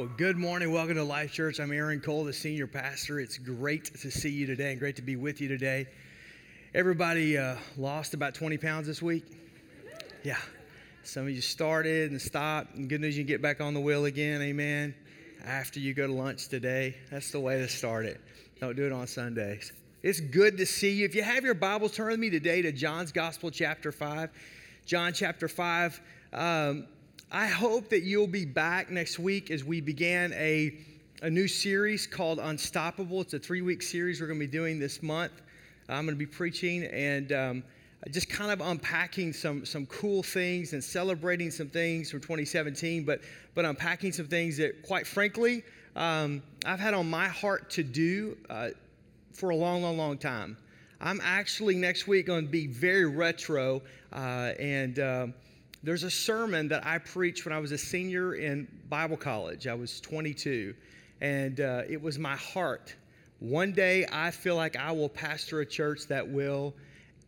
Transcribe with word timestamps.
Well, 0.00 0.08
good 0.16 0.38
morning. 0.38 0.72
Welcome 0.72 0.94
to 0.94 1.04
Life 1.04 1.30
Church. 1.30 1.60
I'm 1.60 1.72
Aaron 1.72 2.00
Cole, 2.00 2.24
the 2.24 2.32
senior 2.32 2.66
pastor. 2.66 3.20
It's 3.20 3.36
great 3.36 3.84
to 4.00 4.10
see 4.10 4.30
you 4.30 4.46
today 4.46 4.70
and 4.70 4.80
great 4.80 4.96
to 4.96 5.02
be 5.02 5.14
with 5.14 5.42
you 5.42 5.48
today. 5.48 5.88
Everybody 6.72 7.36
uh, 7.36 7.56
lost 7.76 8.14
about 8.14 8.34
20 8.34 8.56
pounds 8.56 8.86
this 8.86 9.02
week? 9.02 9.26
Yeah. 10.22 10.38
Some 11.02 11.24
of 11.24 11.28
you 11.28 11.42
started 11.42 12.12
and 12.12 12.18
stopped, 12.18 12.76
and 12.76 12.88
good 12.88 13.02
news 13.02 13.14
you 13.14 13.24
can 13.24 13.28
get 13.28 13.42
back 13.42 13.60
on 13.60 13.74
the 13.74 13.80
wheel 13.80 14.06
again. 14.06 14.40
Amen. 14.40 14.94
After 15.44 15.80
you 15.80 15.92
go 15.92 16.06
to 16.06 16.14
lunch 16.14 16.48
today. 16.48 16.96
That's 17.10 17.30
the 17.30 17.40
way 17.40 17.58
to 17.58 17.68
start 17.68 18.06
it. 18.06 18.22
Don't 18.58 18.76
do 18.76 18.86
it 18.86 18.92
on 18.92 19.06
Sundays. 19.06 19.70
It's 20.02 20.20
good 20.20 20.56
to 20.56 20.64
see 20.64 20.92
you. 20.92 21.04
If 21.04 21.14
you 21.14 21.22
have 21.22 21.44
your 21.44 21.52
Bibles, 21.52 21.92
turn 21.92 22.08
with 22.08 22.20
me 22.20 22.30
today 22.30 22.62
to 22.62 22.72
John's 22.72 23.12
Gospel, 23.12 23.50
chapter 23.50 23.92
5. 23.92 24.30
John 24.86 25.12
chapter 25.12 25.46
5. 25.46 26.00
Um, 26.32 26.86
I 27.32 27.46
hope 27.46 27.90
that 27.90 28.02
you'll 28.02 28.26
be 28.26 28.44
back 28.44 28.90
next 28.90 29.20
week 29.20 29.52
as 29.52 29.62
we 29.62 29.80
began 29.80 30.32
a, 30.32 30.74
a 31.22 31.30
new 31.30 31.46
series 31.46 32.04
called 32.04 32.40
Unstoppable. 32.40 33.20
It's 33.20 33.34
a 33.34 33.38
three 33.38 33.62
week 33.62 33.82
series 33.82 34.20
we're 34.20 34.26
going 34.26 34.40
to 34.40 34.46
be 34.46 34.50
doing 34.50 34.80
this 34.80 35.00
month. 35.00 35.30
I'm 35.88 36.06
going 36.06 36.16
to 36.16 36.18
be 36.18 36.26
preaching 36.26 36.82
and 36.86 37.30
um, 37.30 37.62
just 38.10 38.28
kind 38.28 38.50
of 38.50 38.60
unpacking 38.60 39.32
some, 39.32 39.64
some 39.64 39.86
cool 39.86 40.24
things 40.24 40.72
and 40.72 40.82
celebrating 40.82 41.52
some 41.52 41.68
things 41.68 42.10
from 42.10 42.18
2017, 42.18 43.04
but, 43.04 43.20
but 43.54 43.64
unpacking 43.64 44.10
some 44.10 44.26
things 44.26 44.56
that, 44.56 44.82
quite 44.82 45.06
frankly, 45.06 45.62
um, 45.94 46.42
I've 46.66 46.80
had 46.80 46.94
on 46.94 47.08
my 47.08 47.28
heart 47.28 47.70
to 47.70 47.84
do 47.84 48.36
uh, 48.50 48.70
for 49.34 49.50
a 49.50 49.56
long, 49.56 49.82
long, 49.82 49.96
long 49.96 50.18
time. 50.18 50.56
I'm 51.00 51.20
actually 51.22 51.76
next 51.76 52.08
week 52.08 52.26
going 52.26 52.46
to 52.46 52.50
be 52.50 52.66
very 52.66 53.06
retro 53.06 53.82
uh, 54.12 54.50
and. 54.58 54.98
Um, 54.98 55.34
there's 55.82 56.02
a 56.02 56.10
sermon 56.10 56.68
that 56.68 56.86
I 56.86 56.98
preached 56.98 57.44
when 57.44 57.54
I 57.54 57.58
was 57.58 57.72
a 57.72 57.78
senior 57.78 58.34
in 58.34 58.68
Bible 58.88 59.16
college. 59.16 59.66
I 59.66 59.74
was 59.74 60.00
22, 60.00 60.74
and 61.20 61.60
uh, 61.60 61.82
it 61.88 62.00
was 62.00 62.18
my 62.18 62.36
heart. 62.36 62.94
One 63.38 63.72
day 63.72 64.06
I 64.12 64.30
feel 64.30 64.56
like 64.56 64.76
I 64.76 64.92
will 64.92 65.08
pastor 65.08 65.60
a 65.60 65.66
church 65.66 66.06
that 66.08 66.28
will, 66.28 66.74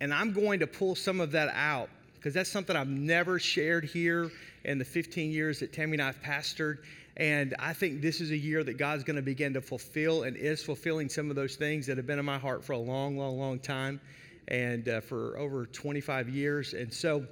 and 0.00 0.12
I'm 0.12 0.33
going 0.33 0.61
to 0.61 0.67
pull 0.67 0.95
some 0.95 1.20
of 1.20 1.33
that 1.33 1.50
out 1.55 1.89
because 2.14 2.34
that's 2.34 2.50
something 2.50 2.77
I've 2.77 2.89
never 2.89 3.39
shared 3.39 3.84
here 3.84 4.30
in 4.64 4.78
the 4.78 4.84
15 4.84 5.33
years 5.33 5.61
that 5.61 5.73
Tammy 5.73 5.95
and 5.95 6.03
I 6.03 6.06
have 6.06 6.23
pastored. 6.23 6.78
And 7.17 7.55
I 7.58 7.73
think 7.73 8.00
this 8.00 8.20
is 8.20 8.30
a 8.30 8.36
year 8.36 8.62
that 8.64 8.78
God's 8.78 9.03
going 9.03 9.17
to 9.17 9.23
begin 9.23 9.55
to 9.55 9.61
fulfill 9.61 10.23
and 10.23 10.36
is 10.36 10.62
fulfilling 10.62 11.08
some 11.08 11.30
of 11.30 11.36
those 11.36 11.56
things 11.56 11.86
that 11.86 11.97
have 11.97 12.06
been 12.06 12.19
in 12.19 12.25
my 12.25 12.39
heart 12.39 12.64
for 12.64 12.75
a 12.75 12.78
long, 12.78 13.19
long, 13.19 13.39
long 13.39 13.58
time 13.58 14.00
and 14.48 14.89
uh, 14.89 15.00
for 15.00 15.36
over 15.36 15.67
25 15.67 16.28
years. 16.28 16.75
And 16.75 16.92
so, 16.92 17.27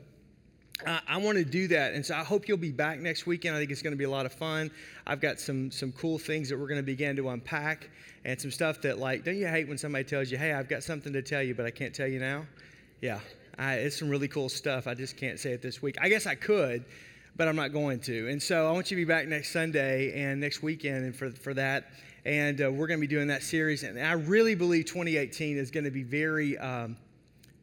uh, 0.86 1.00
I 1.06 1.16
want 1.18 1.38
to 1.38 1.44
do 1.44 1.68
that, 1.68 1.94
and 1.94 2.04
so 2.04 2.14
I 2.14 2.24
hope 2.24 2.48
you'll 2.48 2.56
be 2.56 2.72
back 2.72 3.00
next 3.00 3.26
weekend. 3.26 3.56
I 3.56 3.58
think 3.58 3.70
it's 3.70 3.82
going 3.82 3.92
to 3.92 3.98
be 3.98 4.04
a 4.04 4.10
lot 4.10 4.26
of 4.26 4.32
fun. 4.32 4.70
I've 5.06 5.20
got 5.20 5.38
some 5.40 5.70
some 5.70 5.92
cool 5.92 6.18
things 6.18 6.48
that 6.48 6.58
we're 6.58 6.68
going 6.68 6.80
to 6.80 6.86
begin 6.86 7.16
to 7.16 7.28
unpack, 7.30 7.88
and 8.24 8.40
some 8.40 8.50
stuff 8.50 8.80
that 8.82 8.98
like, 8.98 9.24
don't 9.24 9.36
you 9.36 9.46
hate 9.46 9.68
when 9.68 9.78
somebody 9.78 10.04
tells 10.04 10.30
you, 10.30 10.38
"Hey, 10.38 10.52
I've 10.52 10.68
got 10.68 10.82
something 10.82 11.12
to 11.12 11.22
tell 11.22 11.42
you, 11.42 11.54
but 11.54 11.66
I 11.66 11.70
can't 11.70 11.94
tell 11.94 12.06
you 12.06 12.18
now"? 12.18 12.46
Yeah, 13.00 13.20
I, 13.58 13.74
it's 13.74 13.98
some 13.98 14.08
really 14.08 14.28
cool 14.28 14.48
stuff. 14.48 14.86
I 14.86 14.94
just 14.94 15.16
can't 15.16 15.38
say 15.38 15.52
it 15.52 15.62
this 15.62 15.82
week. 15.82 15.96
I 16.00 16.08
guess 16.08 16.26
I 16.26 16.34
could, 16.34 16.84
but 17.36 17.48
I'm 17.48 17.56
not 17.56 17.72
going 17.72 18.00
to. 18.00 18.28
And 18.28 18.42
so 18.42 18.68
I 18.68 18.72
want 18.72 18.90
you 18.90 18.96
to 18.96 19.00
be 19.00 19.08
back 19.08 19.28
next 19.28 19.52
Sunday 19.52 20.12
and 20.22 20.40
next 20.40 20.62
weekend, 20.62 21.04
and 21.04 21.14
for 21.14 21.30
for 21.30 21.54
that, 21.54 21.90
and 22.24 22.60
uh, 22.62 22.70
we're 22.70 22.86
going 22.86 23.00
to 23.00 23.06
be 23.06 23.14
doing 23.14 23.28
that 23.28 23.42
series. 23.42 23.82
And 23.82 23.98
I 23.98 24.12
really 24.12 24.54
believe 24.54 24.86
2018 24.86 25.56
is 25.56 25.70
going 25.70 25.84
to 25.84 25.90
be 25.90 26.02
very 26.02 26.56
um, 26.58 26.96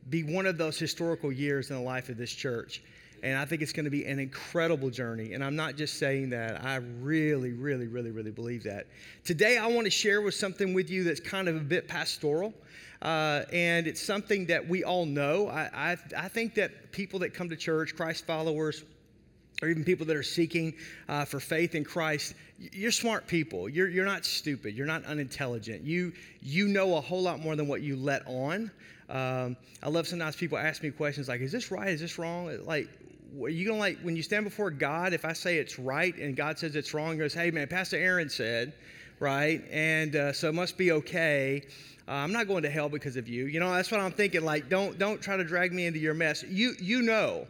be 0.09 0.23
one 0.23 0.45
of 0.45 0.57
those 0.57 0.79
historical 0.79 1.31
years 1.31 1.69
in 1.69 1.75
the 1.75 1.81
life 1.81 2.09
of 2.09 2.17
this 2.17 2.31
church. 2.31 2.81
And 3.23 3.37
I 3.37 3.45
think 3.45 3.61
it's 3.61 3.73
going 3.73 3.85
to 3.85 3.91
be 3.91 4.05
an 4.05 4.19
incredible 4.19 4.89
journey. 4.89 5.33
And 5.33 5.43
I'm 5.43 5.55
not 5.55 5.75
just 5.75 5.97
saying 5.97 6.29
that, 6.31 6.63
I 6.63 6.75
really, 6.75 7.51
really, 7.51 7.87
really, 7.87 8.11
really 8.11 8.31
believe 8.31 8.63
that. 8.63 8.87
Today, 9.23 9.57
I 9.57 9.67
want 9.67 9.85
to 9.85 9.91
share 9.91 10.21
with 10.21 10.35
something 10.35 10.73
with 10.73 10.89
you 10.89 11.03
that's 11.03 11.19
kind 11.19 11.47
of 11.47 11.55
a 11.55 11.61
bit 11.61 11.87
pastoral. 11.87 12.53
Uh, 13.01 13.43
and 13.53 13.85
it's 13.85 14.01
something 14.01 14.45
that 14.47 14.67
we 14.67 14.83
all 14.83 15.05
know. 15.05 15.47
I, 15.47 15.69
I, 15.91 15.97
I, 16.17 16.27
think 16.27 16.55
that 16.55 16.91
people 16.91 17.19
that 17.19 17.31
come 17.31 17.47
to 17.49 17.55
church, 17.55 17.95
Christ 17.95 18.25
followers, 18.25 18.83
or 19.61 19.69
even 19.69 19.83
people 19.83 20.05
that 20.07 20.15
are 20.15 20.23
seeking 20.23 20.73
uh, 21.07 21.25
for 21.25 21.39
faith 21.39 21.75
in 21.75 21.83
Christ, 21.83 22.33
you're 22.71 22.91
smart 22.91 23.27
people. 23.27 23.69
You're, 23.69 23.87
you're 23.89 24.05
not 24.05 24.25
stupid. 24.25 24.75
You're 24.75 24.87
not 24.87 25.05
unintelligent. 25.05 25.83
You, 25.83 26.11
you 26.41 26.67
know 26.67 26.97
a 26.97 27.01
whole 27.01 27.21
lot 27.21 27.39
more 27.39 27.55
than 27.55 27.67
what 27.67 27.81
you 27.81 27.95
let 27.95 28.23
on. 28.25 28.71
Um, 29.09 29.55
I 29.81 29.89
love 29.89 30.07
sometimes 30.07 30.35
people 30.35 30.57
ask 30.57 30.83
me 30.83 30.91
questions 30.91 31.27
like, 31.27 31.41
is 31.41 31.51
this 31.51 31.71
right? 31.71 31.89
Is 31.89 32.01
this 32.01 32.17
wrong? 32.19 32.51
Like, 32.65 32.89
are 33.41 33.49
you 33.49 33.67
gonna 33.67 33.79
like 33.79 33.99
when 34.01 34.15
you 34.15 34.23
stand 34.23 34.45
before 34.45 34.71
God, 34.71 35.13
if 35.13 35.25
I 35.25 35.33
say 35.33 35.57
it's 35.57 35.79
right 35.79 36.15
and 36.17 36.35
God 36.35 36.57
says 36.59 36.75
it's 36.75 36.93
wrong, 36.93 37.17
goes, 37.17 37.33
hey 37.33 37.51
man, 37.51 37.67
Pastor 37.67 37.97
Aaron 37.97 38.29
said, 38.29 38.73
right? 39.19 39.63
And 39.71 40.15
uh, 40.15 40.33
so 40.33 40.49
it 40.49 40.53
must 40.53 40.77
be 40.77 40.91
okay. 40.91 41.63
Uh, 42.07 42.11
I'm 42.11 42.31
not 42.31 42.47
going 42.47 42.63
to 42.63 42.69
hell 42.69 42.87
because 42.87 43.17
of 43.17 43.27
you. 43.27 43.47
You 43.47 43.59
know, 43.59 43.73
that's 43.73 43.91
what 43.91 43.99
I'm 43.99 44.11
thinking. 44.11 44.43
Like, 44.43 44.69
don't 44.69 44.97
don't 44.97 45.21
try 45.21 45.35
to 45.37 45.43
drag 45.43 45.73
me 45.73 45.85
into 45.85 45.99
your 45.99 46.13
mess. 46.13 46.43
You 46.43 46.73
you 46.79 47.01
know, 47.01 47.47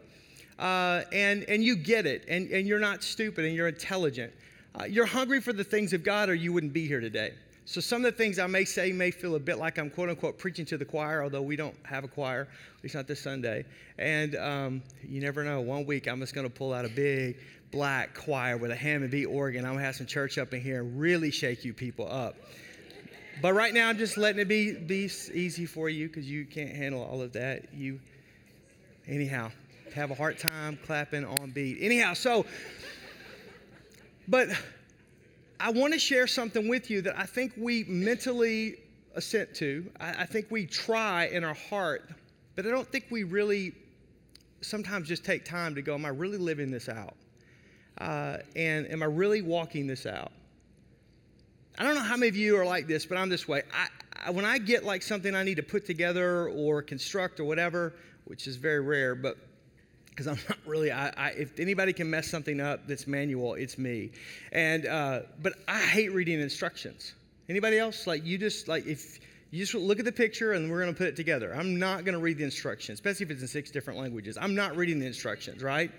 uh, 0.57 1.03
and 1.11 1.43
and 1.43 1.63
you 1.63 1.75
get 1.75 2.05
it, 2.05 2.25
and 2.27 2.49
and 2.49 2.67
you're 2.67 2.79
not 2.79 3.03
stupid, 3.03 3.45
and 3.45 3.55
you're 3.55 3.67
intelligent. 3.67 4.33
Uh, 4.79 4.85
you're 4.85 5.05
hungry 5.05 5.41
for 5.41 5.53
the 5.53 5.63
things 5.63 5.93
of 5.93 6.03
God, 6.03 6.29
or 6.29 6.35
you 6.35 6.53
wouldn't 6.53 6.73
be 6.73 6.87
here 6.87 6.99
today. 6.99 7.33
So 7.67 7.81
some 7.81 8.05
of 8.05 8.13
the 8.13 8.17
things 8.17 8.39
I 8.39 8.47
may 8.47 8.63
say 8.63 8.93
may 8.93 9.11
feel 9.11 9.35
a 9.35 9.39
bit 9.39 9.57
like 9.57 9.77
I'm 9.77 9.89
quote 9.89 10.07
unquote 10.07 10.37
preaching 10.37 10.65
to 10.67 10.77
the 10.77 10.85
choir, 10.85 11.21
although 11.21 11.41
we 11.41 11.57
don't 11.57 11.75
have 11.83 12.05
a 12.05 12.07
choir, 12.07 12.43
at 12.77 12.83
least 12.83 12.95
not 12.95 13.07
this 13.07 13.19
Sunday. 13.19 13.65
And 13.99 14.37
um, 14.37 14.81
you 15.05 15.19
never 15.19 15.43
know. 15.43 15.59
One 15.59 15.85
week 15.85 16.07
I'm 16.07 16.21
just 16.21 16.33
going 16.33 16.47
to 16.47 16.53
pull 16.53 16.73
out 16.73 16.85
a 16.85 16.89
big 16.89 17.35
black 17.73 18.15
choir 18.15 18.55
with 18.55 18.71
a 18.71 18.75
Hammond 18.75 19.11
B 19.11 19.25
organ. 19.25 19.65
I'm 19.65 19.71
going 19.71 19.79
to 19.79 19.85
have 19.85 19.97
some 19.97 20.07
church 20.07 20.37
up 20.37 20.53
in 20.53 20.61
here 20.61 20.79
and 20.79 20.97
really 20.97 21.29
shake 21.29 21.65
you 21.65 21.73
people 21.73 22.09
up. 22.09 22.37
But 23.41 23.51
right 23.51 23.73
now 23.73 23.89
I'm 23.89 23.97
just 23.97 24.15
letting 24.15 24.39
it 24.39 24.47
be, 24.47 24.71
be 24.71 25.09
easy 25.33 25.65
for 25.65 25.89
you 25.89 26.07
because 26.07 26.25
you 26.31 26.45
can't 26.45 26.73
handle 26.73 27.03
all 27.03 27.21
of 27.21 27.33
that. 27.33 27.73
You, 27.73 27.99
anyhow, 29.05 29.51
have 29.93 30.09
a 30.09 30.15
hard 30.15 30.39
time 30.39 30.79
clapping 30.85 31.25
on 31.25 31.51
beat. 31.51 31.79
Anyhow, 31.81 32.13
so, 32.13 32.45
but 34.25 34.47
I 35.59 35.71
want 35.71 35.93
to 35.93 35.99
share 35.99 36.27
something 36.27 36.67
with 36.67 36.89
you 36.89 37.01
that 37.01 37.17
I 37.17 37.25
think 37.25 37.53
we 37.57 37.83
mentally 37.85 38.77
assent 39.15 39.55
to. 39.55 39.89
I, 39.99 40.23
I, 40.23 40.25
think 40.25 40.47
we 40.51 40.67
try 40.67 41.25
in 41.25 41.43
our 41.43 41.55
heart, 41.55 42.11
but 42.55 42.67
I 42.67 42.69
don't 42.69 42.87
think 42.87 43.05
we 43.09 43.23
really 43.23 43.73
sometimes 44.61 45.07
just 45.07 45.25
take 45.25 45.45
time 45.45 45.73
to 45.75 45.81
go, 45.81 45.95
Am 45.95 46.05
I 46.05 46.09
really 46.09 46.37
living 46.37 46.69
this 46.69 46.89
out? 46.89 47.15
Uh, 47.97 48.37
and 48.55 48.89
am 48.91 49.01
I 49.01 49.07
really 49.07 49.41
walking 49.41 49.87
this 49.87 50.05
out? 50.05 50.31
I 51.79 51.83
don't 51.83 51.95
know 51.95 52.01
how 52.01 52.17
many 52.17 52.29
of 52.29 52.35
you 52.35 52.55
are 52.57 52.65
like 52.65 52.87
this, 52.87 53.05
but 53.05 53.17
I'm 53.17 53.29
this 53.29 53.47
way. 53.47 53.63
I, 53.73 53.87
I, 54.27 54.29
when 54.31 54.45
I 54.45 54.59
get 54.59 54.83
like 54.83 55.01
something 55.01 55.33
I 55.33 55.43
need 55.43 55.55
to 55.55 55.63
put 55.63 55.85
together 55.85 56.49
or 56.49 56.83
construct 56.83 57.39
or 57.39 57.45
whatever, 57.45 57.93
which 58.25 58.47
is 58.47 58.55
very 58.55 58.81
rare, 58.81 59.15
but 59.15 59.37
because 60.17 60.27
I'm 60.27 60.39
not 60.49 60.57
really. 60.65 60.91
I, 60.91 61.09
I, 61.09 61.29
if 61.31 61.59
anybody 61.59 61.93
can 61.93 62.09
mess 62.09 62.27
something 62.27 62.59
up 62.59 62.87
that's 62.87 63.07
manual, 63.07 63.53
it's 63.53 63.77
me. 63.77 64.11
And 64.51 64.85
uh, 64.85 65.21
but 65.41 65.53
I 65.67 65.79
hate 65.79 66.13
reading 66.13 66.41
instructions. 66.41 67.13
Anybody 67.47 67.77
else? 67.77 68.07
Like 68.07 68.25
you 68.25 68.37
just 68.37 68.67
like 68.67 68.85
if 68.87 69.19
you 69.51 69.59
just 69.59 69.75
look 69.75 69.99
at 69.99 70.05
the 70.05 70.11
picture 70.11 70.53
and 70.53 70.69
we're 70.69 70.81
going 70.81 70.93
to 70.93 70.97
put 70.97 71.07
it 71.07 71.15
together. 71.15 71.55
I'm 71.55 71.79
not 71.79 72.03
going 72.03 72.13
to 72.13 72.19
read 72.19 72.37
the 72.37 72.43
instructions, 72.43 72.97
especially 72.97 73.25
if 73.27 73.31
it's 73.31 73.41
in 73.41 73.47
six 73.47 73.71
different 73.71 73.97
languages. 73.99 74.37
I'm 74.37 74.55
not 74.55 74.75
reading 74.75 74.99
the 74.99 75.05
instructions, 75.05 75.63
right? 75.63 75.89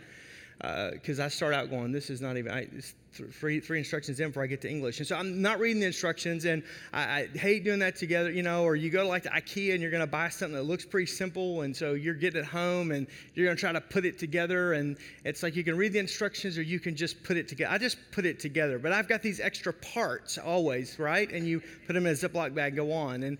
Because 0.59 1.21
uh, 1.21 1.25
I 1.25 1.29
start 1.29 1.55
out 1.55 1.71
going, 1.71 1.93
this 1.93 2.11
is 2.11 2.21
not 2.21 2.37
even. 2.37 2.53
I, 2.53 2.69
three, 3.13 3.61
three 3.61 3.79
instructions 3.79 4.21
in 4.21 4.29
before 4.29 4.43
I 4.43 4.47
get 4.47 4.61
to 4.63 4.71
English. 4.71 4.99
And 4.99 5.07
so 5.07 5.17
I'm 5.17 5.41
not 5.41 5.59
reading 5.61 5.81
the 5.81 5.87
instructions, 5.87 6.45
and 6.45 6.63
I, 6.93 7.03
I 7.33 7.39
hate 7.39 7.65
doing 7.65 7.79
that 7.81 7.97
together, 7.97 8.31
you 8.31 8.43
know, 8.43 8.65
or 8.65 8.77
you 8.77 8.91
go 8.91 9.03
to 9.03 9.09
like 9.09 9.25
to 9.25 9.31
IKEA 9.31 9.73
and 9.73 9.83
you're 9.83 9.91
going 9.91 10.03
to 10.03 10.07
buy 10.07 10.29
something 10.29 10.55
that 10.57 10.65
looks 10.65 10.85
pretty 10.85 11.07
simple, 11.07 11.63
and 11.63 11.77
so 11.77 11.93
you're 11.93 12.15
getting 12.15 12.41
it 12.41 12.47
home 12.47 12.93
and 12.93 13.07
you're 13.35 13.47
going 13.47 13.57
to 13.57 13.61
try 13.61 13.73
to 13.73 13.81
put 13.81 14.05
it 14.05 14.19
together, 14.19 14.75
and 14.75 14.97
it's 15.25 15.43
like 15.43 15.57
you 15.57 15.65
can 15.65 15.77
read 15.77 15.93
the 15.93 15.99
instructions 15.99 16.59
or 16.59 16.63
you 16.63 16.81
can 16.81 16.95
just 16.95 17.23
put 17.23 17.37
it 17.37 17.49
together. 17.49 17.73
I 17.73 17.79
just 17.79 17.99
put 18.13 18.27
it 18.27 18.41
together, 18.41 18.79
but 18.79 18.93
I've 18.93 19.09
got 19.09 19.23
these 19.23 19.41
extra 19.41 19.73
parts 19.73 20.39
always, 20.39 20.99
right? 20.99 21.31
And 21.31 21.47
you 21.47 21.61
put 21.87 21.95
them 21.95 22.07
in 22.07 22.13
a 22.13 22.17
Ziploc 22.17 22.55
bag, 22.55 22.77
go 22.77 22.93
on, 22.93 23.23
and 23.23 23.39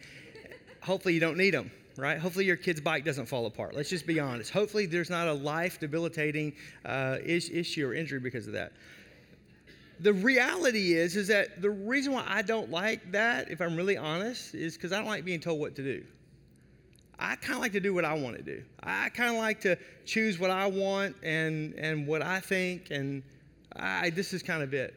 hopefully 0.83 1.15
you 1.15 1.21
don't 1.21 1.37
need 1.37 1.55
them 1.55 1.71
right? 1.99 2.19
Hopefully 2.19 2.45
your 2.45 2.57
kid's 2.57 2.81
bike 2.81 3.05
doesn't 3.05 3.27
fall 3.27 3.47
apart. 3.47 3.75
Let's 3.75 3.91
just 3.91 4.07
be 4.07 4.21
honest. 4.21 4.51
Hopefully 4.51 4.87
there's 4.87 5.11
not 5.11 5.29
a 5.29 5.33
life 5.33 5.79
debilitating 5.81 6.55
uh, 6.85 7.19
issue 7.25 7.87
or 7.87 7.95
injury 7.95 8.21
because 8.21 8.47
of 8.47 8.53
that 8.55 8.73
the 10.01 10.13
reality 10.13 10.95
is 10.95 11.17
is 11.17 11.29
that 11.29 11.61
the 11.61 11.71
reason 11.71 12.13
why 12.13 12.25
I 12.27 12.43
don't 12.43 12.71
like 12.71 13.13
that, 13.13 13.51
if 13.51 13.61
I'm 13.61 13.77
really 13.77 13.97
honest, 13.97 14.55
is 14.55 14.77
because 14.77 14.93
I 14.93 14.99
don't 14.99 15.09
like 15.09 15.25
being 15.25 15.41
told 15.41 15.61
what 15.61 15.75
to 15.77 15.83
do. 15.83 16.05
I 17.19 17.35
kind 17.37 17.55
of 17.55 17.61
like 17.61 17.73
to 17.73 17.81
do 17.81 17.93
what 17.93 18.05
I 18.05 18.15
want 18.15 18.37
to 18.37 18.43
do. 18.43 18.63
I 18.83 19.09
kind 19.09 19.31
of 19.31 19.37
like 19.37 19.61
to 19.63 19.77
choose 20.05 20.39
what 20.39 20.51
I 20.51 20.67
want 20.67 21.17
and 21.23 21.75
and 21.75 22.07
what 22.07 22.23
I 22.23 22.41
think, 22.41 22.91
and 22.91 23.23
I, 23.75 24.11
this 24.11 24.33
is 24.33 24.43
kind 24.43 24.63
of 24.63 24.73
it. 24.73 24.95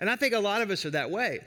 And 0.00 0.08
I 0.08 0.16
think 0.16 0.32
a 0.32 0.38
lot 0.38 0.62
of 0.62 0.70
us 0.70 0.84
are 0.86 0.90
that 0.90 1.10
way. 1.10 1.40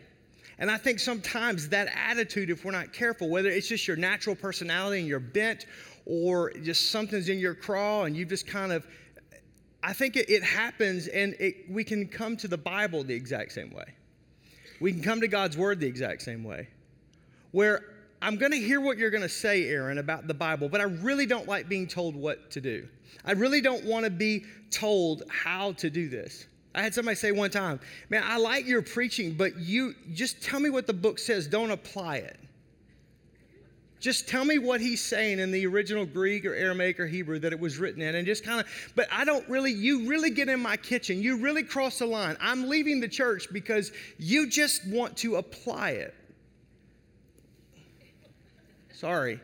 And 0.62 0.70
I 0.70 0.78
think 0.78 1.00
sometimes 1.00 1.68
that 1.70 1.92
attitude, 1.94 2.52
if 2.52 2.64
we're 2.64 2.72
not 2.72 2.94
careful, 2.94 3.30
whether 3.30 3.50
it's 3.50 3.68
just 3.68 3.88
your 3.88 3.98
natural 3.98 4.36
personality 4.36 5.00
and 5.00 5.08
your 5.08 5.20
bent, 5.20 5.66
or 6.06 6.54
just 6.64 6.92
something's 6.92 7.30
in 7.30 7.40
your 7.40 7.56
craw 7.56 8.04
and 8.04 8.16
you 8.16 8.26
just 8.26 8.48
kind 8.48 8.72
of 8.72 8.88
I 9.84 9.94
think 9.94 10.16
it, 10.16 10.30
it 10.30 10.44
happens 10.44 11.08
and 11.08 11.34
it, 11.40 11.66
we 11.68 11.84
can 11.84 12.08
come 12.08 12.38
to 12.38 12.48
the 12.48 12.58
Bible 12.58 13.04
the 13.04 13.16
exact 13.16 13.52
same 13.52 13.72
way. 13.72 13.86
We 14.80 14.92
can 14.92 15.02
come 15.02 15.22
to 15.22 15.28
God's 15.28 15.58
Word 15.58 15.80
the 15.80 15.88
exact 15.88 16.22
same 16.22 16.44
way. 16.44 16.68
Where 17.52 17.82
I'm 18.22 18.36
going 18.36 18.52
to 18.52 18.60
hear 18.60 18.80
what 18.80 19.00
you're 19.00 19.10
going 19.10 19.24
to 19.24 19.30
say, 19.30 19.68
Aaron, 19.68 19.98
about 19.98 20.28
the 20.28 20.36
Bible, 20.36 20.70
but 20.70 20.80
I 20.80 20.84
really 20.84 21.26
don't 21.26 21.48
like 21.48 21.68
being 21.68 21.88
told 21.88 22.16
what 22.16 22.52
to 22.52 22.62
do. 22.62 22.88
I 23.26 23.32
really 23.32 23.62
don't 23.62 23.84
want 23.86 24.06
to 24.06 24.12
be 24.12 24.46
told 24.70 25.24
how 25.28 25.72
to 25.74 25.90
do 25.90 26.08
this. 26.08 26.46
I 26.74 26.82
had 26.82 26.94
somebody 26.94 27.16
say 27.16 27.32
one 27.32 27.50
time, 27.50 27.80
Man, 28.10 28.24
I 28.26 28.38
like 28.38 28.66
your 28.66 28.82
preaching, 28.82 29.34
but 29.34 29.58
you 29.58 29.96
just 30.14 30.42
tell 30.42 30.60
me 30.60 30.70
what 30.70 30.88
the 30.88 30.94
book 30.94 31.20
says, 31.20 31.48
don't 31.48 31.72
apply 31.72 32.18
it. 32.18 32.38
Just 34.00 34.28
tell 34.28 34.44
me 34.44 34.58
what 34.58 34.82
he's 34.82 35.00
saying 35.00 35.38
in 35.38 35.52
the 35.52 35.68
original 35.68 36.08
Greek 36.08 36.44
or 36.44 36.56
Aramaic 36.56 37.00
or 37.00 37.06
Hebrew 37.06 37.38
that 37.38 37.54
it 37.54 37.60
was 37.60 37.78
written 37.78 38.02
in, 38.02 38.16
and 38.16 38.26
just 38.26 38.44
kind 38.44 38.60
of, 38.60 38.92
but 38.96 39.08
I 39.12 39.26
don't 39.26 39.48
really, 39.48 39.72
you 39.72 40.10
really 40.10 40.32
get 40.32 40.50
in 40.50 40.60
my 40.60 40.76
kitchen. 40.76 41.22
You 41.22 41.38
really 41.38 41.62
cross 41.62 42.00
the 42.00 42.08
line. 42.08 42.36
I'm 42.42 42.68
leaving 42.68 43.00
the 43.00 43.08
church 43.08 43.48
because 43.52 43.92
you 44.18 44.50
just 44.50 44.88
want 44.88 45.18
to 45.18 45.36
apply 45.36 45.92
it. 45.92 46.16
Sorry. 48.92 49.40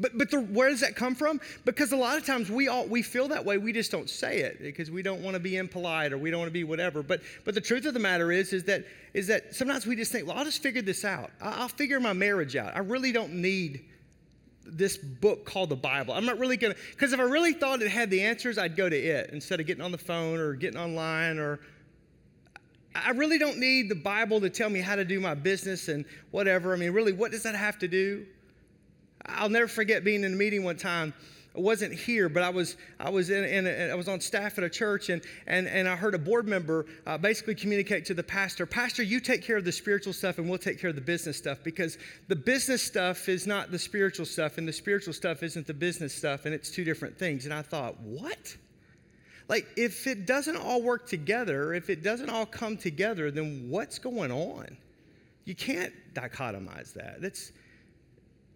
But, 0.00 0.16
but 0.16 0.30
the, 0.30 0.40
where 0.40 0.70
does 0.70 0.80
that 0.80 0.96
come 0.96 1.14
from? 1.14 1.40
Because 1.66 1.92
a 1.92 1.96
lot 1.96 2.16
of 2.16 2.24
times 2.24 2.50
we 2.50 2.68
all 2.68 2.86
we 2.86 3.02
feel 3.02 3.28
that 3.28 3.44
way. 3.44 3.58
We 3.58 3.72
just 3.72 3.90
don't 3.90 4.08
say 4.08 4.38
it 4.38 4.60
because 4.62 4.90
we 4.90 5.02
don't 5.02 5.22
want 5.22 5.34
to 5.34 5.40
be 5.40 5.56
impolite 5.56 6.12
or 6.12 6.18
we 6.18 6.30
don't 6.30 6.40
want 6.40 6.48
to 6.48 6.54
be 6.54 6.64
whatever. 6.64 7.02
But 7.02 7.20
but 7.44 7.54
the 7.54 7.60
truth 7.60 7.84
of 7.84 7.92
the 7.92 8.00
matter 8.00 8.32
is 8.32 8.54
is 8.54 8.64
that 8.64 8.86
is 9.12 9.26
that 9.26 9.54
sometimes 9.54 9.86
we 9.86 9.94
just 9.94 10.10
think, 10.10 10.26
well, 10.26 10.38
I'll 10.38 10.44
just 10.44 10.62
figure 10.62 10.80
this 10.80 11.04
out. 11.04 11.30
I'll 11.40 11.68
figure 11.68 12.00
my 12.00 12.14
marriage 12.14 12.56
out. 12.56 12.74
I 12.74 12.80
really 12.80 13.12
don't 13.12 13.34
need 13.34 13.84
this 14.64 14.96
book 14.96 15.44
called 15.44 15.68
the 15.68 15.76
Bible. 15.76 16.14
I'm 16.14 16.24
not 16.24 16.38
really 16.38 16.56
gonna 16.56 16.76
because 16.92 17.12
if 17.12 17.20
I 17.20 17.24
really 17.24 17.52
thought 17.52 17.82
it 17.82 17.90
had 17.90 18.08
the 18.10 18.22
answers, 18.22 18.56
I'd 18.56 18.76
go 18.76 18.88
to 18.88 18.96
it 18.96 19.30
instead 19.32 19.60
of 19.60 19.66
getting 19.66 19.84
on 19.84 19.92
the 19.92 19.98
phone 19.98 20.38
or 20.38 20.54
getting 20.54 20.80
online 20.80 21.38
or 21.38 21.60
I 22.94 23.10
really 23.10 23.38
don't 23.38 23.58
need 23.58 23.88
the 23.88 23.94
Bible 23.94 24.40
to 24.40 24.50
tell 24.50 24.70
me 24.70 24.80
how 24.80 24.96
to 24.96 25.04
do 25.04 25.20
my 25.20 25.34
business 25.34 25.88
and 25.88 26.04
whatever. 26.30 26.72
I 26.72 26.76
mean, 26.76 26.92
really, 26.92 27.12
what 27.12 27.30
does 27.30 27.42
that 27.42 27.54
have 27.54 27.78
to 27.80 27.88
do? 27.88 28.26
I'll 29.26 29.48
never 29.48 29.68
forget 29.68 30.04
being 30.04 30.24
in 30.24 30.34
a 30.34 30.36
meeting 30.36 30.64
one 30.64 30.76
time. 30.76 31.14
I 31.56 31.60
wasn't 31.60 31.92
here, 31.92 32.28
but 32.28 32.44
I 32.44 32.50
was 32.50 32.76
I 33.00 33.10
was 33.10 33.30
in, 33.30 33.44
in 33.44 33.66
a, 33.66 33.90
I 33.90 33.94
was 33.94 34.06
on 34.06 34.20
staff 34.20 34.56
at 34.56 34.62
a 34.62 34.70
church, 34.70 35.08
and 35.08 35.20
and 35.48 35.66
and 35.66 35.88
I 35.88 35.96
heard 35.96 36.14
a 36.14 36.18
board 36.18 36.46
member 36.46 36.86
uh, 37.06 37.18
basically 37.18 37.56
communicate 37.56 38.04
to 38.06 38.14
the 38.14 38.22
pastor, 38.22 38.66
Pastor, 38.66 39.02
you 39.02 39.18
take 39.18 39.42
care 39.42 39.56
of 39.56 39.64
the 39.64 39.72
spiritual 39.72 40.12
stuff, 40.12 40.38
and 40.38 40.48
we'll 40.48 40.58
take 40.58 40.80
care 40.80 40.90
of 40.90 40.96
the 40.96 41.02
business 41.02 41.36
stuff 41.36 41.58
because 41.64 41.98
the 42.28 42.36
business 42.36 42.82
stuff 42.82 43.28
is 43.28 43.48
not 43.48 43.72
the 43.72 43.78
spiritual 43.78 44.26
stuff, 44.26 44.58
and 44.58 44.68
the 44.68 44.72
spiritual 44.72 45.12
stuff 45.12 45.42
isn't 45.42 45.66
the 45.66 45.74
business 45.74 46.14
stuff, 46.14 46.44
and 46.44 46.54
it's 46.54 46.70
two 46.70 46.84
different 46.84 47.18
things. 47.18 47.46
And 47.46 47.52
I 47.52 47.62
thought, 47.62 47.98
what? 48.00 48.56
Like, 49.48 49.66
if 49.76 50.06
it 50.06 50.26
doesn't 50.26 50.56
all 50.56 50.80
work 50.80 51.08
together, 51.08 51.74
if 51.74 51.90
it 51.90 52.04
doesn't 52.04 52.30
all 52.30 52.46
come 52.46 52.76
together, 52.76 53.32
then 53.32 53.66
what's 53.68 53.98
going 53.98 54.30
on? 54.30 54.76
You 55.44 55.56
can't 55.56 55.92
dichotomize 56.14 56.92
that. 56.92 57.20
That's 57.20 57.50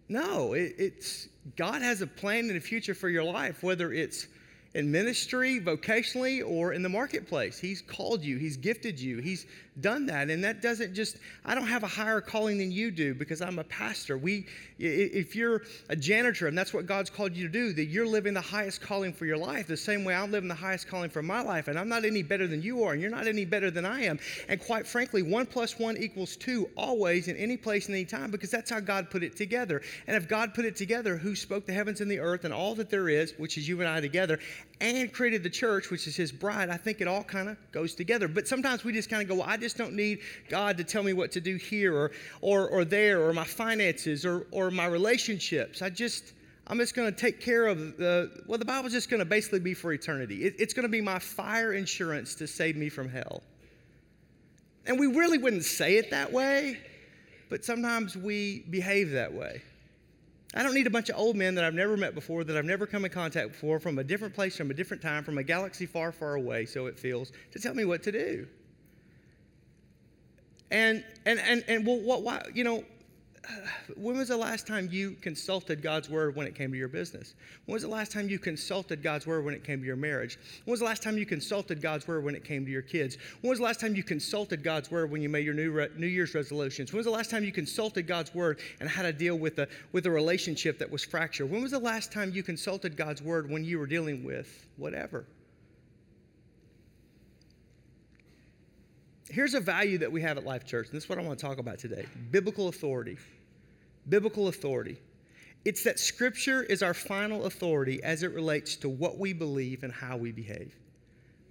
no, 0.07 0.53
it, 0.53 0.75
it's 0.77 1.27
God 1.55 1.81
has 1.81 2.01
a 2.01 2.07
plan 2.07 2.45
in 2.45 2.53
the 2.53 2.59
future 2.59 2.93
for 2.93 3.09
your 3.09 3.23
life, 3.23 3.63
whether 3.63 3.91
it's 3.91 4.27
in 4.73 4.91
ministry, 4.91 5.59
vocationally, 5.59 6.45
or 6.45 6.73
in 6.73 6.83
the 6.83 6.89
marketplace. 6.89 7.57
He's 7.57 7.81
called 7.81 8.23
you, 8.23 8.37
He's 8.37 8.57
gifted 8.57 8.99
you, 8.99 9.19
He's 9.19 9.45
done 9.81 10.05
that. 10.07 10.29
And 10.29 10.43
that 10.43 10.61
doesn't 10.61 10.93
just, 10.93 11.17
I 11.43 11.55
don't 11.55 11.67
have 11.67 11.83
a 11.83 11.87
higher 11.87 12.21
calling 12.21 12.57
than 12.57 12.71
you 12.71 12.91
do 12.91 13.13
because 13.13 13.41
I'm 13.41 13.59
a 13.59 13.63
pastor. 13.63 14.17
We, 14.17 14.47
if 14.79 15.35
you're 15.35 15.63
a 15.89 15.95
janitor 15.95 16.47
and 16.47 16.57
that's 16.57 16.73
what 16.73 16.85
God's 16.85 17.09
called 17.09 17.35
you 17.35 17.47
to 17.47 17.51
do, 17.51 17.73
that 17.73 17.85
you're 17.85 18.07
living 18.07 18.33
the 18.33 18.41
highest 18.41 18.81
calling 18.81 19.13
for 19.13 19.25
your 19.25 19.37
life, 19.37 19.67
the 19.67 19.77
same 19.77 20.03
way 20.03 20.15
I'm 20.15 20.31
living 20.31 20.47
the 20.47 20.55
highest 20.55 20.87
calling 20.87 21.09
for 21.09 21.21
my 21.21 21.41
life. 21.41 21.67
And 21.67 21.77
I'm 21.77 21.89
not 21.89 22.05
any 22.05 22.23
better 22.23 22.47
than 22.47 22.61
you 22.61 22.83
are, 22.83 22.93
and 22.93 23.01
you're 23.01 23.11
not 23.11 23.27
any 23.27 23.45
better 23.45 23.71
than 23.71 23.85
I 23.85 24.01
am. 24.01 24.19
And 24.47 24.59
quite 24.59 24.87
frankly, 24.87 25.21
one 25.21 25.45
plus 25.45 25.77
one 25.77 25.97
equals 25.97 26.35
two 26.35 26.69
always 26.75 27.27
in 27.27 27.35
any 27.37 27.57
place 27.57 27.87
and 27.87 27.95
any 27.95 28.05
time 28.05 28.31
because 28.31 28.51
that's 28.51 28.69
how 28.69 28.79
God 28.79 29.09
put 29.09 29.23
it 29.23 29.35
together. 29.35 29.81
And 30.07 30.15
if 30.15 30.27
God 30.27 30.53
put 30.53 30.65
it 30.65 30.75
together, 30.75 31.17
who 31.17 31.35
spoke 31.35 31.65
the 31.65 31.73
heavens 31.73 32.01
and 32.01 32.09
the 32.09 32.19
earth 32.19 32.45
and 32.45 32.53
all 32.53 32.75
that 32.75 32.89
there 32.89 33.09
is, 33.09 33.33
which 33.37 33.57
is 33.57 33.67
you 33.67 33.79
and 33.81 33.89
I 33.89 34.01
together, 34.01 34.39
and 34.81 35.11
created 35.13 35.41
the 35.43 35.49
church, 35.49 35.89
which 35.89 36.07
is 36.07 36.15
his 36.15 36.31
bride, 36.31 36.69
I 36.69 36.77
think 36.77 36.99
it 36.99 37.07
all 37.07 37.23
kind 37.23 37.49
of 37.49 37.57
goes 37.71 37.95
together. 37.95 38.27
But 38.27 38.47
sometimes 38.47 38.83
we 38.83 38.91
just 38.91 39.09
kind 39.09 39.21
of 39.21 39.27
go, 39.27 39.35
well, 39.35 39.49
I 39.49 39.57
just 39.57 39.77
don't 39.77 39.93
need 39.93 40.19
God 40.49 40.77
to 40.77 40.83
tell 40.83 41.03
me 41.03 41.13
what 41.13 41.31
to 41.31 41.41
do 41.41 41.55
here 41.55 41.95
or, 41.95 42.11
or, 42.41 42.67
or 42.67 42.85
there 42.85 43.21
or 43.21 43.33
my 43.33 43.45
finances 43.45 44.25
or, 44.25 44.47
or 44.51 44.71
my 44.71 44.87
relationships. 44.87 45.81
I 45.81 45.89
just, 45.89 46.33
I'm 46.67 46.77
just 46.77 46.95
going 46.95 47.11
to 47.11 47.17
take 47.17 47.39
care 47.39 47.67
of 47.67 47.97
the, 47.97 48.43
well, 48.47 48.57
the 48.57 48.65
Bible's 48.65 48.91
just 48.91 49.09
going 49.09 49.19
to 49.19 49.25
basically 49.25 49.59
be 49.59 49.73
for 49.73 49.93
eternity. 49.93 50.43
It, 50.43 50.55
it's 50.59 50.73
going 50.73 50.83
to 50.83 50.89
be 50.89 51.01
my 51.01 51.19
fire 51.19 51.73
insurance 51.73 52.35
to 52.35 52.47
save 52.47 52.75
me 52.75 52.89
from 52.89 53.07
hell. 53.07 53.43
And 54.87 54.99
we 54.99 55.07
really 55.07 55.37
wouldn't 55.37 55.63
say 55.63 55.97
it 55.97 56.11
that 56.11 56.31
way, 56.31 56.79
but 57.49 57.63
sometimes 57.63 58.15
we 58.17 58.65
behave 58.69 59.11
that 59.11 59.33
way. 59.33 59.61
I 60.55 60.63
don't 60.63 60.73
need 60.73 60.87
a 60.87 60.89
bunch 60.89 61.09
of 61.09 61.17
old 61.17 61.35
men 61.35 61.55
that 61.55 61.65
I've 61.65 61.73
never 61.73 61.97
met 61.97 62.15
before, 62.15 62.45
that 62.45 62.55
I've 62.55 62.65
never 62.65 62.87
come 62.87 63.03
in 63.03 63.11
contact 63.11 63.49
before, 63.49 63.77
from 63.79 63.99
a 63.99 64.03
different 64.03 64.33
place, 64.33 64.55
from 64.55 64.71
a 64.71 64.73
different 64.73 65.03
time, 65.03 65.23
from 65.23 65.37
a 65.37 65.43
galaxy 65.43 65.85
far, 65.85 66.13
far 66.13 66.35
away, 66.35 66.65
so 66.65 66.85
it 66.85 66.97
feels, 66.97 67.33
to 67.51 67.59
tell 67.59 67.73
me 67.73 67.83
what 67.83 68.03
to 68.03 68.11
do. 68.13 68.47
And, 70.71 71.03
and, 71.25 71.39
and, 71.39 71.63
and 71.67 71.85
well, 71.85 71.99
what, 71.99 72.23
why, 72.23 72.41
you 72.53 72.63
know, 72.63 72.85
when 73.95 74.17
was 74.17 74.29
the 74.29 74.37
last 74.37 74.67
time 74.67 74.89
you 74.91 75.11
consulted 75.21 75.81
God's 75.81 76.09
word 76.09 76.35
when 76.35 76.47
it 76.47 76.55
came 76.55 76.71
to 76.71 76.77
your 76.77 76.87
business? 76.87 77.35
When 77.65 77.73
was 77.73 77.83
the 77.83 77.89
last 77.89 78.11
time 78.11 78.29
you 78.29 78.39
consulted 78.39 79.03
God's 79.03 79.27
word 79.27 79.45
when 79.45 79.53
it 79.53 79.63
came 79.63 79.79
to 79.79 79.85
your 79.85 79.95
marriage? 79.95 80.37
When 80.65 80.71
was 80.71 80.79
the 80.79 80.85
last 80.85 81.03
time 81.03 81.17
you 81.17 81.25
consulted 81.25 81.81
God's 81.81 82.07
word 82.07 82.23
when 82.23 82.35
it 82.35 82.43
came 82.43 82.65
to 82.65 82.71
your 82.71 82.81
kids? 82.81 83.17
When 83.41 83.49
was 83.49 83.59
the 83.59 83.65
last 83.65 83.79
time 83.79 83.95
you 83.95 84.03
consulted 84.03 84.63
God's 84.63 84.91
word 84.91 85.11
when 85.11 85.21
you 85.21 85.29
made 85.29 85.45
your 85.45 85.53
New, 85.53 85.71
re- 85.71 85.89
New 85.97 86.07
Year's 86.07 86.33
resolutions? 86.33 86.91
When 86.91 86.97
was 86.97 87.05
the 87.05 87.11
last 87.11 87.29
time 87.29 87.43
you 87.43 87.51
consulted 87.51 88.07
God's 88.07 88.33
word 88.33 88.59
and 88.79 88.89
how 88.89 89.03
to 89.03 89.13
deal 89.13 89.37
with 89.37 89.59
a, 89.59 89.67
with 89.91 90.05
a 90.05 90.11
relationship 90.11 90.79
that 90.79 90.89
was 90.89 91.03
fractured? 91.03 91.49
When 91.49 91.61
was 91.61 91.71
the 91.71 91.79
last 91.79 92.11
time 92.11 92.31
you 92.33 92.43
consulted 92.43 92.97
God's 92.97 93.21
word 93.21 93.49
when 93.49 93.63
you 93.63 93.79
were 93.79 93.87
dealing 93.87 94.23
with 94.23 94.67
whatever? 94.77 95.25
Here's 99.29 99.53
a 99.53 99.59
value 99.59 99.97
that 99.97 100.11
we 100.11 100.21
have 100.21 100.37
at 100.37 100.45
Life 100.45 100.65
Church, 100.65 100.87
and 100.87 100.95
this 100.95 101.03
is 101.03 101.09
what 101.09 101.17
I 101.17 101.21
want 101.21 101.37
to 101.37 101.45
talk 101.45 101.57
about 101.57 101.79
today 101.79 102.05
biblical 102.31 102.67
authority 102.67 103.17
biblical 104.09 104.47
authority. 104.47 104.97
It's 105.65 105.83
that 105.83 105.99
Scripture 105.99 106.63
is 106.63 106.83
our 106.83 106.93
final 106.93 107.45
authority 107.45 108.01
as 108.03 108.23
it 108.23 108.31
relates 108.33 108.75
to 108.77 108.89
what 108.89 109.17
we 109.17 109.33
believe 109.33 109.83
and 109.83 109.91
how 109.91 110.15
we 110.15 110.31
behave. 110.31 110.75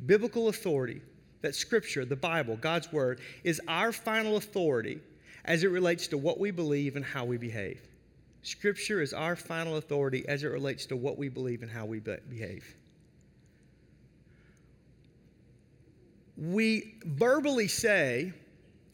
Biblical 0.07 0.49
authority, 0.49 1.01
that 1.43 1.55
Scripture, 1.55 2.05
the 2.05 2.17
Bible, 2.17 2.57
God's 2.57 2.93
Word, 2.93 3.21
is 3.43 3.61
our 3.67 3.93
final 3.93 4.37
authority 4.37 5.01
as 5.45 5.65
it 5.65 5.69
relates 5.69 6.07
to 6.09 6.19
what 6.19 6.39
we 6.39 6.51
believe 6.51 6.97
and 6.97 7.05
how 7.05 7.25
we 7.25 7.37
behave. 7.37 7.81
Scripture 8.43 9.01
is 9.01 9.13
our 9.13 9.35
final 9.35 9.77
authority 9.77 10.25
as 10.29 10.45
it 10.45 10.49
relates 10.49 10.87
to 10.87 10.97
what 10.97 11.19
we 11.19 11.29
believe 11.29 11.63
and 11.63 11.71
how 11.71 11.85
we 11.85 11.99
behave. 11.99 12.77
We 16.37 16.97
verbally 17.05 17.69
say 17.69 18.33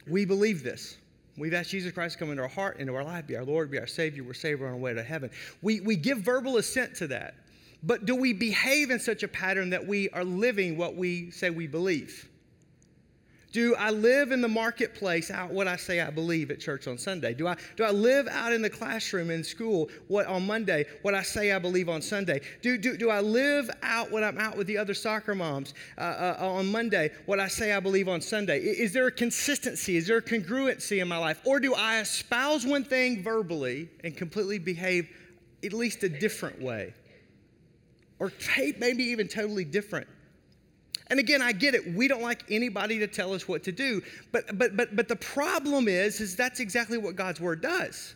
we 0.06 0.24
believe 0.24 0.62
this. 0.62 0.98
We've 1.40 1.54
asked 1.54 1.70
Jesus 1.70 1.90
Christ 1.90 2.14
to 2.14 2.18
come 2.18 2.30
into 2.30 2.42
our 2.42 2.48
heart, 2.48 2.78
into 2.78 2.94
our 2.94 3.02
life, 3.02 3.26
be 3.26 3.34
our 3.34 3.44
Lord, 3.44 3.70
be 3.70 3.78
our 3.78 3.86
Savior. 3.86 4.22
We're 4.22 4.34
saved, 4.34 4.62
on 4.62 4.68
our 4.68 4.76
way 4.76 4.92
to 4.92 5.02
heaven. 5.02 5.30
We, 5.62 5.80
we 5.80 5.96
give 5.96 6.18
verbal 6.18 6.58
assent 6.58 6.94
to 6.96 7.06
that. 7.08 7.34
But 7.82 8.04
do 8.04 8.14
we 8.14 8.34
behave 8.34 8.90
in 8.90 9.00
such 9.00 9.22
a 9.22 9.28
pattern 9.28 9.70
that 9.70 9.86
we 9.86 10.10
are 10.10 10.22
living 10.22 10.76
what 10.76 10.96
we 10.96 11.30
say 11.30 11.48
we 11.48 11.66
believe? 11.66 12.28
Do 13.52 13.74
I 13.74 13.90
live 13.90 14.30
in 14.30 14.40
the 14.40 14.48
marketplace 14.48 15.30
out 15.30 15.50
what 15.50 15.66
I 15.66 15.74
say 15.74 16.00
I 16.00 16.10
believe 16.10 16.52
at 16.52 16.60
church 16.60 16.86
on 16.86 16.96
Sunday? 16.96 17.34
Do 17.34 17.48
I, 17.48 17.56
do 17.76 17.82
I 17.82 17.90
live 17.90 18.28
out 18.28 18.52
in 18.52 18.62
the 18.62 18.70
classroom 18.70 19.28
in 19.30 19.42
school 19.42 19.88
what 20.06 20.26
on 20.26 20.46
Monday, 20.46 20.86
what 21.02 21.14
I 21.14 21.22
say 21.22 21.50
I 21.50 21.58
believe 21.58 21.88
on 21.88 22.00
Sunday? 22.00 22.40
Do, 22.62 22.78
do, 22.78 22.96
do 22.96 23.10
I 23.10 23.20
live 23.20 23.68
out 23.82 24.12
when 24.12 24.22
I'm 24.22 24.38
out 24.38 24.56
with 24.56 24.68
the 24.68 24.78
other 24.78 24.94
soccer 24.94 25.34
moms 25.34 25.74
uh, 25.98 26.00
uh, 26.00 26.36
on 26.40 26.70
Monday, 26.70 27.10
what 27.26 27.40
I 27.40 27.48
say 27.48 27.72
I 27.72 27.80
believe 27.80 28.08
on 28.08 28.20
Sunday? 28.20 28.60
Is 28.60 28.92
there 28.92 29.08
a 29.08 29.12
consistency? 29.12 29.96
Is 29.96 30.06
there 30.06 30.18
a 30.18 30.22
congruency 30.22 31.02
in 31.02 31.08
my 31.08 31.18
life? 31.18 31.40
Or 31.44 31.58
do 31.58 31.74
I 31.74 32.00
espouse 32.00 32.64
one 32.64 32.84
thing 32.84 33.20
verbally 33.22 33.88
and 34.04 34.16
completely 34.16 34.60
behave 34.60 35.08
at 35.64 35.72
least 35.72 36.04
a 36.04 36.08
different 36.08 36.60
way? 36.62 36.94
Or 38.20 38.30
maybe 38.78 39.02
even 39.04 39.26
totally 39.26 39.64
different 39.64 40.06
and 41.10 41.18
again, 41.18 41.42
I 41.42 41.52
get 41.52 41.74
it. 41.74 41.94
We 41.94 42.06
don't 42.06 42.22
like 42.22 42.44
anybody 42.48 43.00
to 43.00 43.08
tell 43.08 43.34
us 43.34 43.48
what 43.48 43.64
to 43.64 43.72
do. 43.72 44.00
But, 44.30 44.56
but, 44.56 44.76
but, 44.76 44.94
but 44.94 45.08
the 45.08 45.16
problem 45.16 45.88
is, 45.88 46.20
is 46.20 46.36
that's 46.36 46.60
exactly 46.60 46.98
what 46.98 47.16
God's 47.16 47.40
word 47.40 47.60
does. 47.60 48.14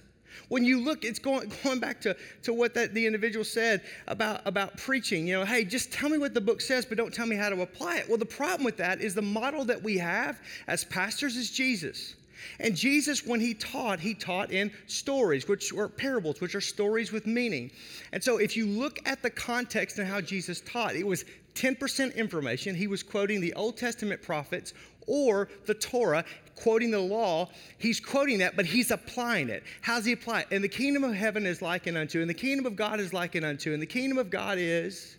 When 0.48 0.64
you 0.64 0.80
look, 0.80 1.04
it's 1.04 1.18
going, 1.18 1.52
going 1.64 1.80
back 1.80 2.00
to, 2.02 2.16
to 2.42 2.54
what 2.54 2.72
that, 2.74 2.94
the 2.94 3.04
individual 3.04 3.44
said 3.44 3.82
about, 4.06 4.42
about 4.46 4.76
preaching. 4.76 5.26
You 5.26 5.40
know, 5.40 5.44
hey, 5.44 5.64
just 5.64 5.92
tell 5.92 6.08
me 6.08 6.18
what 6.18 6.34
the 6.34 6.40
book 6.40 6.60
says, 6.60 6.84
but 6.84 6.96
don't 6.96 7.12
tell 7.12 7.26
me 7.26 7.36
how 7.36 7.48
to 7.48 7.62
apply 7.62 7.96
it. 7.96 8.08
Well, 8.08 8.18
the 8.18 8.26
problem 8.26 8.64
with 8.64 8.76
that 8.76 9.00
is 9.00 9.14
the 9.14 9.22
model 9.22 9.64
that 9.64 9.82
we 9.82 9.98
have 9.98 10.40
as 10.68 10.84
pastors 10.84 11.36
is 11.36 11.50
Jesus. 11.50 12.14
And 12.60 12.76
Jesus, 12.76 13.26
when 13.26 13.40
he 13.40 13.54
taught, 13.54 14.00
he 14.00 14.14
taught 14.14 14.50
in 14.50 14.70
stories, 14.86 15.48
which 15.48 15.72
were 15.72 15.88
parables, 15.88 16.40
which 16.40 16.54
are 16.54 16.60
stories 16.60 17.12
with 17.12 17.26
meaning. 17.26 17.70
And 18.12 18.22
so 18.22 18.38
if 18.38 18.56
you 18.56 18.66
look 18.66 18.98
at 19.06 19.22
the 19.22 19.30
context 19.30 19.98
and 19.98 20.08
how 20.08 20.20
Jesus 20.20 20.60
taught, 20.60 20.94
it 20.96 21.06
was 21.06 21.24
10% 21.54 22.14
information. 22.16 22.74
He 22.74 22.86
was 22.86 23.02
quoting 23.02 23.40
the 23.40 23.54
Old 23.54 23.76
Testament 23.76 24.22
prophets 24.22 24.74
or 25.06 25.48
the 25.66 25.74
Torah, 25.74 26.24
quoting 26.56 26.90
the 26.90 26.98
law. 26.98 27.48
He's 27.78 28.00
quoting 28.00 28.38
that, 28.38 28.56
but 28.56 28.66
he's 28.66 28.90
applying 28.90 29.48
it. 29.48 29.62
How's 29.82 30.04
he 30.04 30.12
apply 30.12 30.40
it? 30.40 30.48
And 30.50 30.64
the 30.64 30.68
kingdom 30.68 31.04
of 31.04 31.14
heaven 31.14 31.46
is 31.46 31.62
likened 31.62 31.96
unto, 31.96 32.20
and 32.20 32.28
the 32.28 32.34
kingdom 32.34 32.66
of 32.66 32.76
God 32.76 33.00
is 33.00 33.12
likened 33.12 33.44
unto, 33.44 33.72
and 33.72 33.82
the 33.82 33.86
kingdom 33.86 34.18
of 34.18 34.30
God 34.30 34.58
is 34.58 35.16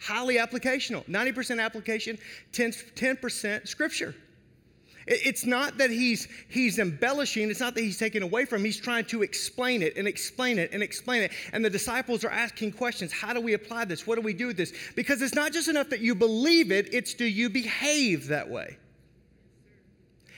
highly 0.00 0.36
applicational 0.36 1.04
90% 1.06 1.62
application, 1.62 2.18
10, 2.52 2.70
10% 2.70 3.66
scripture. 3.66 4.14
It's 5.10 5.46
not 5.46 5.78
that 5.78 5.88
he's, 5.88 6.28
he's 6.48 6.78
embellishing, 6.78 7.50
it's 7.50 7.60
not 7.60 7.74
that 7.74 7.80
he's 7.80 7.96
taking 7.96 8.22
away 8.22 8.44
from, 8.44 8.62
he's 8.62 8.78
trying 8.78 9.06
to 9.06 9.22
explain 9.22 9.80
it 9.80 9.96
and 9.96 10.06
explain 10.06 10.58
it 10.58 10.70
and 10.74 10.82
explain 10.82 11.22
it. 11.22 11.32
And 11.54 11.64
the 11.64 11.70
disciples 11.70 12.24
are 12.24 12.30
asking 12.30 12.72
questions 12.72 13.10
How 13.10 13.32
do 13.32 13.40
we 13.40 13.54
apply 13.54 13.86
this? 13.86 14.06
What 14.06 14.16
do 14.16 14.20
we 14.20 14.34
do 14.34 14.48
with 14.48 14.58
this? 14.58 14.74
Because 14.94 15.22
it's 15.22 15.34
not 15.34 15.52
just 15.52 15.68
enough 15.68 15.88
that 15.88 16.00
you 16.00 16.14
believe 16.14 16.70
it, 16.70 16.92
it's 16.92 17.14
do 17.14 17.24
you 17.24 17.48
behave 17.48 18.28
that 18.28 18.50
way? 18.50 18.76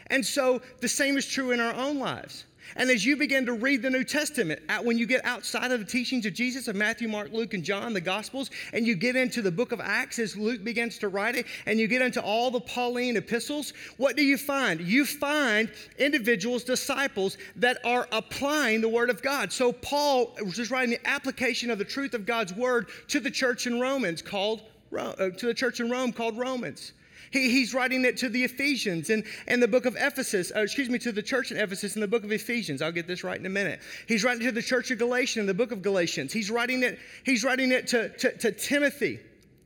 And 0.07 0.25
so 0.25 0.63
the 0.81 0.89
same 0.89 1.17
is 1.17 1.27
true 1.27 1.51
in 1.51 1.59
our 1.59 1.75
own 1.75 1.99
lives. 1.99 2.45
And 2.77 2.91
as 2.91 3.05
you 3.05 3.17
begin 3.17 3.47
to 3.47 3.53
read 3.53 3.83
the 3.83 3.91
New 3.91 4.05
Testament, 4.05 4.61
when 4.83 4.99
you 4.99 5.07
get 5.07 5.25
outside 5.25 5.73
of 5.73 5.81
the 5.81 5.87
teachings 5.87 6.27
of 6.27 6.35
Jesus 6.35 6.69
of 6.69 6.77
Matthew, 6.77 7.09
Mark, 7.09 7.33
Luke, 7.33 7.55
and 7.55 7.65
John, 7.65 7.93
the 7.93 8.01
Gospels, 8.01 8.51
and 8.73 8.87
you 8.87 8.95
get 8.95 9.17
into 9.17 9.43
the 9.43 9.51
book 9.51 9.73
of 9.73 9.81
Acts 9.81 10.19
as 10.19 10.37
Luke 10.37 10.63
begins 10.63 10.99
to 10.99 11.09
write 11.09 11.37
it, 11.37 11.47
and 11.67 11.79
you 11.79 11.89
get 11.89 12.03
into 12.03 12.23
all 12.23 12.51
the 12.51 12.61
Pauline 12.61 13.17
epistles, 13.17 13.73
what 13.97 14.17
do 14.17 14.23
you 14.23 14.37
find? 14.37 14.81
You 14.81 15.05
find 15.05 15.71
individuals, 15.99 16.65
disciples 16.65 17.37
that 17.57 17.79
are 17.85 18.09
applying 18.13 18.81
the 18.81 18.89
Word 18.89 19.11
of 19.11 19.23
God. 19.23 19.53
So 19.53 19.73
Paul 19.73 20.37
was 20.45 20.71
writing 20.71 20.91
the 20.91 21.09
application 21.09 21.71
of 21.71 21.79
the 21.79 21.85
truth 21.85 22.15
of 22.15 22.27
God's 22.27 22.53
Word 22.53 22.89
to 23.09 23.21
the 23.21 23.31
church 23.31 23.67
in 23.67 23.81
Romans 23.81 24.23
called 24.23 24.63
uh, 24.97 25.31
to 25.31 25.47
the 25.47 25.55
church 25.55 25.81
in 25.81 25.91
Rome 25.91 26.13
called 26.13 26.37
Romans. 26.37 26.93
He, 27.31 27.51
he's 27.51 27.73
writing 27.73 28.05
it 28.05 28.17
to 28.19 28.29
the 28.29 28.45
Ephesians 28.45 29.11
and, 29.11 29.25
and 29.47 29.63
the 29.63 29.69
book 29.69 29.87
of 29.87 29.97
Ephesus, 29.97 30.53
uh, 30.55 30.61
excuse 30.61 30.89
me, 30.89 30.99
to 30.99 31.13
the 31.13 31.23
church 31.23 31.53
in 31.53 31.57
Ephesus 31.57 31.95
in 31.95 32.01
the 32.01 32.09
book 32.09 32.25
of 32.25 32.33
Ephesians. 32.33 32.83
I'll 32.83 32.93
get 32.93 33.07
this 33.07 33.23
right 33.23 33.39
in 33.39 33.47
a 33.47 33.51
minute. 33.51 33.81
He's 34.09 34.25
writing 34.25 34.45
to 34.47 34.53
the 34.53 34.63
church 34.63 34.91
of 34.91 34.99
Galatia 34.99 35.41
in 35.41 35.47
the 35.47 35.55
book 35.55 35.73
of 35.73 35.83
Galatians. 35.83 36.33
He's 36.33 36.51
writing 36.51 36.83
it, 36.83 36.99
he's 37.25 37.45
writing 37.45 37.71
it 37.71 37.87
to, 37.89 38.09
to, 38.09 38.37
to 38.39 38.53
Timothy. 38.53 39.21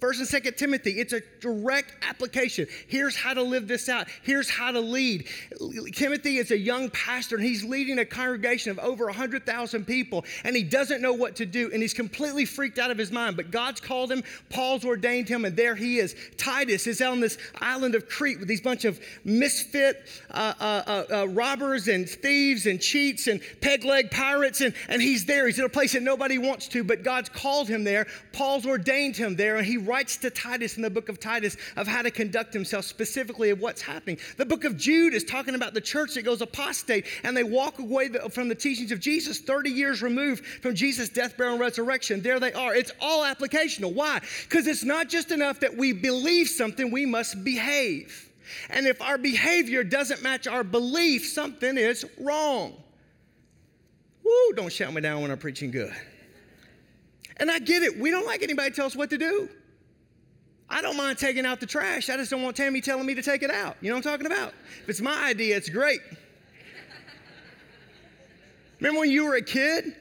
First 0.05 0.19
and 0.19 0.29
Second 0.29 0.59
Timothy, 0.59 1.01
it's 1.01 1.15
a 1.15 1.23
direct 1.41 1.95
application. 2.07 2.67
Here's 2.89 3.17
how 3.17 3.33
to 3.33 3.43
live 3.43 3.67
this 3.67 3.89
out. 3.89 4.07
Here's 4.23 4.51
how 4.51 4.71
to 4.71 4.79
lead. 4.79 5.27
Timothy 5.95 6.37
is 6.37 6.51
a 6.51 6.59
young 6.59 6.91
pastor, 6.91 7.37
and 7.37 7.45
he's 7.45 7.65
leading 7.65 7.99
a 7.99 8.05
congregation 8.05 8.71
of 8.71 8.79
over 8.81 9.07
100,000 9.07 9.87
people, 9.87 10.27
and 10.45 10.55
he 10.55 10.63
doesn't 10.63 11.01
know 11.01 11.15
what 11.15 11.37
to 11.37 11.47
do, 11.47 11.71
and 11.73 11.81
he's 11.81 11.95
completely 11.95 12.45
freaked 12.45 12.79
out 12.79 12.91
of 12.91 12.99
his 12.99 13.11
mind. 13.11 13.39
But 13.39 13.51
God's 13.51 13.81
called 13.81 14.13
him, 14.13 14.23
Paul's 14.51 14.85
ordained 14.85 15.27
him, 15.27 15.47
and 15.47 15.57
there 15.57 15.75
he 15.75 15.97
is. 15.97 16.15
Titus 16.37 16.87
is 16.87 17.01
on 17.01 17.21
this 17.21 17.39
island 17.63 17.95
of 17.95 18.07
Crete 18.07 18.39
with 18.39 18.49
these 18.49 18.61
bunch 18.61 18.85
of 18.85 19.01
misfit 19.25 20.07
uh, 20.31 20.53
uh, 20.61 20.83
uh, 20.87 21.05
uh 21.23 21.29
robbers 21.29 21.89
and 21.89 22.07
thieves 22.07 22.67
and 22.67 22.79
cheats 22.79 23.27
and 23.27 23.41
peg 23.63 23.87
leg 23.87 24.11
pirates, 24.11 24.61
and, 24.61 24.75
and 24.91 25.01
he's 25.01 25.25
there. 25.25 25.47
He's 25.47 25.59
in 25.59 25.65
a 25.65 25.71
place 25.71 25.95
that 25.95 26.03
nobody 26.03 26.37
wants 26.37 26.69
to, 26.69 26.85
but 26.85 27.05
God's 27.05 27.31
called 27.31 27.69
him 27.69 27.85
there. 27.85 28.07
Paul's 28.35 28.67
ordained 28.67 29.17
him 29.17 29.37
there, 29.37 29.57
and 29.57 29.65
he 29.65 29.79
writes 29.95 30.17
to 30.17 30.29
Titus 30.29 30.77
in 30.77 30.83
the 30.83 30.91
book 30.91 31.09
of 31.09 31.21
Titus 31.21 31.57
of 31.77 31.87
how 31.87 32.03
to 32.03 32.11
conduct 32.11 32.53
himself, 32.53 32.85
specifically 32.85 33.51
of 33.51 33.61
what's 33.61 33.81
happening. 33.81 34.19
The 34.37 34.45
book 34.45 34.65
of 34.65 34.77
Jude 34.77 35.15
is 35.15 35.23
talking 35.23 35.55
about 35.55 35.73
the 35.73 35.81
church 35.81 36.15
that 36.15 36.23
goes 36.23 36.43
apostate 36.43 37.07
and 37.23 37.37
they 37.37 37.45
walk 37.45 37.79
away 37.79 38.09
from 38.09 38.49
the 38.49 38.57
teachings 38.57 38.91
of 38.91 38.99
Jesus 38.99 39.39
30 39.39 39.71
years 39.71 40.03
removed 40.03 40.45
from 40.45 40.75
Jesus' 40.75 41.09
death, 41.11 41.37
burial, 41.37 41.55
and 41.55 41.61
resurrection. 41.61 42.23
There 42.23 42.41
they 42.41 42.53
are. 42.55 42.75
It's 42.75 42.91
all 43.01 43.23
applicational. 43.23 43.95
Why? 43.95 44.21
Because 44.43 44.67
it's 44.67 44.83
not 44.83 45.09
just 45.09 45.31
enough 45.31 45.61
that 45.61 45.77
we 45.77 45.93
believe 45.93 46.49
something, 46.49 46.91
we 46.91 47.07
must 47.07 47.45
behave. 47.45 48.33
And 48.71 48.89
if 48.89 49.01
our 49.01 49.17
behavior 49.17 49.85
doesn't 49.85 50.25
match 50.25 50.49
our 50.49 50.65
belief, 50.65 51.25
something 51.25 51.79
is 51.79 52.05
wrong. 52.19 52.75
Woo, 54.25 54.53
don't 54.57 54.73
shout 54.73 54.93
me 54.93 55.01
down 55.01 55.23
when 55.23 55.31
I'm 55.31 55.39
preaching 55.39 55.71
good. 55.71 55.95
And 57.37 57.49
I 57.49 57.61
get 57.61 57.85
it. 57.85 57.97
We 57.97 58.11
don't 58.11 58.27
like 58.27 58.43
anybody 58.43 58.73
tell 58.73 58.87
us 58.87 58.97
what 58.97 59.11
to 59.11 59.19
do. 59.19 59.49
I 60.69 60.83
don't 60.83 60.97
mind 60.97 61.19
taking 61.19 61.45
out 61.45 61.61
the 61.61 61.67
trash. 61.67 62.09
I 62.09 62.17
just 62.17 62.31
don't 62.31 62.43
want 62.43 62.57
Tammy 62.57 62.81
telling 62.81 63.07
me 63.07 63.15
to 63.15 63.23
take 63.23 63.43
it 63.43 63.51
out. 63.51 63.77
You 63.81 63.91
know 63.91 63.97
what 63.97 64.07
I'm 64.07 64.13
talking 64.13 64.27
about? 64.27 64.55
If 64.83 64.89
it's 64.89 65.01
my 65.01 65.25
idea, 65.25 65.57
it's 65.57 65.69
great. 65.69 66.01
Remember 68.81 69.01
when 69.01 69.11
you 69.11 69.25
were 69.25 69.37
a 69.37 69.43
kid 69.43 69.95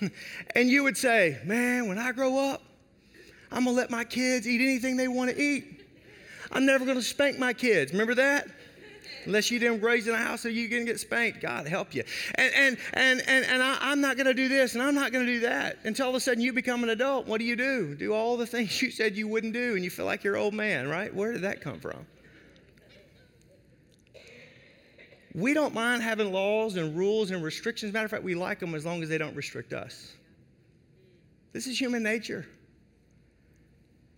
and 0.54 0.68
you 0.68 0.82
would 0.82 0.96
say, 0.96 1.38
Man, 1.44 1.88
when 1.88 1.98
I 1.98 2.12
grow 2.12 2.50
up, 2.50 2.62
I'm 3.50 3.64
gonna 3.64 3.76
let 3.76 3.90
my 3.90 4.04
kids 4.04 4.48
eat 4.48 4.60
anything 4.60 4.96
they 4.96 5.08
wanna 5.08 5.34
eat. 5.36 5.80
I'm 6.50 6.66
never 6.66 6.84
gonna 6.84 7.02
spank 7.02 7.38
my 7.38 7.52
kids. 7.52 7.92
Remember 7.92 8.14
that? 8.14 8.48
Unless 9.24 9.50
you 9.50 9.58
didn't 9.58 9.80
raise 9.80 10.06
in 10.06 10.14
a 10.14 10.18
house 10.18 10.42
so 10.42 10.48
you 10.48 10.68
can 10.68 10.84
get 10.84 11.00
spanked. 11.00 11.40
God 11.40 11.66
help 11.66 11.94
you. 11.94 12.04
And 12.34 12.52
and 12.54 12.78
and 12.94 13.22
and, 13.26 13.44
and 13.44 13.62
I, 13.62 13.92
am 13.92 14.00
not 14.00 14.16
going 14.16 14.26
to 14.26 14.34
do 14.34 14.48
this 14.48 14.74
and 14.74 14.82
I'm 14.82 14.94
not 14.94 15.12
going 15.12 15.26
to 15.26 15.32
do 15.32 15.40
that 15.40 15.78
until 15.84 16.06
all 16.06 16.10
of 16.10 16.16
a 16.16 16.20
sudden 16.20 16.42
you 16.42 16.52
become 16.52 16.82
an 16.82 16.90
adult. 16.90 17.26
What 17.26 17.38
do 17.38 17.44
you 17.44 17.56
do? 17.56 17.94
Do 17.94 18.12
all 18.12 18.36
the 18.36 18.46
things 18.46 18.80
you 18.82 18.90
said 18.90 19.16
you 19.16 19.28
wouldn't 19.28 19.52
do, 19.52 19.74
and 19.74 19.84
you 19.84 19.90
feel 19.90 20.06
like 20.06 20.24
you're 20.24 20.36
old 20.36 20.54
man, 20.54 20.88
right? 20.88 21.14
Where 21.14 21.32
did 21.32 21.42
that 21.42 21.60
come 21.60 21.78
from? 21.78 22.06
We 25.34 25.54
don't 25.54 25.72
mind 25.72 26.02
having 26.02 26.30
laws 26.30 26.76
and 26.76 26.96
rules 26.96 27.30
and 27.30 27.42
restrictions. 27.42 27.92
Matter 27.92 28.04
of 28.04 28.10
fact, 28.10 28.22
we 28.22 28.34
like 28.34 28.58
them 28.58 28.74
as 28.74 28.84
long 28.84 29.02
as 29.02 29.08
they 29.08 29.16
don't 29.16 29.34
restrict 29.34 29.72
us. 29.72 30.12
This 31.52 31.66
is 31.66 31.80
human 31.80 32.02
nature. 32.02 32.46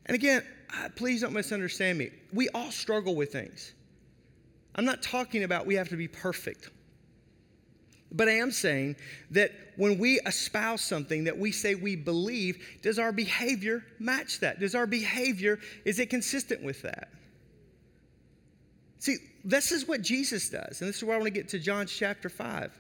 And 0.06 0.14
again, 0.14 0.42
please 0.96 1.20
don't 1.20 1.32
misunderstand 1.32 1.98
me. 1.98 2.10
We 2.32 2.48
all 2.50 2.70
struggle 2.70 3.14
with 3.14 3.32
things. 3.32 3.74
I'm 4.74 4.84
not 4.84 5.02
talking 5.02 5.44
about 5.44 5.66
we 5.66 5.74
have 5.76 5.88
to 5.90 5.96
be 5.96 6.08
perfect. 6.08 6.70
But 8.10 8.28
I 8.28 8.32
am 8.32 8.52
saying 8.52 8.96
that 9.32 9.50
when 9.76 9.98
we 9.98 10.20
espouse 10.20 10.82
something 10.82 11.24
that 11.24 11.36
we 11.36 11.50
say 11.50 11.74
we 11.74 11.96
believe, 11.96 12.78
does 12.80 12.98
our 12.98 13.10
behavior 13.10 13.84
match 13.98 14.40
that? 14.40 14.60
Does 14.60 14.74
our 14.76 14.86
behavior, 14.86 15.58
is 15.84 15.98
it 15.98 16.10
consistent 16.10 16.62
with 16.62 16.82
that? 16.82 17.08
See, 19.00 19.16
this 19.44 19.72
is 19.72 19.88
what 19.88 20.00
Jesus 20.00 20.48
does. 20.48 20.80
And 20.80 20.88
this 20.88 20.96
is 20.96 21.04
where 21.04 21.16
I 21.16 21.18
want 21.18 21.26
to 21.26 21.38
get 21.38 21.48
to 21.50 21.58
John 21.58 21.86
chapter 21.86 22.28
5. 22.28 22.78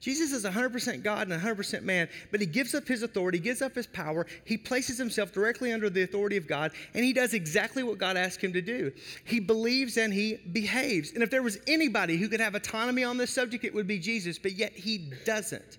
Jesus 0.00 0.32
is 0.32 0.44
100% 0.44 1.02
God 1.02 1.28
and 1.28 1.42
100% 1.42 1.82
man, 1.82 2.08
but 2.30 2.40
he 2.40 2.46
gives 2.46 2.74
up 2.74 2.86
his 2.86 3.02
authority, 3.02 3.38
gives 3.40 3.62
up 3.62 3.74
his 3.74 3.86
power. 3.86 4.26
He 4.44 4.56
places 4.56 4.96
himself 4.96 5.32
directly 5.32 5.72
under 5.72 5.90
the 5.90 6.02
authority 6.02 6.36
of 6.36 6.46
God, 6.46 6.70
and 6.94 7.04
he 7.04 7.12
does 7.12 7.34
exactly 7.34 7.82
what 7.82 7.98
God 7.98 8.16
asked 8.16 8.40
him 8.40 8.52
to 8.52 8.62
do. 8.62 8.92
He 9.24 9.40
believes 9.40 9.96
and 9.96 10.12
he 10.12 10.36
behaves. 10.52 11.12
And 11.12 11.22
if 11.22 11.30
there 11.30 11.42
was 11.42 11.58
anybody 11.66 12.16
who 12.16 12.28
could 12.28 12.40
have 12.40 12.54
autonomy 12.54 13.02
on 13.02 13.16
this 13.16 13.34
subject, 13.34 13.64
it 13.64 13.74
would 13.74 13.88
be 13.88 13.98
Jesus, 13.98 14.38
but 14.38 14.52
yet 14.52 14.72
he 14.72 15.10
doesn't. 15.24 15.78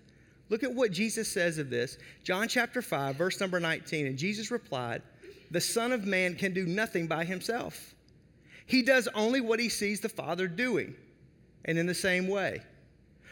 Look 0.49 0.63
at 0.63 0.73
what 0.73 0.91
Jesus 0.91 1.27
says 1.29 1.57
of 1.57 1.69
this. 1.69 1.97
John 2.23 2.47
chapter 2.47 2.81
5, 2.81 3.15
verse 3.15 3.39
number 3.39 3.59
19. 3.59 4.07
And 4.07 4.17
Jesus 4.17 4.51
replied, 4.51 5.01
The 5.51 5.61
Son 5.61 5.91
of 5.91 6.05
Man 6.05 6.35
can 6.35 6.53
do 6.53 6.65
nothing 6.65 7.07
by 7.07 7.23
himself. 7.23 7.93
He 8.65 8.81
does 8.81 9.07
only 9.15 9.41
what 9.41 9.59
he 9.59 9.69
sees 9.69 10.01
the 10.01 10.09
Father 10.09 10.47
doing. 10.47 10.95
And 11.65 11.77
in 11.77 11.85
the 11.85 11.93
same 11.93 12.27
way, 12.27 12.61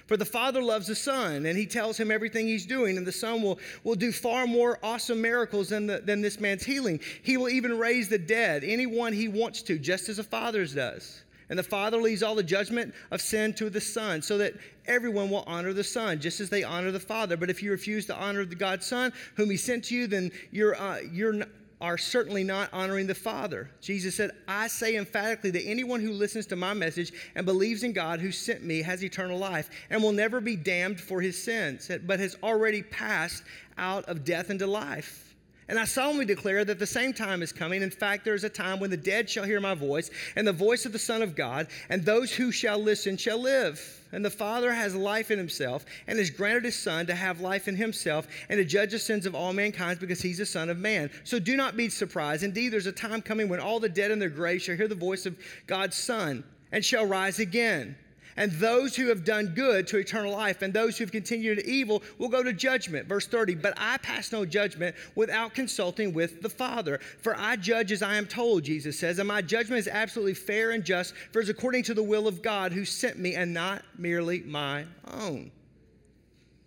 for 0.08 0.18
the 0.18 0.26
Father 0.26 0.62
loves 0.62 0.88
the 0.88 0.96
Son, 0.96 1.46
and 1.46 1.58
He 1.58 1.66
tells 1.66 1.98
him 1.98 2.12
everything 2.12 2.48
He's 2.48 2.66
doing, 2.66 2.98
and 2.98 3.06
the 3.06 3.12
Son 3.12 3.42
will, 3.42 3.60
will 3.84 3.96
do 3.96 4.12
far 4.12 4.48
more 4.48 4.80
awesome 4.82 5.22
miracles 5.22 5.70
than, 5.70 5.86
the, 5.86 6.00
than 6.00 6.22
this 6.22 6.40
man's 6.40 6.64
healing. 6.64 7.00
He 7.22 7.38
will 7.38 7.50
even 7.50 7.78
raise 7.78 8.10
the 8.10 8.18
dead, 8.18 8.64
anyone 8.64 9.14
He 9.14 9.28
wants 9.28 9.62
to, 9.64 9.78
just 9.78 10.10
as 10.10 10.18
the 10.18 10.24
Father 10.24 10.66
does. 10.66 11.24
And 11.50 11.58
the 11.58 11.64
Father 11.64 11.98
leaves 11.98 12.24
all 12.24 12.36
the 12.36 12.44
judgment 12.44 12.94
of 13.12 13.22
sin 13.22 13.54
to 13.56 13.70
the 13.70 13.82
Son, 13.82 14.22
so 14.22 14.38
that 14.38 14.54
everyone 14.86 15.30
will 15.30 15.44
honor 15.46 15.74
the 15.74 15.84
Son, 15.84 16.20
just 16.20 16.40
as 16.40 16.50
they 16.50 16.64
honor 16.64 16.92
the 16.92 17.00
Father. 17.00 17.38
But 17.38 17.50
if 17.50 17.62
you 17.62 17.72
refuse 17.72 18.06
to 18.08 18.16
honor 18.16 18.46
the 18.46 18.56
God's 18.56 18.86
Son, 18.86 19.14
whom 19.36 19.50
He 19.50 19.58
sent 19.58 19.86
to 19.86 19.96
you, 19.96 20.08
then 20.08 20.32
you're, 20.52 20.76
uh, 20.76 21.00
you're, 21.12 21.46
are 21.80 21.98
certainly 21.98 22.44
not 22.44 22.74
honoring 22.74 23.06
the 23.06 23.14
Father. 23.14 23.70
Jesus 23.82 24.16
said, 24.16 24.32
I 24.48 24.68
say 24.68 24.96
emphatically 24.96 25.52
that 25.52 25.64
anyone 25.64 26.02
who 26.02 26.12
listens 26.12 26.48
to 26.48 26.56
my 26.56 26.74
message 26.74 27.14
and 27.36 27.46
believes 27.46 27.84
in 27.84 27.94
God 27.94 28.20
who 28.20 28.32
sent 28.32 28.64
me 28.64 28.82
has 28.82 29.04
eternal 29.04 29.38
life 29.38 29.70
and 29.90 30.02
will 30.02 30.12
never 30.12 30.42
be 30.42 30.56
damned 30.56 31.00
for 31.00 31.22
his 31.22 31.42
sins, 31.42 31.92
but 32.06 32.20
has 32.20 32.36
already 32.42 32.82
passed 32.82 33.44
out 33.78 34.06
of 34.06 34.24
death 34.24 34.50
into 34.50 34.66
life. 34.66 35.27
And 35.70 35.78
I 35.78 35.86
solemnly 35.86 36.26
declare 36.26 36.64
that 36.64 36.80
the 36.80 36.88
same 36.88 37.14
time 37.14 37.42
is 37.42 37.52
coming. 37.52 37.82
In 37.82 37.90
fact, 37.90 38.24
there 38.24 38.34
is 38.34 38.46
a 38.46 38.50
time 38.50 38.80
when 38.80 38.90
the 38.90 38.98
dead 38.98 39.30
shall 39.30 39.44
hear 39.44 39.60
my 39.60 39.74
voice, 39.74 40.10
and 40.36 40.48
the 40.48 40.54
voice 40.54 40.86
of 40.86 40.94
the 40.94 41.00
Son 41.00 41.22
of 41.22 41.36
God, 41.36 41.68
and 41.90 42.06
those 42.06 42.34
who 42.34 42.52
shall 42.52 42.80
listen 42.80 43.18
shall 43.18 43.42
live. 43.42 44.02
And 44.14 44.24
the 44.24 44.30
Father 44.30 44.72
has 44.72 44.96
life 44.96 45.30
in 45.30 45.38
himself, 45.38 45.86
and 46.08 46.18
has 46.18 46.30
granted 46.30 46.64
his 46.64 46.80
Son 46.80 47.06
to 47.08 47.16
have 47.16 47.42
life 47.42 47.68
in 47.68 47.76
himself, 47.76 48.28
and 48.48 48.58
to 48.58 48.64
judge 48.64 48.92
the 48.92 49.00
sins 49.00 49.26
of 49.26 49.36
all 49.36 49.52
mankind, 49.52 50.00
because 50.00 50.22
he's 50.22 50.38
the 50.38 50.46
Son 50.46 50.70
of 50.70 50.78
Man. 50.78 51.10
So 51.26 51.38
do 51.38 51.58
not 51.58 51.76
be 51.76 51.90
surprised. 51.90 52.44
Indeed, 52.44 52.70
there's 52.70 52.86
a 52.86 52.94
time 52.94 53.22
coming 53.22 53.50
when 53.50 53.60
all 53.60 53.82
the 53.82 53.90
dead 53.90 54.12
in 54.12 54.20
their 54.20 54.30
graves 54.30 54.64
shall 54.64 54.78
hear 54.78 54.88
the 54.88 54.96
voice 54.96 55.26
of 55.26 55.38
God's 55.68 55.98
Son, 55.98 56.46
and 56.72 56.86
shall 56.86 57.06
rise 57.06 57.40
again. 57.40 57.98
And 58.38 58.52
those 58.54 58.96
who 58.96 59.08
have 59.08 59.26
done 59.26 59.48
good 59.48 59.88
to 59.88 59.98
eternal 59.98 60.32
life, 60.32 60.62
and 60.62 60.72
those 60.72 60.98
who 60.98 61.04
have 61.04 61.12
continued 61.12 61.60
evil 61.62 62.04
will 62.20 62.30
go 62.30 62.44
to 62.44 62.54
judgment. 62.54 63.08
Verse 63.08 63.26
30, 63.26 63.56
but 63.56 63.74
I 63.78 63.98
pass 63.98 64.32
no 64.32 64.46
judgment 64.46 64.96
without 65.16 65.56
consulting 65.56 66.14
with 66.14 66.44
the 66.44 66.50
Father. 66.50 67.00
For 67.22 67.36
I 67.36 67.56
judge 67.56 67.92
as 67.92 68.04
I 68.04 68.16
am 68.16 68.28
told, 68.28 68.64
Jesus 68.64 69.00
says, 69.00 69.18
and 69.18 69.28
my 69.28 69.42
judgment 69.42 69.80
is 69.80 69.88
absolutely 69.88 70.36
fair 70.36 70.72
and 70.72 70.86
just, 70.86 71.16
for 71.34 71.40
it's 71.40 71.50
according 71.50 71.82
to 71.84 71.96
the 71.96 72.04
will 72.04 72.28
of 72.28 72.44
God 72.44 72.72
who 72.72 72.86
sent 72.86 73.18
me, 73.18 73.34
and 73.34 73.54
not 73.54 73.82
merely 73.98 74.42
my 74.42 74.86
own. 75.12 75.52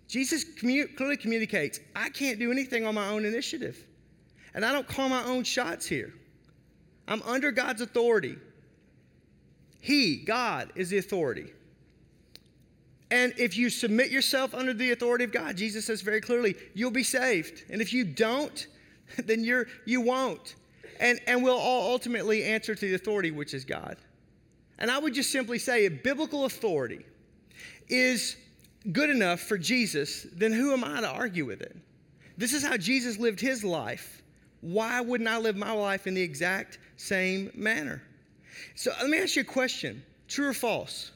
Jesus 0.09 0.45
clearly 0.59 1.17
communicates, 1.17 1.79
I 1.95 2.09
can't 2.09 2.41
do 2.41 2.51
anything 2.51 2.85
on 2.85 2.97
my 2.97 3.09
own 3.11 3.25
initiative. 3.25 3.87
And 4.55 4.65
I 4.65 4.73
don't 4.73 4.89
call 4.89 5.09
my 5.09 5.23
own 5.23 5.45
shots 5.45 5.87
here. 5.87 6.13
I'm 7.07 7.23
under 7.23 7.53
God's 7.53 7.81
authority. 7.81 8.37
He, 9.81 10.17
God, 10.17 10.73
is 10.75 10.91
the 10.91 10.99
authority. 10.99 11.53
And 13.11 13.33
if 13.37 13.57
you 13.57 13.71
submit 13.71 14.11
yourself 14.11 14.55
under 14.55 14.73
the 14.73 14.93
authority 14.93 15.25
of 15.25 15.33
God, 15.33 15.57
Jesus 15.57 15.87
says 15.87 16.01
very 16.01 16.21
clearly, 16.21 16.55
you'll 16.75 16.91
be 16.91 17.03
saved. 17.03 17.65
And 17.71 17.83
if 17.83 17.93
you 17.93 18.05
don't, 18.05 18.67
then 19.25 19.45
you're 19.45 19.67
you 19.85 20.01
won't. 20.01 20.55
And 21.01 21.21
and 21.27 21.43
we'll 21.43 21.57
all 21.57 21.93
ultimately 21.93 22.45
answer 22.45 22.75
to 22.75 22.81
the 22.81 22.95
authority 22.95 23.31
which 23.31 23.55
is 23.55 23.65
God. 23.65 23.97
And 24.79 24.91
I 24.91 24.99
would 24.99 25.15
just 25.15 25.31
simply 25.31 25.59
say 25.59 25.85
if 25.85 26.03
biblical 26.03 26.45
authority 26.45 27.05
is 27.89 28.37
good 28.93 29.11
enough 29.11 29.41
for 29.41 29.59
Jesus, 29.59 30.27
then 30.33 30.53
who 30.53 30.73
am 30.73 30.85
I 30.85 31.01
to 31.01 31.09
argue 31.09 31.45
with 31.45 31.61
it? 31.61 31.77
This 32.39 32.55
is 32.55 32.65
how 32.65 32.77
Jesus 32.77 33.19
lived 33.19 33.41
his 33.41 33.63
life. 33.63 34.23
Why 34.63 35.01
wouldn't 35.01 35.29
I 35.29 35.39
live 35.39 35.57
my 35.57 35.73
life 35.73 36.07
in 36.07 36.15
the 36.15 36.23
exact 36.23 36.79
same 36.97 37.51
manner? 37.55 38.03
So 38.75 38.93
let 39.01 39.11
me 39.11 39.19
ask 39.19 39.37
you 39.37 39.43
a 39.43 39.45
question 39.45 40.03
true 40.29 40.49
or 40.49 40.55
false? 40.55 41.11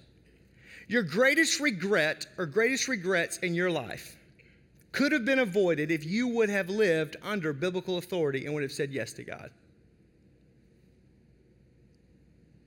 Your 0.89 1.03
greatest 1.03 1.61
regret 1.61 2.27
or 2.37 2.47
greatest 2.47 2.89
regrets 2.89 3.39
in 3.39 3.55
your 3.55 3.71
life 3.71 4.17
could 4.93 5.13
have 5.13 5.25
been 5.25 5.41
avoided 5.41 5.91
if 5.91 6.05
you 6.05 6.29
would 6.29 6.49
have 6.49 6.69
lived 6.69 7.17
under 7.23 7.53
biblical 7.53 7.99
authority 7.99 8.45
and 8.45 8.55
would 8.55 8.63
have 8.63 8.73
said 8.73 8.93
yes 8.93 9.13
to 9.15 9.25
God. 9.25 9.51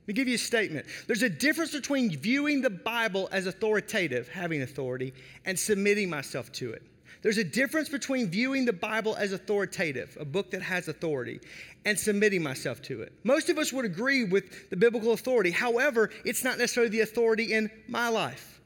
Let 0.02 0.08
me 0.08 0.14
give 0.14 0.28
you 0.28 0.34
a 0.34 0.38
statement. 0.38 0.86
There's 1.06 1.22
a 1.22 1.28
difference 1.28 1.72
between 1.72 2.16
viewing 2.16 2.62
the 2.62 2.70
Bible 2.70 3.28
as 3.30 3.46
authoritative, 3.46 4.28
having 4.28 4.62
authority, 4.62 5.12
and 5.44 5.58
submitting 5.58 6.08
myself 6.10 6.50
to 6.52 6.72
it. 6.72 6.82
There's 7.22 7.38
a 7.38 7.44
difference 7.44 7.88
between 7.88 8.28
viewing 8.28 8.64
the 8.64 8.72
Bible 8.72 9.16
as 9.16 9.32
authoritative, 9.32 10.16
a 10.20 10.24
book 10.24 10.50
that 10.52 10.62
has 10.62 10.88
authority, 10.88 11.40
and 11.84 11.98
submitting 11.98 12.42
myself 12.42 12.80
to 12.82 13.02
it. 13.02 13.12
Most 13.24 13.48
of 13.48 13.58
us 13.58 13.72
would 13.72 13.84
agree 13.84 14.24
with 14.24 14.70
the 14.70 14.76
biblical 14.76 15.12
authority. 15.12 15.50
However, 15.50 16.10
it's 16.24 16.44
not 16.44 16.58
necessarily 16.58 16.90
the 16.90 17.00
authority 17.00 17.52
in 17.52 17.70
my 17.88 18.08
life. 18.08 18.57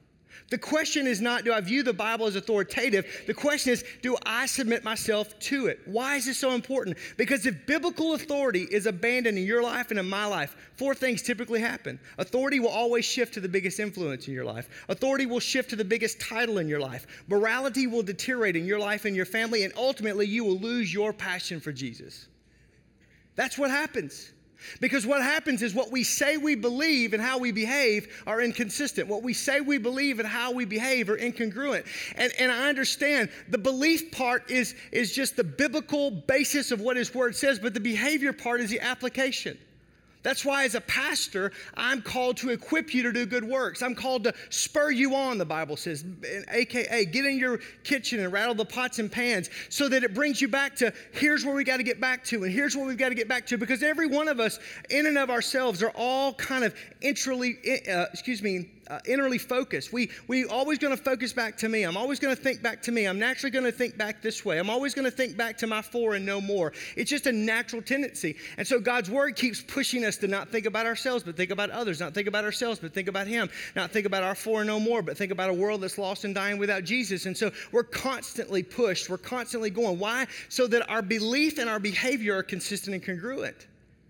The 0.53 0.59
question 0.59 1.07
is 1.07 1.23
not, 1.23 1.47
do 1.47 1.53
I 1.55 1.63
view 1.63 1.83
the 1.83 1.95
Bible 1.95 2.27
as 2.27 2.37
authoritative? 2.37 3.07
The 3.27 3.33
question 3.33 3.73
is, 3.73 3.87
do 4.03 4.19
I 4.27 4.45
submit 4.45 4.85
myself 4.85 5.39
to 5.39 5.69
it? 5.69 5.81
Why 5.87 6.17
is 6.17 6.27
this 6.27 6.37
so 6.37 6.51
important? 6.53 6.99
Because 7.17 7.47
if 7.47 7.65
biblical 7.65 8.13
authority 8.13 8.69
is 8.71 8.85
abandoned 8.85 9.39
in 9.39 9.47
your 9.47 9.63
life 9.63 9.89
and 9.89 9.99
in 9.99 10.07
my 10.07 10.27
life, 10.27 10.55
four 10.77 10.95
things 10.95 11.23
typically 11.23 11.59
happen. 11.59 11.99
Authority 12.19 12.61
will 12.61 12.69
always 12.69 13.07
shift 13.07 13.33
to 13.33 13.41
the 13.41 13.49
biggest 13.49 13.81
influence 13.81 14.29
in 14.29 14.35
your 14.35 14.45
life, 14.45 14.69
authority 14.91 15.25
will 15.25 15.41
shift 15.41 15.71
to 15.71 15.77
the 15.77 15.87
biggest 15.87 16.21
title 16.21 16.59
in 16.59 16.69
your 16.69 16.81
life, 16.81 17.07
morality 17.29 17.87
will 17.87 18.03
deteriorate 18.03 18.55
in 18.55 18.67
your 18.67 18.79
life 18.79 19.07
and 19.07 19.17
your 19.17 19.25
family, 19.25 19.65
and 19.65 19.73
ultimately 19.75 20.27
you 20.27 20.45
will 20.45 20.59
lose 20.59 20.93
your 20.93 21.15
passion 21.15 21.61
for 21.61 21.73
Jesus. 21.73 22.29
That's 23.37 23.57
what 23.57 23.71
happens. 23.71 24.33
Because 24.81 25.07
what 25.07 25.23
happens 25.23 25.63
is 25.63 25.75
what 25.75 25.91
we 25.91 26.05
say 26.05 26.37
we 26.37 26.55
believe 26.55 27.13
and 27.13 27.23
how 27.23 27.39
we 27.39 27.53
behave 27.53 28.23
are 28.27 28.41
inconsistent. 28.41 29.09
What 29.09 29.23
we 29.23 29.35
say 29.35 29.61
we 29.61 29.79
believe 29.79 30.19
and 30.19 30.29
how 30.29 30.53
we 30.53 30.65
behave 30.65 31.09
are 31.11 31.17
incongruent. 31.17 31.87
And, 32.17 32.33
and 32.39 32.51
I 32.51 32.69
understand 32.69 33.31
the 33.49 33.59
belief 33.59 34.11
part 34.13 34.51
is, 34.51 34.75
is 34.91 35.13
just 35.13 35.37
the 35.37 35.45
biblical 35.45 36.11
basis 36.11 36.71
of 36.71 36.81
what 36.81 36.97
His 36.97 37.15
Word 37.15 37.37
says, 37.37 37.59
but 37.59 37.75
the 37.75 37.81
behavior 37.81 38.33
part 38.33 38.61
is 38.61 38.71
the 38.71 38.81
application. 38.81 39.59
That's 40.23 40.45
why, 40.45 40.65
as 40.65 40.75
a 40.75 40.81
pastor, 40.81 41.53
I'm 41.75 42.01
called 42.01 42.37
to 42.39 42.51
equip 42.51 42.95
you 42.95 43.03
to 43.03 43.13
do 43.13 43.27
good 43.27 43.45
works. 43.45 43.83
I'm 43.83 43.95
called 43.95 44.25
to 44.25 44.35
spur 44.51 44.91
you 44.91 45.15
on, 45.15 45.39
the 45.39 45.45
Bible 45.45 45.77
says, 45.77 46.05
AKA, 46.49 47.07
get 47.07 47.25
in 47.25 47.39
your 47.39 47.59
kitchen 47.85 48.21
and 48.21 48.33
rattle 48.33 48.55
the 48.55 48.65
pots 48.65 48.99
and 48.99 49.11
pans 49.11 49.51
so 49.69 49.89
that 49.89 50.05
it 50.05 50.15
brings 50.15 50.41
you 50.41 50.49
back 50.49 50.77
to 50.77 50.93
here's 51.13 51.45
where 51.45 51.55
we 51.55 51.65
got 51.65 51.79
to 51.79 51.83
get 51.83 52.01
back 52.01 52.25
to, 52.25 52.45
and 52.45 52.53
here's 52.53 52.77
what 52.77 52.87
we've 52.87 52.99
got 52.99 53.09
to 53.09 53.15
get 53.15 53.29
back 53.29 53.47
to. 53.47 53.59
Because 53.59 53.83
every 53.83 54.07
one 54.07 54.29
of 54.29 54.41
us, 54.41 54.59
in 54.91 55.07
and 55.07 55.19
of 55.19 55.31
ourselves, 55.31 55.83
are 55.83 55.93
all 55.95 56.35
kind 56.35 56.65
of 56.65 56.75
intrally, 57.01 57.59
uh, 57.91 58.07
excuse 58.13 58.43
me, 58.43 58.71
uh, 58.89 58.99
innerly 59.09 59.41
focused. 59.41 59.93
We 59.93 60.11
we 60.29 60.45
always 60.45 60.79
going 60.79 60.97
to 60.97 61.03
focus 61.03 61.33
back 61.33 61.57
to 61.59 61.69
me. 61.69 61.85
I'm 61.85 61.97
always 61.97 62.19
going 62.19 62.35
to 62.35 62.41
think 62.41 62.63
back 62.63 62.83
to 62.83 62.93
me. 62.93 63.07
I'm 63.07 63.19
naturally 63.19 63.51
going 63.51 63.65
to 63.65 63.73
think 63.73 63.97
back 63.97 64.23
this 64.23 64.45
way. 64.45 64.59
I'm 64.59 64.71
always 64.71 64.95
going 64.95 65.05
to 65.05 65.11
think 65.11 65.37
back 65.37 65.59
to 65.59 65.67
my 65.67 65.83
four 65.83 66.15
and 66.15 66.27
no 66.27 66.41
more. 66.41 66.73
It's 66.97 67.11
just 67.11 67.27
a 67.27 67.33
natural 67.33 67.83
tendency. 67.83 68.37
And 68.57 68.67
so 68.67 68.81
God's 68.81 69.11
word 69.11 69.37
keeps 69.37 69.61
pushing 69.61 70.05
us 70.05 70.17
to 70.19 70.29
not 70.29 70.49
think 70.49 70.67
about 70.67 70.87
ourselves, 70.87 71.25
but 71.25 71.37
think 71.37 71.51
about 71.51 71.71
others. 71.71 72.01
Not 72.01 72.15
think 72.15 72.29
about 72.29 72.45
ourselves, 72.45 72.81
but 72.81 72.93
think 72.93 73.09
about 73.09 73.27
Him. 73.27 73.51
Not 73.77 73.91
think 73.91 74.07
about 74.07 74.23
our 74.23 74.35
four 74.35 74.61
and 74.61 74.67
no 74.67 74.81
more, 74.81 75.03
but 75.03 75.17
think 75.17 75.33
about 75.33 75.51
a 75.51 75.55
world 75.55 75.81
that's 75.81 75.99
lost 75.99 76.25
and 76.25 76.35
dying 76.35 76.59
without 76.59 76.85
Jesus. 76.85 77.27
And 77.27 77.37
so 77.37 77.51
we're 77.71 77.85
constantly 77.85 78.63
pushed. 78.63 79.09
We're 79.09 79.19
constantly 79.19 79.71
going. 79.71 79.99
Why? 79.99 80.27
So 80.49 80.67
that 80.67 80.89
our 80.91 81.03
belief 81.03 81.59
and 81.59 81.69
our 81.69 81.81
behavior 81.81 82.37
are 82.37 82.43
consistent 82.43 82.95
and 82.95 83.05
congruent. 83.05 83.67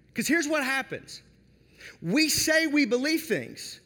Because 0.08 0.28
here's 0.28 0.48
what 0.48 0.62
happens. 0.62 1.22
We 2.00 2.28
say 2.28 2.66
we 2.66 2.84
believe 2.84 3.22
things, 3.22 3.80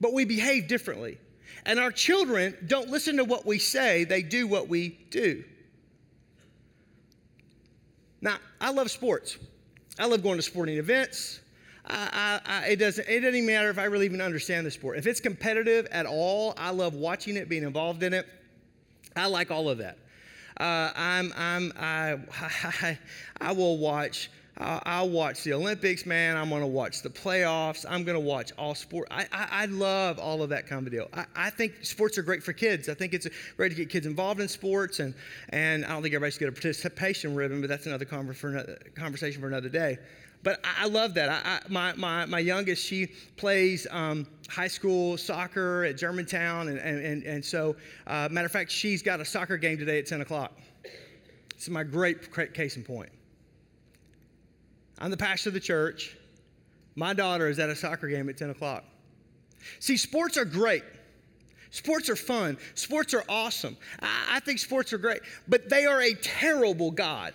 but 0.00 0.12
we 0.12 0.24
behave 0.24 0.68
differently. 0.68 1.18
And 1.66 1.78
our 1.78 1.92
children 1.92 2.56
don't 2.66 2.88
listen 2.88 3.16
to 3.18 3.24
what 3.24 3.44
we 3.44 3.58
say, 3.58 4.04
they 4.04 4.22
do 4.22 4.46
what 4.46 4.68
we 4.68 4.98
do. 5.10 5.44
Now, 8.22 8.36
I 8.60 8.70
love 8.70 8.90
sports. 8.90 9.38
I 9.98 10.06
love 10.06 10.22
going 10.22 10.36
to 10.36 10.42
sporting 10.42 10.78
events. 10.78 11.40
I, 11.86 12.40
I, 12.46 12.52
I, 12.52 12.66
it, 12.68 12.76
doesn't, 12.76 13.08
it 13.08 13.20
doesn't 13.20 13.34
even 13.34 13.46
matter 13.46 13.70
if 13.70 13.78
I 13.78 13.84
really 13.84 14.04
even 14.04 14.20
understand 14.20 14.66
the 14.66 14.70
sport. 14.70 14.98
If 14.98 15.06
it's 15.06 15.20
competitive 15.20 15.86
at 15.90 16.06
all, 16.06 16.54
I 16.56 16.70
love 16.70 16.94
watching 16.94 17.36
it, 17.36 17.48
being 17.48 17.62
involved 17.62 18.02
in 18.02 18.12
it. 18.12 18.26
I 19.16 19.26
like 19.26 19.50
all 19.50 19.68
of 19.68 19.78
that. 19.78 19.98
Uh, 20.58 20.92
I'm, 20.94 21.32
I'm, 21.36 21.72
I, 21.78 22.18
I, 22.82 22.98
I 23.40 23.52
will 23.52 23.78
watch 23.78 24.30
I'll 24.60 25.08
watch 25.08 25.42
the 25.42 25.54
Olympics, 25.54 26.04
man. 26.04 26.36
I'm 26.36 26.50
going 26.50 26.60
to 26.60 26.66
watch 26.66 27.00
the 27.00 27.08
playoffs. 27.08 27.86
I'm 27.88 28.04
going 28.04 28.16
to 28.16 28.20
watch 28.20 28.52
all 28.58 28.74
sport. 28.74 29.08
I, 29.10 29.26
I, 29.32 29.48
I, 29.50 29.64
love 29.66 30.18
all 30.18 30.42
of 30.42 30.50
that 30.50 30.66
kind 30.66 30.86
of 30.86 30.92
deal. 30.92 31.08
I, 31.14 31.24
I, 31.34 31.50
think 31.50 31.82
sports 31.82 32.18
are 32.18 32.22
great 32.22 32.42
for 32.42 32.52
kids. 32.52 32.88
I 32.90 32.94
think 32.94 33.14
it's 33.14 33.26
great 33.56 33.70
to 33.70 33.74
get 33.74 33.88
kids 33.88 34.06
involved 34.06 34.38
in 34.38 34.48
sports, 34.48 35.00
and, 35.00 35.14
and 35.48 35.84
I 35.86 35.88
don't 35.88 36.02
think 36.02 36.14
everybody 36.14 36.32
should 36.32 36.40
get 36.40 36.48
a 36.50 36.52
participation 36.52 37.34
ribbon, 37.34 37.62
but 37.62 37.68
that's 37.70 37.86
another, 37.86 38.04
for 38.04 38.76
conversation 38.94 39.40
for 39.40 39.48
another 39.48 39.70
day. 39.70 39.98
But 40.42 40.60
I, 40.78 40.86
love 40.86 41.14
that. 41.14 41.30
I, 41.30 41.60
my, 41.68 41.94
my, 41.94 42.26
my 42.26 42.38
youngest, 42.38 42.84
she 42.84 43.06
plays 43.36 43.86
um, 43.90 44.26
high 44.48 44.68
school 44.68 45.16
soccer 45.16 45.84
at 45.84 45.96
Germantown, 45.96 46.68
and, 46.68 46.78
and, 46.78 47.04
and, 47.04 47.22
and 47.24 47.44
so, 47.44 47.76
uh, 48.06 48.28
matter 48.30 48.46
of 48.46 48.52
fact, 48.52 48.70
she's 48.70 49.02
got 49.02 49.20
a 49.20 49.24
soccer 49.24 49.56
game 49.56 49.78
today 49.78 49.98
at 49.98 50.06
10 50.06 50.20
o'clock. 50.20 50.52
It's 51.54 51.68
my 51.68 51.82
great 51.82 52.54
case 52.54 52.76
in 52.76 52.82
point. 52.82 53.10
I'm 55.00 55.10
the 55.10 55.16
pastor 55.16 55.48
of 55.48 55.54
the 55.54 55.60
church. 55.60 56.16
My 56.94 57.14
daughter 57.14 57.48
is 57.48 57.58
at 57.58 57.70
a 57.70 57.76
soccer 57.76 58.08
game 58.08 58.28
at 58.28 58.36
10 58.36 58.50
o'clock. 58.50 58.84
See, 59.78 59.96
sports 59.96 60.36
are 60.36 60.44
great. 60.44 60.84
Sports 61.70 62.08
are 62.08 62.16
fun. 62.16 62.58
Sports 62.74 63.14
are 63.14 63.24
awesome. 63.28 63.76
I, 64.00 64.36
I 64.36 64.40
think 64.40 64.58
sports 64.58 64.92
are 64.92 64.98
great, 64.98 65.20
but 65.48 65.68
they 65.68 65.86
are 65.86 66.02
a 66.02 66.14
terrible 66.14 66.90
God. 66.90 67.32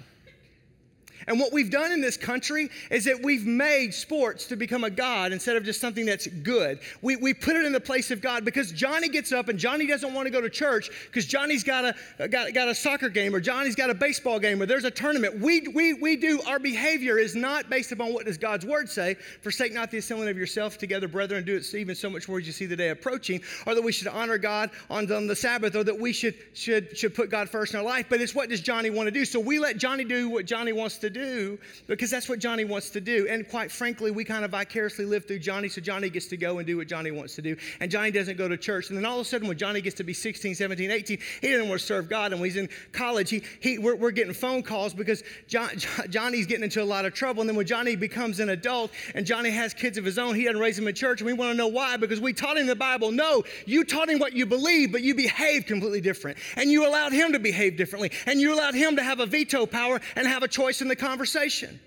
And 1.28 1.40
what 1.40 1.52
we've 1.52 1.72
done 1.72 1.92
in 1.92 2.02
this 2.02 2.18
country 2.18 2.70
is 2.92 3.06
that 3.06 3.22
we've 3.24 3.46
made 3.46 3.94
sports 3.94 4.46
to 4.48 4.56
become 4.56 4.84
a 4.84 4.90
God 4.90 5.32
instead 5.32 5.56
of 5.56 5.64
just 5.64 5.82
something 5.82 6.06
that's 6.06 6.28
good. 6.28 6.80
We, 7.02 7.16
we 7.16 7.34
put 7.34 7.56
it 7.56 7.66
in 7.66 7.72
the 7.72 7.80
place 7.80 8.12
of 8.12 8.22
God 8.22 8.46
because 8.46 8.72
Johnny 8.72 9.10
gets 9.10 9.32
up 9.32 9.50
and 9.50 9.58
Johnny 9.58 9.88
doesn't 9.88 10.14
want 10.14 10.28
to 10.28 10.32
go 10.32 10.42
to 10.42 10.50
church 10.50 10.90
because 11.06 11.26
Johnny's 11.26 11.64
got 11.64 11.96
a, 12.20 12.28
got, 12.28 12.54
got 12.54 12.68
a 12.68 12.76
soccer 12.76 13.10
game 13.10 13.34
or 13.34 13.40
Johnny's 13.40 13.76
got 13.76 13.90
a 13.90 13.94
baseball 13.94 14.40
game 14.40 14.62
or 14.62 14.66
there's 14.66 14.84
a 14.84 14.92
tournament. 14.92 15.40
We, 15.40 15.62
we, 15.74 15.94
we 15.94 16.16
do, 16.16 16.42
our 16.48 16.60
behavior 16.60 17.18
is 17.18 17.36
not 17.36 17.70
based 17.70 17.92
upon 17.92 18.14
what 18.14 18.26
does 18.26 18.38
God's 18.38 18.66
word 18.66 18.90
say. 18.90 19.16
Forsake 19.42 19.74
not 19.74 19.92
the 19.92 19.98
assembling 19.98 20.30
of 20.30 20.38
yourself 20.38 20.78
together, 20.78 21.08
brethren, 21.08 21.44
do 21.44 21.56
it 21.56 21.74
even 21.74 21.96
so 21.96 22.10
much 22.10 22.28
more 22.28 22.38
as 22.40 22.46
you 22.46 22.54
see 22.54 22.66
the 22.66 22.76
day 22.76 22.90
approaching, 22.90 23.42
or 23.66 23.76
that 23.76 23.82
we 23.82 23.92
should 23.92 24.08
honor 24.08 24.38
God 24.38 24.70
on, 24.90 25.12
on 25.12 25.28
the 25.28 25.36
Sabbath, 25.36 25.76
or 25.76 25.84
that 25.84 26.00
we 26.00 26.14
should, 26.14 26.36
should, 26.54 26.96
should 26.98 27.16
put 27.16 27.30
God 27.30 27.50
first 27.50 27.74
in 27.74 27.80
our 27.80 27.86
life. 27.86 28.06
But 28.10 28.22
it's 28.22 28.36
what 28.36 28.50
does 28.50 28.62
Johnny 28.62 28.90
want 28.90 29.08
to 29.08 29.12
do? 29.12 29.26
So 29.26 29.40
we 29.40 29.60
let 29.60 29.78
Johnny 29.78 30.04
do 30.04 30.30
what 30.30 30.46
Johnny 30.46 30.74
wants 30.74 30.98
to 31.00 31.10
to 31.10 31.10
do 31.16 31.58
because 31.88 32.12
that's 32.12 32.28
what 32.28 32.40
Johnny 32.40 32.66
wants 32.66 32.90
to 32.92 33.02
do. 33.02 33.28
And 33.30 33.48
quite 33.48 33.72
frankly, 33.72 34.12
we 34.12 34.24
kind 34.24 34.44
of 34.44 34.52
vicariously 34.52 35.06
live 35.06 35.26
through 35.26 35.40
Johnny, 35.40 35.70
so 35.70 35.82
Johnny 35.82 36.10
gets 36.10 36.28
to 36.28 36.38
go 36.38 36.58
and 36.58 36.68
do 36.68 36.78
what 36.78 36.88
Johnny 36.88 37.12
wants 37.12 37.36
to 37.36 37.42
do. 37.42 37.56
And 37.80 37.90
Johnny 37.90 38.12
doesn't 38.12 38.38
go 38.38 38.48
to 38.48 38.58
church. 38.58 38.90
And 38.90 38.98
then 38.98 39.06
all 39.06 39.20
of 39.20 39.26
a 39.26 39.30
sudden, 39.30 39.48
when 39.48 39.58
Johnny 39.58 39.82
gets 39.82 39.96
to 39.98 40.04
be 40.04 40.14
16, 40.14 40.56
17, 40.56 40.92
18, 40.92 41.20
he 41.42 41.52
doesn't 41.52 41.70
want 41.70 41.80
to 41.80 41.86
serve 41.86 42.10
God. 42.10 42.32
And 42.32 42.42
when 42.42 42.50
he's 42.50 42.58
in 42.58 42.70
college, 42.92 43.30
he, 43.30 43.44
he, 43.62 43.78
we're, 43.78 43.96
we're 43.96 44.12
getting 44.12 44.34
phone 44.34 44.62
calls 44.62 44.94
because 44.94 45.24
John, 45.48 45.70
Johnny's 46.10 46.46
getting 46.46 46.64
into 46.64 46.84
a 46.84 46.86
lot 46.86 47.06
of 47.06 47.14
trouble. 47.14 47.42
And 47.42 47.50
then 47.50 47.56
when 47.56 47.66
Johnny 47.66 47.96
becomes 47.96 48.40
an 48.40 48.50
adult 48.50 48.92
and 49.14 49.26
Johnny 49.26 49.52
has 49.52 49.74
kids 49.74 49.98
of 49.98 50.04
his 50.04 50.20
own, 50.20 50.36
he 50.36 50.44
doesn't 50.44 50.60
raise 50.60 50.76
them 50.76 50.88
in 50.88 50.96
church. 50.96 51.22
And 51.22 51.28
we 51.28 51.34
want 51.34 51.52
to 51.52 51.58
know 51.58 51.68
why 51.68 51.98
because 51.98 52.20
we 52.20 52.34
taught 52.34 52.58
him 52.58 52.68
the 52.68 52.76
Bible. 52.76 53.12
No, 53.12 53.44
you 53.66 53.86
taught 53.86 54.10
him 54.10 54.20
what 54.20 54.34
you 54.34 54.46
believe, 54.46 54.92
but 54.92 55.02
you 55.02 55.16
behaved 55.16 55.68
completely 55.68 56.02
different. 56.02 56.38
And 56.58 56.70
you 56.70 56.88
allowed 56.88 57.14
him 57.14 57.32
to 57.32 57.40
behave 57.40 57.78
differently. 57.78 58.12
And 58.26 58.42
you 58.42 58.54
allowed 58.54 58.76
him 58.76 58.98
to 58.98 59.04
have 59.04 59.20
a 59.22 59.26
veto 59.26 59.66
power 59.66 60.02
and 60.16 60.28
have 60.28 60.44
a 60.44 60.48
choice 60.48 60.82
in 60.82 60.88
the 60.88 60.96
conversation. 61.06 61.80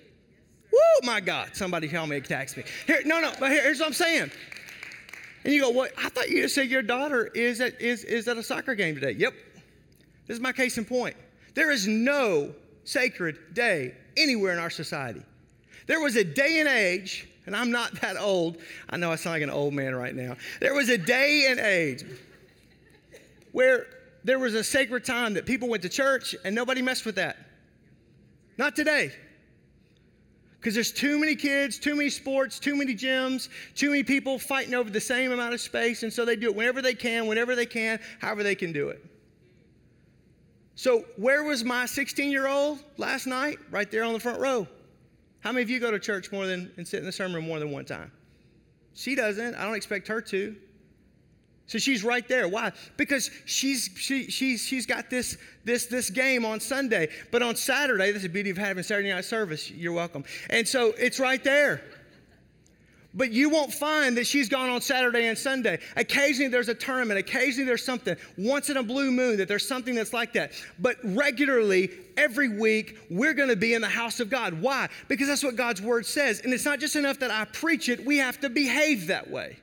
Woo, 0.73 1.07
my 1.07 1.21
God. 1.21 1.51
Somebody 1.55 1.89
tell 1.89 2.07
me, 2.07 2.21
text 2.21 2.57
me. 2.57 2.65
Here, 2.87 3.01
no, 3.05 3.21
no, 3.21 3.33
but 3.41 3.51
here, 3.51 3.63
here's 3.63 3.81
what 3.81 3.87
I'm 3.87 3.93
saying. 3.93 4.31
And 5.45 5.53
you 5.53 5.61
go, 5.61 5.71
well, 5.71 5.89
I 5.97 6.09
thought 6.09 6.29
you 6.31 6.47
said 6.49 6.69
your 6.69 6.83
daughter 6.83 7.27
is 7.27 7.61
at, 7.61 7.81
is, 7.81 8.05
is 8.05 8.29
at 8.29 8.37
a 8.37 8.43
soccer 8.43 8.75
game 8.75 8.95
today. 8.95 9.13
Yep. 9.13 9.35
This 10.27 10.37
is 10.37 10.41
my 10.41 10.53
case 10.53 10.79
in 10.79 10.85
point. 10.85 11.17
There 11.55 11.71
is 11.71 11.89
no 11.89 12.55
sacred 12.85 13.55
day 13.55 13.95
anywhere 14.17 14.53
in 14.53 14.59
our 14.59 14.71
society. 14.71 15.23
There 15.87 16.01
was 16.01 16.17
a 16.17 16.25
day 16.25 16.61
and 16.61 16.69
age, 16.69 17.29
and 17.47 17.57
I'm 17.57 17.71
not 17.71 18.01
that 18.03 18.17
old. 18.19 18.59
I 18.91 18.99
know 18.99 19.11
I 19.11 19.17
sound 19.17 19.35
like 19.35 19.43
an 19.43 19.51
old 19.51 19.75
man 19.75 19.97
right 19.97 20.15
now. 20.15 20.37
There 20.61 20.75
was 20.75 20.91
a 20.91 20.99
day 20.99 21.47
and 21.49 21.59
age 21.59 22.05
where 23.53 23.87
there 24.23 24.39
was 24.39 24.55
a 24.55 24.63
sacred 24.63 25.05
time 25.05 25.35
that 25.35 25.47
people 25.47 25.69
went 25.69 25.83
to 25.83 25.89
church 25.89 26.37
and 26.45 26.55
nobody 26.55 26.83
messed 26.83 27.07
with 27.07 27.15
that. 27.17 27.48
Not 28.59 28.75
today. 28.77 29.13
Because 30.59 30.75
there's 30.75 30.93
too 30.93 31.19
many 31.21 31.37
kids, 31.37 31.79
too 31.79 31.95
many 31.95 32.11
sports, 32.11 32.59
too 32.59 32.75
many 32.75 32.95
gyms, 32.95 33.49
too 33.77 33.91
many 33.91 34.03
people 34.03 34.39
fighting 34.41 34.75
over 34.75 34.91
the 34.91 35.01
same 35.01 35.31
amount 35.31 35.55
of 35.55 35.61
space, 35.61 36.03
and 36.03 36.13
so 36.13 36.25
they 36.25 36.35
do 36.35 36.49
it 36.49 36.57
whenever 36.57 36.83
they 36.83 36.95
can, 36.95 37.29
whenever 37.29 37.55
they 37.55 37.65
can, 37.65 38.01
however 38.21 38.43
they 38.43 38.57
can 38.57 38.73
do 38.73 38.89
it. 38.89 39.05
So, 40.75 41.05
where 41.17 41.45
was 41.45 41.65
my 41.65 41.87
16 41.87 42.31
year 42.31 42.49
old 42.49 42.83
last 42.97 43.27
night? 43.27 43.59
Right 43.71 43.91
there 43.91 44.03
on 44.03 44.13
the 44.13 44.21
front 44.21 44.41
row. 44.41 44.67
How 45.41 45.53
many 45.53 45.63
of 45.63 45.71
you 45.71 45.79
go 45.79 45.93
to 45.93 45.99
church 45.99 46.33
more 46.33 46.47
than 46.47 46.73
and 46.77 46.87
sit 46.87 46.99
in 46.99 47.07
the 47.07 47.13
sermon 47.13 47.45
more 47.47 47.61
than 47.61 47.71
one 47.71 47.85
time? 47.85 48.11
She 48.95 49.15
doesn't. 49.15 49.55
I 49.55 49.65
don't 49.65 49.77
expect 49.77 50.09
her 50.09 50.21
to. 50.23 50.57
So 51.69 51.79
she's 51.79 52.03
right 52.03 52.27
there. 52.27 52.49
Why? 52.49 52.73
Because 52.97 53.31
she's 53.45 53.91
she, 53.95 54.31
she's 54.31 54.65
she's 54.65 54.87
got 54.87 55.11
this 55.11 55.37
this 55.65 55.85
this 55.87 56.09
game 56.09 56.47
on 56.47 56.61
Sunday, 56.61 57.11
but 57.31 57.43
on 57.43 57.57
Saturday, 57.57 58.07
this 58.07 58.17
is 58.17 58.23
the 58.23 58.29
beauty 58.31 58.49
of 58.49 58.57
having 58.57 58.83
Saturday 58.83 59.13
night 59.13 59.27
service. 59.27 59.71
You're 59.71 59.93
welcome. 59.93 60.25
And 60.49 60.67
so 60.67 60.95
it's 60.99 61.21
right 61.21 61.45
there. 61.45 61.83
But 63.15 63.33
you 63.33 63.51
won't 63.51 63.73
find 63.73 64.17
that 64.17 64.27
she's 64.27 64.49
gone 64.49 64.71
on 64.71 64.81
Saturday 64.81 65.27
and 65.27 65.37
Sunday. 65.37 65.79
Occasionally 65.97 66.51
there's 66.51 66.69
a 66.69 66.75
tournament, 66.75 67.19
occasionally 67.19 67.67
there's 67.67 67.85
something. 67.85 68.17
Once 68.39 68.71
in 68.71 68.79
a 68.79 68.83
blue 68.83 69.11
moon 69.11 69.37
that 69.39 69.49
there's 69.49 69.67
something 69.67 69.95
that's 69.95 70.13
like 70.13 70.33
that. 70.35 70.53
But 70.79 70.97
regularly, 71.03 71.91
every 72.17 72.49
week, 72.49 72.99
we're 73.11 73.35
going 73.35 73.49
to 73.49 73.57
be 73.57 73.75
in 73.75 73.83
the 73.83 73.89
house 73.89 74.21
of 74.21 74.31
God. 74.31 74.61
Why? 74.61 74.89
Because 75.09 75.27
that's 75.27 75.43
what 75.43 75.57
God's 75.57 75.83
word 75.83 76.07
says. 76.07 76.41
And 76.45 76.53
it's 76.53 76.65
not 76.65 76.81
just 76.81 76.97
enough 76.97 77.19
that 77.19 77.31
I 77.31 77.45
preach 77.47 77.89
it, 77.89 78.07
we 78.07 78.19
have 78.19 78.41
to 78.41 78.49
behave 78.49 79.09
that 79.09 79.31
way. 79.31 79.59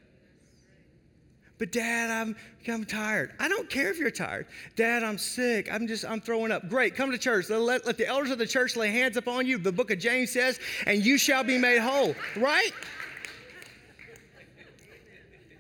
But 1.58 1.72
dad, 1.72 2.12
I'm 2.12 2.36
I'm 2.68 2.84
tired. 2.84 3.32
I 3.40 3.48
don't 3.48 3.70
care 3.70 3.90
if 3.90 3.98
you're 3.98 4.12
tired. 4.12 4.48
Dad, 4.76 5.04
I'm 5.04 5.18
sick. 5.18 5.72
I'm 5.72 5.88
just 5.88 6.04
I'm 6.04 6.20
throwing 6.20 6.52
up. 6.52 6.68
Great, 6.68 6.96
come 6.96 7.12
to 7.12 7.18
church. 7.18 7.50
Let, 7.50 7.86
let 7.86 7.98
the 7.98 8.08
elders 8.08 8.32
of 8.32 8.38
the 8.38 8.48
church 8.48 8.76
lay 8.76 8.92
hands 8.92 9.16
upon 9.16 9.48
you. 9.48 9.58
The 9.58 9.72
book 9.72 9.90
of 9.92 10.00
James 10.00 10.32
says, 10.32 10.60
and 10.86 11.06
you 11.06 11.18
shall 11.18 11.44
be 11.44 11.58
made 11.58 11.80
whole. 11.80 12.14
Right? 12.36 12.72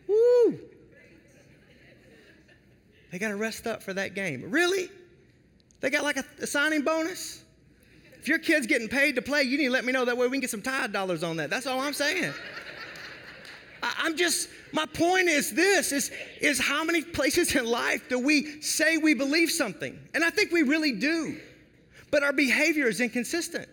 Woo! 0.07 0.59
They 3.11 3.19
got 3.19 3.29
to 3.29 3.37
rest 3.37 3.65
up 3.65 3.81
for 3.81 3.93
that 3.93 4.13
game. 4.13 4.51
Really? 4.51 4.89
They 5.79 5.89
got 5.89 6.03
like 6.03 6.17
a, 6.17 6.25
a 6.41 6.47
signing 6.47 6.81
bonus? 6.81 7.43
If 8.19 8.27
your 8.27 8.39
kid's 8.39 8.67
getting 8.67 8.89
paid 8.89 9.15
to 9.15 9.21
play, 9.21 9.43
you 9.43 9.57
need 9.57 9.67
to 9.67 9.71
let 9.71 9.85
me 9.85 9.93
know. 9.93 10.03
That 10.03 10.17
way 10.17 10.27
we 10.27 10.31
can 10.31 10.41
get 10.41 10.49
some 10.49 10.61
tithe 10.61 10.91
dollars 10.91 11.23
on 11.23 11.37
that. 11.37 11.49
That's 11.49 11.67
all 11.67 11.79
I'm 11.79 11.93
saying. 11.93 12.33
I, 13.83 13.93
I'm 13.99 14.17
just, 14.17 14.49
my 14.75 14.85
point 14.85 15.29
is 15.29 15.51
this 15.51 15.93
is, 15.93 16.11
is 16.41 16.59
how 16.59 16.83
many 16.83 17.01
places 17.01 17.55
in 17.55 17.65
life 17.65 18.09
do 18.09 18.19
we 18.19 18.61
say 18.61 18.97
we 18.97 19.13
believe 19.13 19.49
something? 19.49 19.97
And 20.13 20.23
I 20.23 20.29
think 20.29 20.51
we 20.51 20.63
really 20.63 20.91
do. 20.91 21.39
But 22.11 22.23
our 22.23 22.33
behavior 22.33 22.87
is 22.87 22.99
inconsistent. 22.99 23.69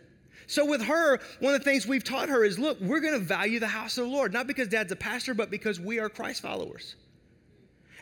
So, 0.47 0.65
with 0.65 0.83
her, 0.83 1.19
one 1.41 1.55
of 1.55 1.61
the 1.61 1.65
things 1.65 1.87
we've 1.87 2.05
taught 2.05 2.29
her 2.29 2.45
is 2.45 2.59
look, 2.59 2.81
we're 2.81 3.01
going 3.01 3.15
to 3.15 3.25
value 3.25 3.59
the 3.59 3.67
house 3.67 3.99
of 3.99 4.05
the 4.05 4.11
Lord, 4.11 4.33
not 4.33 4.47
because 4.47 4.69
dad's 4.69 4.93
a 4.93 4.97
pastor, 4.97 5.35
but 5.35 5.51
because 5.51 5.81
we 5.81 5.99
are 5.99 6.09
Christ 6.09 6.43
followers. 6.43 6.95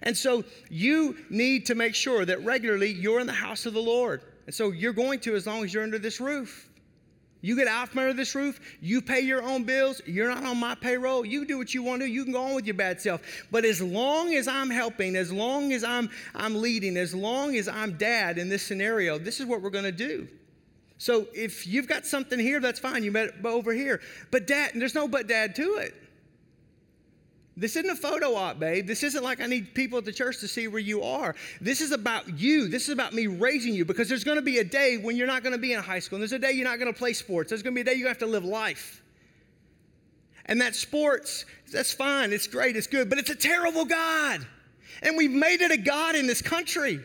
And 0.03 0.17
so, 0.17 0.45
you 0.69 1.17
need 1.31 1.67
to 1.67 1.75
make 1.75 1.95
sure 1.95 2.25
that 2.25 2.45
regularly 2.45 2.93
you're 2.93 3.21
in 3.21 3.27
the 3.27 3.33
house 3.33 3.67
of 3.67 3.73
the 3.73 3.81
Lord. 3.81 4.23
And 4.47 4.55
so, 4.55 4.73
you're 4.73 4.93
going 4.93 5.21
to 5.21 5.35
as 5.37 5.47
long 5.47 5.65
as 5.65 5.73
you're 5.73 5.83
under 5.83 5.99
this 5.99 6.21
roof. 6.21 6.70
You 7.43 7.57
get 7.57 7.69
out 7.69 7.89
from 7.89 8.01
under 8.01 8.13
this 8.13 8.35
roof, 8.35 8.61
you 8.81 9.01
pay 9.01 9.21
your 9.21 9.43
own 9.43 9.65
bills, 9.65 10.03
you're 10.07 10.29
not 10.29 10.45
on 10.45 10.59
my 10.59 10.75
payroll, 10.75 11.25
you 11.25 11.47
do 11.47 11.57
what 11.57 11.73
you 11.73 11.83
want 11.83 12.03
to 12.03 12.07
do, 12.07 12.13
you 12.13 12.25
can 12.25 12.33
go 12.33 12.43
on 12.43 12.55
with 12.55 12.67
your 12.67 12.75
bad 12.75 13.01
self. 13.01 13.23
But 13.51 13.65
as 13.65 13.81
long 13.81 14.35
as 14.35 14.47
I'm 14.47 14.69
helping, 14.69 15.17
as 15.17 15.33
long 15.33 15.73
as 15.73 15.83
I'm, 15.83 16.11
I'm 16.35 16.61
leading, 16.61 16.97
as 16.97 17.15
long 17.15 17.57
as 17.57 17.67
I'm 17.67 17.97
dad 17.97 18.37
in 18.37 18.49
this 18.49 18.63
scenario, 18.63 19.19
this 19.19 19.41
is 19.41 19.47
what 19.47 19.63
we're 19.63 19.71
going 19.71 19.85
to 19.85 19.93
do. 19.93 20.29
So 20.99 21.29
if 21.33 21.67
you've 21.67 21.89
got 21.89 22.05
something 22.05 22.39
here, 22.39 22.61
that's 22.61 22.79
fine. 22.79 23.03
You 23.03 23.11
met 23.11 23.31
over 23.43 23.73
here. 23.73 24.03
But 24.31 24.47
dad, 24.47 24.73
there's 24.75 24.95
no 24.95 25.09
but 25.09 25.27
dad 25.27 25.55
to 25.57 25.77
it. 25.77 25.95
This 27.57 27.77
isn't 27.77 27.91
a 27.91 27.97
photo 27.97 28.35
op, 28.35 28.59
babe. 28.59 28.87
This 28.87 29.03
isn't 29.03 29.23
like 29.23 29.41
I 29.41 29.47
need 29.47 29.75
people 29.75 29.99
at 29.99 30.05
the 30.05 30.13
church 30.13 30.39
to 30.39 30.49
see 30.49 30.69
where 30.69 30.81
you 30.81 31.03
are. 31.03 31.35
This 31.61 31.81
is 31.81 31.91
about 31.91 32.39
you. 32.39 32.69
This 32.69 32.85
is 32.85 32.91
about 32.91 33.13
me 33.13 33.27
raising 33.27 33.75
you 33.75 33.85
because 33.85 34.09
there's 34.09 34.25
going 34.25 34.39
to 34.39 34.43
be 34.43 34.59
a 34.59 34.65
day 34.65 34.97
when 34.97 35.17
you're 35.17 35.27
not 35.27 35.43
going 35.43 35.53
to 35.53 35.59
be 35.59 35.73
in 35.73 35.83
high 35.83 35.99
school. 35.99 36.17
And 36.17 36.23
there's 36.23 36.33
a 36.33 36.39
day 36.39 36.53
you're 36.53 36.65
not 36.65 36.79
going 36.79 36.93
to 36.93 36.99
play 36.99 37.13
sports. 37.13 37.51
There's 37.51 37.63
going 37.63 37.75
to 37.75 37.85
be 37.85 37.91
a 37.91 37.93
day 37.93 37.99
you 37.99 38.07
have 38.09 38.19
to 38.19 38.27
live 38.27 38.45
life. 38.45 39.03
And 40.47 40.61
that 40.61 40.75
sports, 40.75 41.45
that's 41.71 41.93
fine. 41.93 42.33
It's 42.33 42.47
great. 42.47 42.77
It's 42.77 42.87
good. 42.87 43.11
But 43.11 43.19
it's 43.19 43.31
a 43.31 43.37
terrible 43.37 43.85
God. 43.85 44.47
And 45.03 45.17
we've 45.17 45.31
made 45.31 45.61
it 45.61 45.71
a 45.71 45.77
God 45.77 46.15
in 46.15 46.27
this 46.27 46.43
country. 46.43 47.01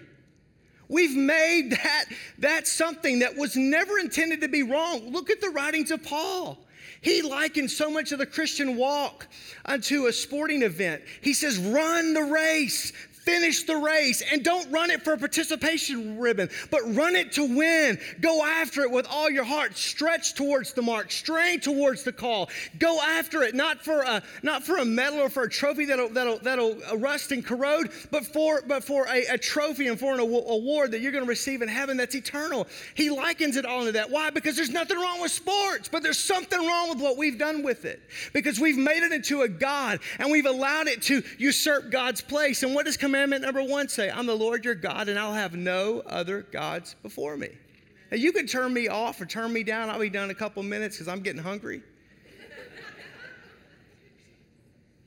We've 0.87 1.15
made 1.15 1.71
that, 1.71 2.05
that 2.39 2.67
something 2.67 3.19
that 3.19 3.35
was 3.35 3.55
never 3.55 3.97
intended 3.99 4.41
to 4.41 4.47
be 4.47 4.63
wrong. 4.63 5.11
Look 5.11 5.29
at 5.29 5.41
the 5.41 5.49
writings 5.49 5.91
of 5.91 6.03
Paul. 6.03 6.64
He 7.05 7.21
likened 7.21 7.69
so 7.69 7.91
much 7.91 8.11
of 8.11 8.17
the 8.17 8.25
Christian 8.25 8.77
walk 8.77 9.27
unto 9.63 10.07
a 10.07 10.11
sporting 10.11 10.63
event. 10.63 11.03
He 11.21 11.35
says, 11.35 11.59
run 11.59 12.15
the 12.15 12.23
race, 12.23 12.91
Finish 13.25 13.63
the 13.63 13.75
race 13.75 14.21
and 14.31 14.43
don't 14.43 14.71
run 14.71 14.91
it 14.91 15.03
for 15.03 15.13
a 15.13 15.17
participation 15.17 16.19
ribbon, 16.19 16.49
but 16.69 16.81
run 16.95 17.15
it 17.15 17.31
to 17.33 17.43
win. 17.43 17.99
Go 18.21 18.43
after 18.45 18.81
it 18.81 18.91
with 18.91 19.07
all 19.09 19.29
your 19.31 19.43
heart. 19.43 19.75
Stretch 19.75 20.35
towards 20.35 20.73
the 20.73 20.81
mark, 20.83 21.11
strain 21.11 21.59
towards 21.59 22.03
the 22.03 22.11
call. 22.11 22.49
Go 22.77 23.01
after 23.01 23.41
it, 23.41 23.55
not 23.55 23.83
for 23.83 24.03
a 24.03 24.21
not 24.43 24.63
for 24.63 24.77
a 24.77 24.85
medal 24.85 25.19
or 25.19 25.29
for 25.29 25.43
a 25.43 25.49
trophy 25.49 25.85
that'll 25.85 26.09
that'll 26.09 26.37
that'll 26.39 26.77
rust 26.97 27.31
and 27.31 27.43
corrode, 27.43 27.89
but 28.11 28.25
for 28.25 28.61
but 28.67 28.83
for 28.83 29.07
a, 29.07 29.25
a 29.25 29.37
trophy 29.37 29.87
and 29.87 29.99
for 29.99 30.13
an 30.13 30.19
award 30.19 30.91
that 30.91 31.01
you're 31.01 31.11
going 31.11 31.23
to 31.23 31.29
receive 31.29 31.63
in 31.63 31.67
heaven 31.67 31.97
that's 31.97 32.15
eternal. 32.15 32.67
He 32.93 33.09
likens 33.09 33.57
it 33.57 33.65
all 33.65 33.85
to 33.85 33.91
that. 33.93 34.11
Why? 34.11 34.29
Because 34.29 34.55
there's 34.55 34.69
nothing 34.69 34.97
wrong 34.97 35.19
with 35.19 35.31
sports, 35.31 35.89
but 35.89 36.03
there's 36.03 36.19
something 36.19 36.59
wrong 36.59 36.89
with 36.89 37.01
what 37.01 37.17
we've 37.17 37.39
done 37.39 37.63
with 37.63 37.85
it. 37.85 38.01
Because 38.33 38.59
we've 38.59 38.77
made 38.77 39.01
it 39.01 39.11
into 39.11 39.41
a 39.41 39.49
god 39.49 39.99
and 40.19 40.31
we've 40.31 40.45
allowed 40.45 40.87
it 40.87 41.01
to 41.03 41.23
usurp 41.39 41.89
God's 41.89 42.21
place. 42.21 42.61
And 42.61 42.75
what 42.75 42.85
does 42.85 42.97
come 42.97 43.14
commandment 43.15 43.43
number 43.43 43.63
one 43.63 43.87
say, 43.87 44.11
I'm 44.11 44.25
the 44.25 44.35
Lord 44.35 44.65
your 44.65 44.75
God, 44.75 45.07
and 45.07 45.17
I'll 45.17 45.33
have 45.33 45.55
no 45.55 46.01
other 46.05 46.41
gods 46.41 46.97
before 47.01 47.37
me. 47.37 47.47
Now, 48.11 48.17
you 48.17 48.33
can 48.33 48.45
turn 48.45 48.73
me 48.73 48.89
off 48.89 49.21
or 49.21 49.25
turn 49.25 49.53
me 49.53 49.63
down. 49.63 49.89
I'll 49.89 49.99
be 49.99 50.09
done 50.09 50.25
in 50.25 50.31
a 50.31 50.35
couple 50.35 50.61
minutes 50.63 50.97
because 50.97 51.07
I'm 51.07 51.21
getting 51.21 51.41
hungry. 51.41 51.81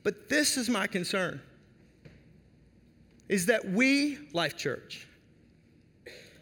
but 0.01 0.27
this 0.27 0.57
is 0.57 0.69
my 0.69 0.87
concern 0.87 1.39
is 3.27 3.45
that 3.45 3.63
we, 3.63 4.17
Life 4.33 4.57
Church, 4.57 5.07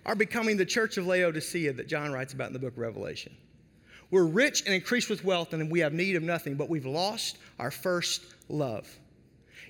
are 0.05 0.15
becoming 0.15 0.55
the 0.55 0.65
church 0.65 0.95
of 0.95 1.05
Laodicea 1.05 1.73
that 1.73 1.89
John 1.89 2.13
writes 2.13 2.31
about 2.31 2.47
in 2.47 2.53
the 2.53 2.59
book 2.59 2.71
of 2.71 2.77
Revelation. 2.77 3.35
We're 4.09 4.23
rich 4.23 4.63
and 4.65 4.73
increased 4.73 5.09
with 5.09 5.25
wealth, 5.25 5.51
and 5.51 5.69
we 5.69 5.81
have 5.81 5.91
need 5.91 6.15
of 6.15 6.23
nothing, 6.23 6.55
but 6.55 6.69
we've 6.69 6.85
lost 6.85 7.39
our 7.59 7.71
first 7.71 8.23
love. 8.47 8.87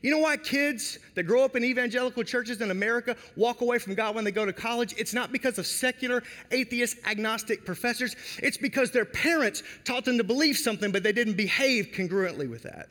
You 0.02 0.12
know 0.12 0.20
why 0.20 0.38
kids 0.38 1.00
that 1.16 1.24
grow 1.24 1.44
up 1.44 1.56
in 1.56 1.64
evangelical 1.64 2.24
churches 2.24 2.62
in 2.62 2.72
America 2.72 3.16
walk 3.36 3.62
away 3.62 3.80
from 3.80 3.96
God 3.96 4.16
when 4.16 4.24
they 4.24 4.32
go 4.32 4.46
to 4.46 4.54
college? 4.54 4.94
It's 4.98 5.14
not 5.14 5.32
because 5.32 5.58
of 5.58 5.66
secular, 5.66 6.24
atheist, 6.52 6.98
agnostic 7.06 7.66
professors. 7.66 8.16
It's 8.42 8.58
because 8.58 8.92
their 8.92 9.06
parents 9.06 9.64
taught 9.84 10.06
them 10.06 10.18
to 10.18 10.24
believe 10.24 10.58
something, 10.58 10.92
but 10.92 11.04
they 11.04 11.14
didn't 11.14 11.36
behave 11.36 11.90
congruently 11.94 12.50
with 12.50 12.64
that. 12.64 12.90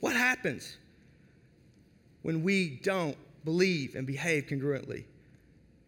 What 0.00 0.14
happens 0.14 0.76
when 2.22 2.42
we 2.42 2.80
don't 2.82 3.16
believe, 3.44 3.94
and 3.94 4.06
behave 4.06 4.44
congruently. 4.44 5.04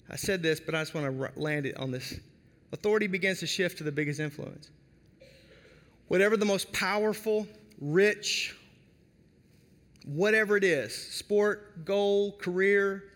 I 0.08 0.16
said 0.16 0.42
this, 0.42 0.60
but 0.60 0.74
I 0.74 0.80
just 0.80 0.94
want 0.94 1.06
to 1.06 1.40
land 1.40 1.66
it 1.66 1.76
on 1.76 1.90
this. 1.90 2.18
Authority 2.72 3.06
begins 3.06 3.40
to 3.40 3.46
shift 3.46 3.78
to 3.78 3.84
the 3.84 3.92
biggest 3.92 4.20
influence. 4.20 4.70
Whatever 6.08 6.36
the 6.36 6.44
most 6.44 6.72
powerful, 6.72 7.46
rich, 7.80 8.56
whatever 10.04 10.56
it 10.56 10.64
is 10.64 10.94
sport, 10.94 11.84
goal, 11.84 12.32
career 12.32 13.10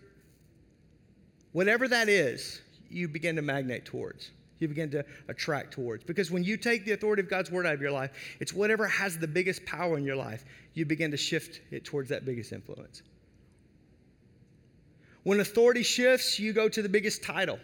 whatever 1.55 1.87
that 1.87 2.09
is, 2.09 2.61
you 2.89 3.07
begin 3.07 3.33
to 3.37 3.41
magnate 3.41 3.85
towards. 3.85 4.31
You 4.59 4.67
begin 4.67 4.91
to 4.91 5.05
attract 5.29 5.71
towards. 5.71 6.03
Because 6.03 6.29
when 6.29 6.43
you 6.43 6.57
take 6.57 6.83
the 6.83 6.91
authority 6.91 7.21
of 7.21 7.29
God's 7.29 7.49
word 7.49 7.65
out 7.65 7.73
of 7.73 7.81
your 7.81 7.91
life, 7.91 8.11
it's 8.41 8.51
whatever 8.51 8.85
has 8.87 9.17
the 9.17 9.27
biggest 9.27 9.65
power 9.65 9.97
in 9.97 10.03
your 10.03 10.17
life, 10.17 10.43
you 10.73 10.85
begin 10.85 11.11
to 11.11 11.17
shift 11.17 11.61
it 11.71 11.85
towards 11.85 12.09
that 12.09 12.25
biggest 12.25 12.51
influence. 12.51 13.03
When 15.23 15.39
authority 15.39 15.81
shifts, 15.81 16.37
you 16.39 16.51
go 16.51 16.67
to 16.67 16.81
the 16.81 16.89
biggest 16.89 17.23
title. 17.23 17.57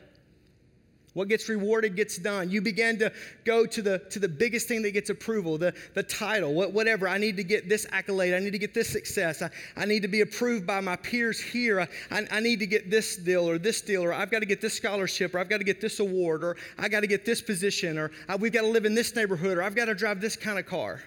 What 1.14 1.28
gets 1.28 1.50
rewarded 1.50 1.98
gets 1.98 2.18
done. 2.18 2.50
You 2.50 2.62
begin 2.62 2.98
to 3.00 3.12
go 3.44 3.66
to 3.66 3.82
the, 3.82 4.00
to 4.12 4.20
the 4.20 4.30
biggest 4.30 4.70
thing 4.70 4.82
that 4.84 4.92
gets 4.92 5.10
approval, 5.10 5.58
the, 5.58 5.74
the 5.94 6.04
title, 6.04 6.54
what, 6.54 6.72
whatever. 6.72 7.06
I 7.06 7.18
need 7.18 7.36
to 7.36 7.44
get 7.44 7.68
this 7.68 7.86
accolade. 7.92 8.34
I 8.34 8.40
need 8.40 8.52
to 8.52 8.58
get 8.58 8.74
this 8.74 8.88
success. 8.88 9.42
I, 9.42 9.50
I 9.76 9.84
need 9.84 10.04
to 10.04 10.08
be 10.08 10.22
approved 10.22 10.66
by 10.66 10.80
my 10.80 10.96
peers 10.96 11.38
here. 11.38 11.82
I, 11.82 11.88
I, 12.12 12.28
I 12.32 12.40
need 12.40 12.60
to 12.60 12.66
get 12.66 12.90
this 12.90 13.18
deal 13.18 13.50
or 13.50 13.58
this 13.58 13.82
deal, 13.82 14.04
or 14.04 14.14
I've 14.14 14.32
got 14.32 14.40
to 14.40 14.46
get 14.46 14.62
this 14.62 14.74
scholarship, 14.74 15.36
or 15.36 15.40
I've 15.40 15.50
got 15.50 15.58
to 15.58 15.66
get 15.66 15.82
this 15.82 16.00
award, 16.00 16.46
or 16.46 16.56
I 16.78 16.88
got 16.88 17.02
to 17.02 17.08
get 17.08 17.26
this 17.26 17.42
position, 17.42 17.98
or 17.98 18.12
I, 18.30 18.38
we've 18.38 18.54
got 18.54 18.62
to 18.62 18.68
live 18.68 18.86
in 18.86 18.96
this 18.96 19.14
neighborhood, 19.14 19.58
or 19.58 19.64
I've 19.64 19.76
got 19.76 19.86
to 19.86 19.96
drive 19.96 20.22
this 20.22 20.38
kind 20.38 20.58
of 20.58 20.66
car. 20.66 21.04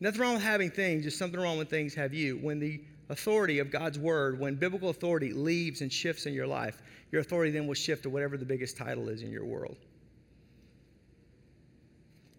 Nothing 0.00 0.20
wrong 0.20 0.34
with 0.34 0.42
having 0.42 0.70
things, 0.70 1.04
just 1.04 1.18
something 1.18 1.40
wrong 1.40 1.56
when 1.56 1.66
things 1.66 1.94
have 1.94 2.12
you. 2.12 2.36
When 2.36 2.58
the 2.58 2.82
authority 3.08 3.58
of 3.58 3.70
God's 3.70 3.98
word, 3.98 4.38
when 4.38 4.54
biblical 4.54 4.90
authority 4.90 5.32
leaves 5.32 5.80
and 5.80 5.92
shifts 5.92 6.26
in 6.26 6.34
your 6.34 6.46
life, 6.46 6.82
your 7.10 7.20
authority 7.20 7.50
then 7.50 7.66
will 7.66 7.74
shift 7.74 8.02
to 8.02 8.10
whatever 8.10 8.36
the 8.36 8.44
biggest 8.44 8.76
title 8.76 9.08
is 9.08 9.22
in 9.22 9.30
your 9.30 9.44
world. 9.44 9.76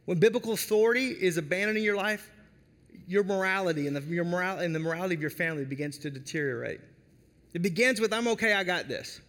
When 0.05 0.19
biblical 0.19 0.53
authority 0.53 1.07
is 1.07 1.37
abandoned 1.37 1.77
in 1.77 1.83
your 1.83 1.95
life, 1.95 2.31
your 3.07 3.23
morality 3.23 3.87
and 3.87 3.95
the, 3.95 4.01
your 4.01 4.25
moral, 4.25 4.59
and 4.59 4.73
the 4.73 4.79
morality 4.79 5.15
of 5.15 5.21
your 5.21 5.29
family 5.31 5.65
begins 5.65 5.97
to 5.99 6.11
deteriorate. 6.11 6.79
It 7.53 7.61
begins 7.61 7.99
with, 7.99 8.13
I'm 8.13 8.27
okay, 8.29 8.53
I 8.53 8.63
got 8.63 8.87
this. 8.87 9.21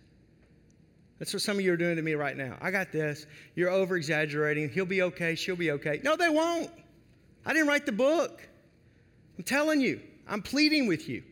That's 1.18 1.32
what 1.34 1.42
some 1.42 1.58
of 1.58 1.64
you 1.64 1.72
are 1.72 1.76
doing 1.76 1.96
to 1.96 2.02
me 2.02 2.14
right 2.14 2.36
now. 2.36 2.56
I 2.62 2.70
got 2.70 2.92
this. 2.92 3.26
You're 3.54 3.68
over 3.68 3.96
exaggerating. 3.96 4.70
He'll 4.70 4.86
be 4.86 5.02
okay. 5.02 5.34
She'll 5.34 5.56
be 5.56 5.70
okay. 5.72 6.00
No, 6.02 6.16
they 6.16 6.30
won't. 6.30 6.70
I 7.44 7.52
didn't 7.52 7.68
write 7.68 7.84
the 7.84 7.92
book. 7.92 8.46
I'm 9.36 9.44
telling 9.44 9.80
you, 9.80 10.00
I'm 10.26 10.42
pleading 10.42 10.86
with 10.86 11.08
you. 11.08 11.22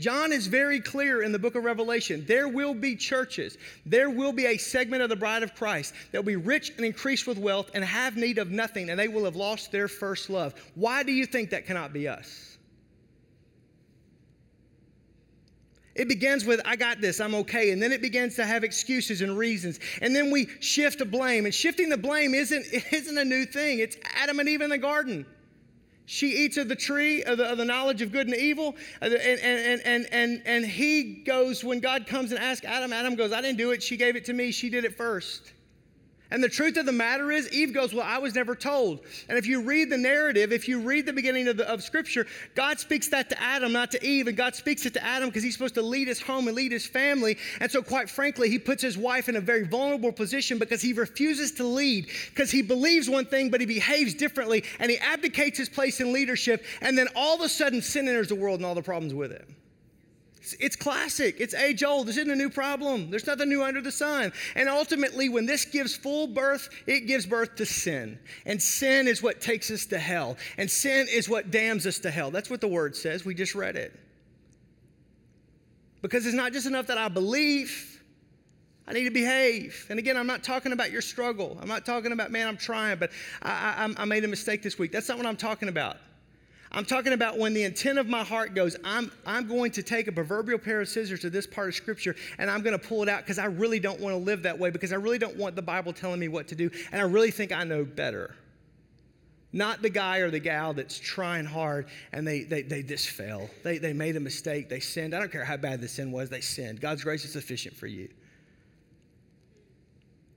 John 0.00 0.32
is 0.32 0.46
very 0.46 0.80
clear 0.80 1.22
in 1.22 1.30
the 1.30 1.38
book 1.38 1.54
of 1.54 1.64
Revelation. 1.64 2.24
There 2.26 2.48
will 2.48 2.74
be 2.74 2.96
churches, 2.96 3.58
there 3.84 4.10
will 4.10 4.32
be 4.32 4.46
a 4.46 4.56
segment 4.56 5.02
of 5.02 5.10
the 5.10 5.16
bride 5.16 5.42
of 5.42 5.54
Christ 5.54 5.94
that 6.10 6.18
will 6.18 6.24
be 6.24 6.36
rich 6.36 6.70
and 6.76 6.84
increased 6.84 7.26
with 7.26 7.38
wealth 7.38 7.70
and 7.74 7.84
have 7.84 8.16
need 8.16 8.38
of 8.38 8.50
nothing, 8.50 8.90
and 8.90 8.98
they 8.98 9.08
will 9.08 9.24
have 9.24 9.36
lost 9.36 9.70
their 9.70 9.88
first 9.88 10.30
love. 10.30 10.54
Why 10.74 11.02
do 11.02 11.12
you 11.12 11.26
think 11.26 11.50
that 11.50 11.66
cannot 11.66 11.92
be 11.92 12.08
us? 12.08 12.50
It 15.94 16.08
begins 16.08 16.46
with, 16.46 16.62
I 16.64 16.76
got 16.76 17.00
this, 17.00 17.20
I'm 17.20 17.34
okay. 17.34 17.72
And 17.72 17.82
then 17.82 17.92
it 17.92 18.00
begins 18.00 18.34
to 18.36 18.46
have 18.46 18.64
excuses 18.64 19.20
and 19.20 19.36
reasons. 19.36 19.80
And 20.00 20.16
then 20.16 20.30
we 20.30 20.46
shift 20.60 21.00
the 21.00 21.04
blame. 21.04 21.44
And 21.44 21.54
shifting 21.54 21.90
the 21.90 21.98
blame 21.98 22.32
isn't, 22.32 22.64
isn't 22.92 23.18
a 23.18 23.24
new 23.24 23.44
thing, 23.44 23.80
it's 23.80 23.98
Adam 24.16 24.40
and 24.40 24.48
Eve 24.48 24.62
in 24.62 24.70
the 24.70 24.78
garden. 24.78 25.26
She 26.12 26.44
eats 26.44 26.56
of 26.56 26.66
the 26.66 26.74
tree 26.74 27.22
of 27.22 27.38
the, 27.38 27.44
of 27.44 27.56
the 27.56 27.64
knowledge 27.64 28.02
of 28.02 28.10
good 28.10 28.26
and 28.26 28.34
evil. 28.34 28.74
And, 29.00 29.14
and, 29.14 29.80
and, 29.84 30.06
and, 30.12 30.42
and 30.44 30.66
he 30.66 31.04
goes, 31.24 31.62
when 31.62 31.78
God 31.78 32.04
comes 32.08 32.32
and 32.32 32.40
asks 32.40 32.66
Adam, 32.66 32.92
Adam 32.92 33.14
goes, 33.14 33.30
I 33.32 33.40
didn't 33.40 33.58
do 33.58 33.70
it. 33.70 33.80
She 33.80 33.96
gave 33.96 34.16
it 34.16 34.24
to 34.24 34.32
me. 34.32 34.50
She 34.50 34.70
did 34.70 34.84
it 34.84 34.96
first. 34.96 35.52
And 36.30 36.42
the 36.42 36.48
truth 36.48 36.76
of 36.76 36.86
the 36.86 36.92
matter 36.92 37.30
is, 37.32 37.50
Eve 37.52 37.74
goes, 37.74 37.92
Well, 37.92 38.06
I 38.06 38.18
was 38.18 38.34
never 38.34 38.54
told. 38.54 39.00
And 39.28 39.36
if 39.36 39.46
you 39.46 39.62
read 39.62 39.90
the 39.90 39.96
narrative, 39.96 40.52
if 40.52 40.68
you 40.68 40.80
read 40.80 41.06
the 41.06 41.12
beginning 41.12 41.48
of, 41.48 41.56
the, 41.56 41.68
of 41.68 41.82
Scripture, 41.82 42.26
God 42.54 42.78
speaks 42.78 43.08
that 43.08 43.28
to 43.30 43.42
Adam, 43.42 43.72
not 43.72 43.90
to 43.92 44.06
Eve. 44.06 44.28
And 44.28 44.36
God 44.36 44.54
speaks 44.54 44.86
it 44.86 44.94
to 44.94 45.04
Adam 45.04 45.28
because 45.28 45.42
he's 45.42 45.54
supposed 45.54 45.74
to 45.74 45.82
lead 45.82 46.08
his 46.08 46.20
home 46.20 46.46
and 46.46 46.56
lead 46.56 46.72
his 46.72 46.86
family. 46.86 47.36
And 47.60 47.70
so, 47.70 47.82
quite 47.82 48.08
frankly, 48.08 48.48
he 48.48 48.58
puts 48.58 48.82
his 48.82 48.96
wife 48.96 49.28
in 49.28 49.36
a 49.36 49.40
very 49.40 49.66
vulnerable 49.66 50.12
position 50.12 50.58
because 50.58 50.80
he 50.80 50.92
refuses 50.92 51.52
to 51.52 51.64
lead, 51.64 52.08
because 52.28 52.50
he 52.50 52.62
believes 52.62 53.10
one 53.10 53.26
thing, 53.26 53.50
but 53.50 53.60
he 53.60 53.66
behaves 53.66 54.14
differently. 54.14 54.64
And 54.78 54.90
he 54.90 54.98
abdicates 54.98 55.58
his 55.58 55.68
place 55.68 56.00
in 56.00 56.12
leadership. 56.12 56.64
And 56.80 56.96
then 56.96 57.08
all 57.16 57.36
of 57.36 57.40
a 57.40 57.48
sudden, 57.48 57.82
sin 57.82 58.06
enters 58.06 58.28
the 58.28 58.36
world 58.36 58.60
and 58.60 58.66
all 58.66 58.74
the 58.74 58.82
problems 58.82 59.14
with 59.14 59.32
it. 59.32 59.48
It's 60.58 60.76
classic. 60.76 61.36
It's 61.38 61.54
age 61.54 61.82
old. 61.82 62.06
This 62.06 62.16
isn't 62.16 62.30
a 62.30 62.36
new 62.36 62.50
problem. 62.50 63.10
There's 63.10 63.26
nothing 63.26 63.48
new 63.48 63.62
under 63.62 63.80
the 63.80 63.92
sun. 63.92 64.32
And 64.54 64.68
ultimately, 64.68 65.28
when 65.28 65.46
this 65.46 65.64
gives 65.64 65.94
full 65.94 66.26
birth, 66.26 66.68
it 66.86 67.06
gives 67.06 67.26
birth 67.26 67.56
to 67.56 67.66
sin. 67.66 68.18
And 68.46 68.60
sin 68.60 69.06
is 69.06 69.22
what 69.22 69.40
takes 69.40 69.70
us 69.70 69.86
to 69.86 69.98
hell. 69.98 70.36
And 70.58 70.70
sin 70.70 71.06
is 71.10 71.28
what 71.28 71.50
damns 71.50 71.86
us 71.86 71.98
to 72.00 72.10
hell. 72.10 72.30
That's 72.30 72.50
what 72.50 72.60
the 72.60 72.68
word 72.68 72.96
says. 72.96 73.24
We 73.24 73.34
just 73.34 73.54
read 73.54 73.76
it. 73.76 73.98
Because 76.02 76.26
it's 76.26 76.34
not 76.34 76.52
just 76.52 76.66
enough 76.66 76.86
that 76.86 76.98
I 76.98 77.08
believe, 77.08 78.02
I 78.86 78.92
need 78.92 79.04
to 79.04 79.10
behave. 79.10 79.86
And 79.90 79.98
again, 79.98 80.16
I'm 80.16 80.26
not 80.26 80.42
talking 80.42 80.72
about 80.72 80.90
your 80.90 81.02
struggle. 81.02 81.58
I'm 81.60 81.68
not 81.68 81.86
talking 81.86 82.12
about, 82.12 82.30
man, 82.30 82.48
I'm 82.48 82.56
trying, 82.56 82.98
but 82.98 83.10
I, 83.42 83.86
I, 83.96 84.02
I 84.02 84.04
made 84.04 84.24
a 84.24 84.28
mistake 84.28 84.62
this 84.62 84.78
week. 84.78 84.92
That's 84.92 85.08
not 85.08 85.18
what 85.18 85.26
I'm 85.26 85.36
talking 85.36 85.68
about. 85.68 85.98
I'm 86.72 86.84
talking 86.84 87.12
about 87.12 87.36
when 87.36 87.52
the 87.52 87.64
intent 87.64 87.98
of 87.98 88.06
my 88.06 88.22
heart 88.22 88.54
goes, 88.54 88.76
I'm, 88.84 89.10
I'm 89.26 89.48
going 89.48 89.72
to 89.72 89.82
take 89.82 90.06
a 90.06 90.12
proverbial 90.12 90.58
pair 90.58 90.80
of 90.80 90.88
scissors 90.88 91.20
to 91.20 91.30
this 91.30 91.46
part 91.46 91.68
of 91.68 91.74
Scripture 91.74 92.14
and 92.38 92.48
I'm 92.48 92.62
going 92.62 92.78
to 92.78 92.88
pull 92.88 93.02
it 93.02 93.08
out 93.08 93.22
because 93.22 93.40
I 93.40 93.46
really 93.46 93.80
don't 93.80 93.98
want 93.98 94.14
to 94.14 94.18
live 94.18 94.44
that 94.44 94.56
way 94.56 94.70
because 94.70 94.92
I 94.92 94.96
really 94.96 95.18
don't 95.18 95.36
want 95.36 95.56
the 95.56 95.62
Bible 95.62 95.92
telling 95.92 96.20
me 96.20 96.28
what 96.28 96.46
to 96.48 96.54
do 96.54 96.70
and 96.92 97.00
I 97.00 97.04
really 97.04 97.32
think 97.32 97.50
I 97.50 97.64
know 97.64 97.84
better. 97.84 98.36
Not 99.52 99.82
the 99.82 99.90
guy 99.90 100.18
or 100.18 100.30
the 100.30 100.38
gal 100.38 100.72
that's 100.72 100.96
trying 100.96 101.44
hard 101.44 101.88
and 102.12 102.24
they, 102.24 102.44
they, 102.44 102.62
they 102.62 102.84
just 102.84 103.08
fail. 103.08 103.50
They, 103.64 103.78
they 103.78 103.92
made 103.92 104.14
a 104.14 104.20
mistake. 104.20 104.68
They 104.68 104.78
sinned. 104.78 105.12
I 105.12 105.18
don't 105.18 105.32
care 105.32 105.44
how 105.44 105.56
bad 105.56 105.80
the 105.80 105.88
sin 105.88 106.12
was, 106.12 106.30
they 106.30 106.40
sinned. 106.40 106.80
God's 106.80 107.02
grace 107.02 107.24
is 107.24 107.32
sufficient 107.32 107.76
for 107.76 107.88
you. 107.88 108.08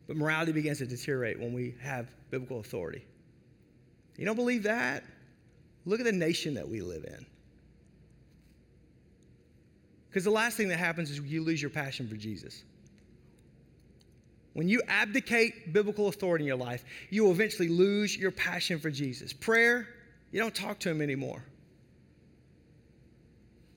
But 0.07 0.17
morality 0.17 0.51
begins 0.51 0.79
to 0.79 0.87
deteriorate 0.87 1.39
when 1.39 1.53
we 1.53 1.75
have 1.79 2.09
biblical 2.31 2.59
authority. 2.59 3.05
You 4.17 4.25
don't 4.25 4.35
believe 4.35 4.63
that? 4.63 5.03
Look 5.85 5.99
at 5.99 6.05
the 6.05 6.11
nation 6.11 6.53
that 6.53 6.67
we 6.67 6.81
live 6.81 7.03
in. 7.03 7.25
Because 10.09 10.23
the 10.23 10.31
last 10.31 10.57
thing 10.57 10.67
that 10.67 10.77
happens 10.77 11.09
is 11.09 11.19
you 11.19 11.43
lose 11.43 11.61
your 11.61 11.71
passion 11.71 12.07
for 12.07 12.15
Jesus. 12.15 12.63
When 14.53 14.69
you 14.69 14.81
abdicate 14.87 15.73
biblical 15.73 16.07
authority 16.07 16.43
in 16.43 16.47
your 16.47 16.57
life, 16.57 16.85
you 17.09 17.23
will 17.23 17.31
eventually 17.31 17.67
lose 17.67 18.15
your 18.15 18.29
passion 18.29 18.79
for 18.79 18.91
Jesus. 18.91 19.33
Prayer, 19.33 19.87
you 20.31 20.39
don't 20.39 20.53
talk 20.53 20.79
to 20.79 20.89
him 20.89 21.01
anymore. 21.01 21.43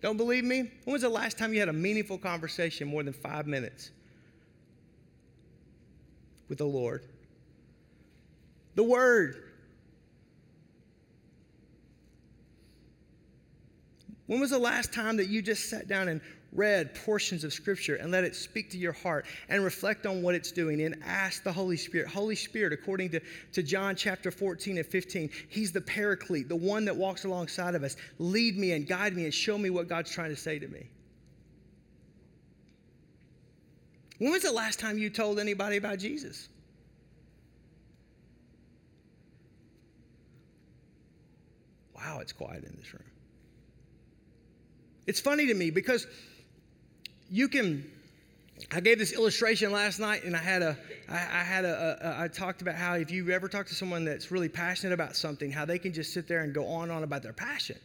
Don't 0.03 0.19
believe 0.19 0.45
me? 0.45 0.71
When 0.85 0.93
was 0.93 1.03
the 1.03 1.09
last 1.09 1.39
time 1.39 1.55
you 1.55 1.61
had 1.61 1.71
a 1.71 1.73
meaningful 1.73 2.19
conversation 2.19 2.87
more 2.87 3.03
than 3.03 3.15
five 3.15 3.47
minutes 3.47 3.91
with 6.49 6.59
the 6.59 6.67
Lord? 6.67 7.07
The 8.75 8.85
Word. 8.85 9.46
When 14.27 14.41
was 14.41 14.51
the 14.51 14.59
last 14.59 14.93
time 14.93 15.17
that 15.19 15.29
you 15.29 15.41
just 15.41 15.71
sat 15.71 15.87
down 15.87 16.09
and 16.09 16.21
read 16.53 16.95
portions 16.95 17.45
of 17.45 17.53
Scripture 17.53 17.97
and 17.97 18.11
let 18.11 18.25
it 18.25 18.35
speak 18.35 18.71
to 18.71 18.79
your 18.79 18.93
heart 18.93 19.27
and 19.49 19.63
reflect 19.63 20.07
on 20.07 20.23
what 20.23 20.35
it's 20.35 20.51
doing 20.51 20.83
and 20.83 21.01
ask 21.05 21.45
the 21.45 21.53
Holy 21.53 21.77
Spirit? 21.77 22.09
Holy 22.09 22.35
Spirit, 22.35 22.73
according 22.73 23.11
to, 23.11 23.21
to 23.53 23.63
John 23.63 23.95
chapter 23.95 24.31
14 24.31 24.79
and 24.79 24.87
15, 24.87 25.31
He's 25.49 25.71
the 25.71 25.81
paraclete, 25.81 26.49
the 26.49 26.57
one 26.57 26.85
that 26.87 26.97
walks 26.97 27.25
alongside 27.25 27.75
of 27.75 27.85
us. 27.85 27.97
Lead 28.19 28.59
me 28.59 28.73
and 28.73 28.87
guide 28.87 29.15
me 29.15 29.25
and 29.25 29.35
show 29.35 29.57
me 29.57 29.71
what 29.71 29.89
God's 29.89 30.11
trying 30.11 30.31
to 30.31 30.37
say 30.37 30.59
to 30.59 30.67
me. 30.67 30.87
When 34.19 34.33
was 34.33 34.43
the 34.43 34.53
last 34.53 34.81
time 34.81 34.99
you 34.99 35.11
told 35.11 35.39
anybody 35.39 35.77
about 35.77 35.99
Jesus? 35.99 36.49
Wow, 41.95 42.21
it's 42.21 42.33
quiet 42.33 42.65
in 42.65 42.75
this 42.77 42.93
room. 42.93 43.03
It's 45.07 45.21
funny 45.21 45.47
to 45.47 45.55
me 45.55 45.71
because 45.71 46.07
you 47.31 47.49
can. 47.49 47.91
I 48.73 48.81
gave 48.81 48.99
this 48.99 49.13
illustration 49.13 49.71
last 49.71 50.01
night, 50.01 50.25
and 50.25 50.35
I 50.35 50.39
had 50.39 50.63
a, 50.63 50.79
I, 51.11 51.15
I 51.15 51.45
had 51.45 51.67
a, 51.67 51.99
a, 52.01 52.23
I 52.23 52.29
talked 52.29 52.63
about 52.63 52.75
how 52.75 52.95
if 52.95 53.11
you 53.11 53.31
ever 53.31 53.49
talk 53.49 53.67
to 53.67 53.75
someone 53.75 54.05
that's 54.07 54.31
really 54.31 54.49
passionate 54.49 54.95
about 54.95 55.15
something, 55.15 55.53
how 55.53 55.67
they 55.67 55.79
can 55.79 55.93
just 55.93 56.15
sit 56.15 56.27
there 56.27 56.41
and 56.41 56.55
go 56.55 56.67
on 56.67 56.85
and 56.85 56.93
on 56.93 57.03
about 57.03 57.23
their 57.23 57.35
passion. 57.35 57.77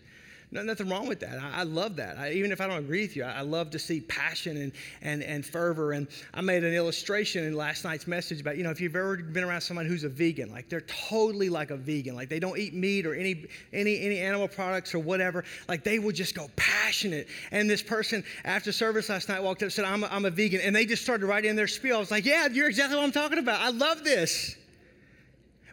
No, 0.54 0.62
nothing 0.62 0.90
wrong 0.90 1.08
with 1.08 1.22
that. 1.22 1.40
I, 1.40 1.62
I 1.62 1.64
love 1.64 1.96
that. 1.96 2.18
I, 2.18 2.32
even 2.34 2.52
if 2.52 2.60
I 2.60 2.68
don't 2.68 2.80
agree 2.80 3.04
with 3.04 3.16
you, 3.16 3.24
I, 3.24 3.38
I, 3.38 3.42
love 3.42 3.70
to 3.70 3.80
see 3.80 4.02
passion 4.02 4.58
and, 4.58 4.72
and, 5.02 5.24
and 5.24 5.46
fervor. 5.46 5.94
And 5.94 6.10
I 6.34 6.42
made 6.42 6.66
an 6.66 6.74
illustration 6.74 7.46
in 7.46 7.56
last 7.56 7.86
night's 7.86 8.06
message 8.06 8.42
about, 8.42 8.58
you 8.58 8.64
know, 8.64 8.70
if 8.70 8.82
you've 8.82 8.96
ever 8.98 9.16
been 9.16 9.46
around 9.46 9.62
someone 9.62 9.86
who's 9.86 10.04
a 10.04 10.10
vegan, 10.10 10.52
like 10.52 10.68
they're 10.68 10.82
totally 10.82 11.48
like 11.48 11.72
a 11.72 11.78
vegan, 11.78 12.16
like 12.16 12.28
they 12.28 12.40
don't 12.40 12.58
eat 12.58 12.74
meat 12.74 13.06
or 13.06 13.16
any, 13.16 13.46
any, 13.72 14.02
any 14.02 14.20
animal 14.20 14.50
products 14.50 14.94
or 14.94 15.00
whatever, 15.00 15.46
like 15.70 15.86
they 15.86 16.00
will 16.00 16.12
just 16.12 16.36
go 16.36 16.50
passionate. 16.58 17.30
And 17.52 17.70
this 17.70 17.82
person 17.82 18.22
after 18.44 18.74
service 18.74 19.08
last 19.08 19.30
night 19.30 19.42
walked 19.42 19.62
up 19.62 19.68
and 19.68 19.74
said, 19.74 19.86
I'm 19.86 20.04
a, 20.04 20.08
I'm 20.08 20.26
a 20.26 20.32
vegan. 20.32 20.60
And 20.60 20.76
they 20.76 20.86
just 20.86 21.02
started 21.02 21.28
writing 21.28 21.56
their 21.56 21.70
spiel. 21.70 21.96
I 21.96 22.00
was 22.00 22.12
like, 22.12 22.26
yeah, 22.26 22.50
you're 22.52 22.68
exactly 22.68 22.98
what 22.98 23.06
I'm 23.06 23.14
talking 23.14 23.38
about. 23.38 23.62
I 23.62 23.70
love 23.70 24.04
this. 24.04 24.58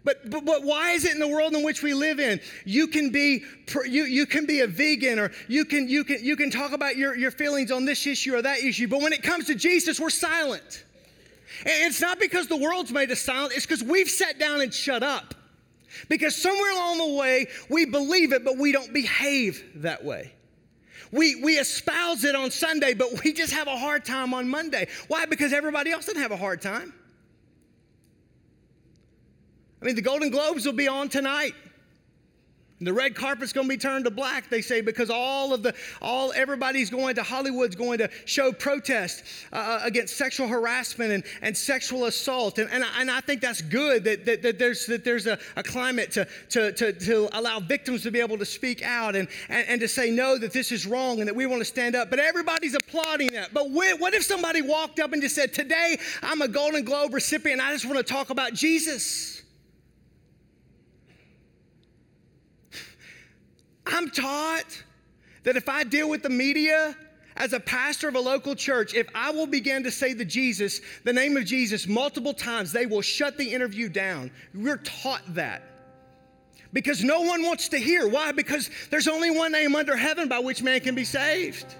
But, 0.08 0.30
but, 0.30 0.46
but 0.46 0.64
why 0.64 0.92
is 0.92 1.04
it 1.04 1.12
in 1.12 1.18
the 1.18 1.28
world 1.28 1.52
in 1.52 1.62
which 1.62 1.82
we 1.82 1.92
live 1.92 2.18
in? 2.18 2.40
You 2.64 2.86
can 2.86 3.10
be, 3.10 3.44
you, 3.86 4.04
you 4.04 4.24
can 4.24 4.46
be 4.46 4.60
a 4.60 4.66
vegan 4.66 5.18
or 5.18 5.32
you 5.48 5.66
can, 5.66 5.86
you, 5.86 6.02
can, 6.02 6.24
you 6.24 6.34
can 6.34 6.50
talk 6.50 6.72
about 6.72 6.96
your, 6.96 7.14
your 7.14 7.30
feelings 7.30 7.70
on 7.70 7.84
this 7.84 8.06
issue 8.06 8.34
or 8.34 8.40
that 8.40 8.60
issue, 8.60 8.88
but 8.88 9.02
when 9.02 9.12
it 9.12 9.22
comes 9.22 9.44
to 9.48 9.54
Jesus, 9.54 10.00
we're 10.00 10.08
silent. 10.08 10.84
And 11.60 11.74
it's 11.86 12.00
not 12.00 12.18
because 12.18 12.46
the 12.46 12.56
world's 12.56 12.90
made 12.90 13.10
us 13.10 13.20
silent, 13.20 13.52
it's 13.54 13.66
because 13.66 13.84
we've 13.84 14.08
sat 14.08 14.38
down 14.38 14.62
and 14.62 14.72
shut 14.72 15.02
up. 15.02 15.34
Because 16.08 16.34
somewhere 16.34 16.72
along 16.72 16.96
the 16.96 17.14
way, 17.18 17.48
we 17.68 17.84
believe 17.84 18.32
it, 18.32 18.46
but 18.46 18.56
we 18.56 18.72
don't 18.72 18.94
behave 18.94 19.62
that 19.82 20.02
way. 20.02 20.32
We, 21.12 21.42
we 21.42 21.58
espouse 21.58 22.24
it 22.24 22.34
on 22.34 22.50
Sunday, 22.50 22.94
but 22.94 23.22
we 23.22 23.34
just 23.34 23.52
have 23.52 23.66
a 23.66 23.76
hard 23.76 24.06
time 24.06 24.32
on 24.32 24.48
Monday. 24.48 24.88
Why? 25.08 25.26
Because 25.26 25.52
everybody 25.52 25.90
else 25.90 26.06
doesn't 26.06 26.22
have 26.22 26.32
a 26.32 26.36
hard 26.38 26.62
time. 26.62 26.94
I 29.80 29.84
mean, 29.84 29.94
the 29.94 30.02
Golden 30.02 30.30
Globes 30.30 30.66
will 30.66 30.72
be 30.72 30.88
on 30.88 31.08
tonight. 31.08 31.54
The 32.80 32.92
red 32.92 33.16
carpet's 33.16 33.52
going 33.52 33.66
to 33.66 33.68
be 33.68 33.76
turned 33.76 34.04
to 34.04 34.10
black, 34.10 34.48
they 34.50 34.62
say, 34.62 34.80
because 34.80 35.10
all 35.10 35.52
of 35.52 35.64
the, 35.64 35.74
all, 36.00 36.32
everybody's 36.32 36.90
going 36.90 37.16
to, 37.16 37.24
Hollywood's 37.24 37.74
going 37.74 37.98
to 37.98 38.08
show 38.24 38.52
protest 38.52 39.24
uh, 39.52 39.56
uh, 39.56 39.80
against 39.82 40.16
sexual 40.16 40.46
harassment 40.46 41.10
and, 41.10 41.24
and 41.42 41.56
sexual 41.56 42.04
assault. 42.04 42.58
And, 42.58 42.70
and, 42.70 42.84
I, 42.84 42.88
and 43.00 43.10
I 43.10 43.20
think 43.20 43.40
that's 43.40 43.62
good 43.62 44.04
that, 44.04 44.24
that, 44.26 44.42
that 44.42 44.58
there's, 44.60 44.86
that 44.86 45.04
there's 45.04 45.26
a, 45.26 45.40
a 45.56 45.62
climate 45.64 46.12
to, 46.12 46.28
to, 46.50 46.70
to, 46.72 46.92
to 46.92 47.28
allow 47.32 47.58
victims 47.58 48.04
to 48.04 48.12
be 48.12 48.20
able 48.20 48.38
to 48.38 48.46
speak 48.46 48.82
out 48.82 49.16
and, 49.16 49.26
and, 49.48 49.66
and 49.68 49.80
to 49.80 49.88
say, 49.88 50.12
no, 50.12 50.38
that 50.38 50.52
this 50.52 50.70
is 50.70 50.86
wrong 50.86 51.18
and 51.18 51.26
that 51.26 51.34
we 51.34 51.46
want 51.46 51.60
to 51.60 51.64
stand 51.64 51.96
up. 51.96 52.10
But 52.10 52.20
everybody's 52.20 52.74
applauding 52.74 53.32
that. 53.32 53.52
But 53.52 53.72
when, 53.72 53.98
what 53.98 54.14
if 54.14 54.22
somebody 54.22 54.62
walked 54.62 55.00
up 55.00 55.12
and 55.12 55.20
just 55.20 55.34
said, 55.34 55.52
today 55.52 55.98
I'm 56.22 56.42
a 56.42 56.48
Golden 56.48 56.84
Globe 56.84 57.12
recipient, 57.12 57.60
I 57.60 57.72
just 57.72 57.86
want 57.86 57.98
to 57.98 58.04
talk 58.04 58.30
about 58.30 58.54
Jesus? 58.54 59.37
I'm 63.88 64.10
taught 64.10 64.82
that 65.44 65.56
if 65.56 65.68
I 65.68 65.84
deal 65.84 66.08
with 66.08 66.22
the 66.22 66.30
media 66.30 66.96
as 67.36 67.52
a 67.52 67.60
pastor 67.60 68.08
of 68.08 68.16
a 68.16 68.20
local 68.20 68.54
church, 68.54 68.94
if 68.94 69.08
I 69.14 69.30
will 69.30 69.46
begin 69.46 69.84
to 69.84 69.90
say 69.90 70.12
the 70.12 70.24
Jesus, 70.24 70.80
the 71.04 71.12
name 71.12 71.36
of 71.36 71.44
Jesus, 71.44 71.86
multiple 71.86 72.34
times, 72.34 72.72
they 72.72 72.86
will 72.86 73.00
shut 73.00 73.38
the 73.38 73.54
interview 73.54 73.88
down. 73.88 74.30
We're 74.54 74.78
taught 74.78 75.22
that. 75.34 75.62
Because 76.72 77.02
no 77.02 77.22
one 77.22 77.42
wants 77.42 77.68
to 77.70 77.78
hear. 77.78 78.06
Why? 78.08 78.32
Because 78.32 78.68
there's 78.90 79.08
only 79.08 79.30
one 79.30 79.52
name 79.52 79.74
under 79.74 79.96
heaven 79.96 80.28
by 80.28 80.40
which 80.40 80.62
man 80.62 80.80
can 80.80 80.94
be 80.94 81.04
saved. 81.04 81.74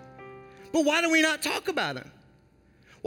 But 0.73 0.85
why 0.85 1.03
do 1.03 1.11
we 1.11 1.21
not 1.21 1.42
talk 1.42 1.68
about 1.68 1.97
him? 1.97 2.11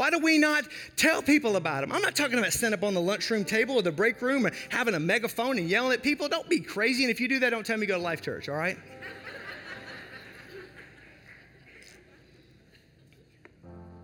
Why 0.01 0.09
do 0.09 0.17
we 0.17 0.39
not 0.39 0.63
tell 0.95 1.21
people 1.21 1.57
about 1.57 1.83
him? 1.83 1.91
I'm 1.91 2.01
not 2.01 2.15
talking 2.15 2.39
about 2.39 2.51
standing 2.53 2.75
up 2.75 2.83
on 2.83 2.95
the 2.95 3.01
lunchroom 3.01 3.45
table 3.45 3.75
or 3.75 3.83
the 3.83 3.91
break 3.91 4.19
room 4.19 4.47
or 4.47 4.51
having 4.69 4.95
a 4.95 4.99
megaphone 4.99 5.59
and 5.59 5.69
yelling 5.69 5.93
at 5.93 6.01
people. 6.01 6.27
Don't 6.27 6.49
be 6.49 6.59
crazy. 6.59 7.03
And 7.03 7.11
if 7.11 7.21
you 7.21 7.27
do 7.27 7.37
that, 7.37 7.51
don't 7.51 7.63
tell 7.63 7.77
me 7.77 7.81
to 7.81 7.85
go 7.85 7.97
to 7.99 8.03
Life 8.03 8.19
Church, 8.19 8.49
all 8.49 8.55
right? 8.55 8.79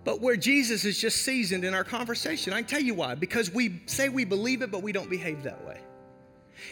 but 0.04 0.20
where 0.20 0.36
Jesus 0.36 0.84
is 0.84 1.00
just 1.00 1.22
seasoned 1.22 1.64
in 1.64 1.74
our 1.74 1.82
conversation. 1.82 2.52
I 2.52 2.58
can 2.58 2.68
tell 2.68 2.80
you 2.80 2.94
why. 2.94 3.16
Because 3.16 3.52
we 3.52 3.82
say 3.86 4.08
we 4.08 4.24
believe 4.24 4.62
it, 4.62 4.70
but 4.70 4.84
we 4.84 4.92
don't 4.92 5.10
behave 5.10 5.42
that 5.42 5.66
way. 5.66 5.80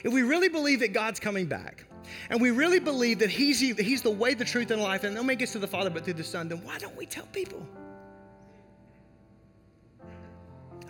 If 0.04 0.12
we 0.12 0.22
really 0.22 0.48
believe 0.48 0.78
that 0.78 0.92
God's 0.92 1.18
coming 1.18 1.46
back, 1.46 1.84
and 2.30 2.40
we 2.40 2.52
really 2.52 2.78
believe 2.78 3.18
that 3.18 3.30
He's, 3.30 3.58
he's 3.58 4.02
the 4.02 4.08
way, 4.08 4.34
the 4.34 4.44
truth, 4.44 4.70
and 4.70 4.80
life, 4.80 5.02
and 5.02 5.16
no 5.16 5.24
man 5.24 5.36
gets 5.36 5.50
to 5.50 5.58
the 5.58 5.66
Father 5.66 5.90
but 5.90 6.04
through 6.04 6.14
the 6.14 6.22
Son, 6.22 6.48
then 6.48 6.62
why 6.62 6.78
don't 6.78 6.96
we 6.96 7.06
tell 7.06 7.26
people? 7.32 7.66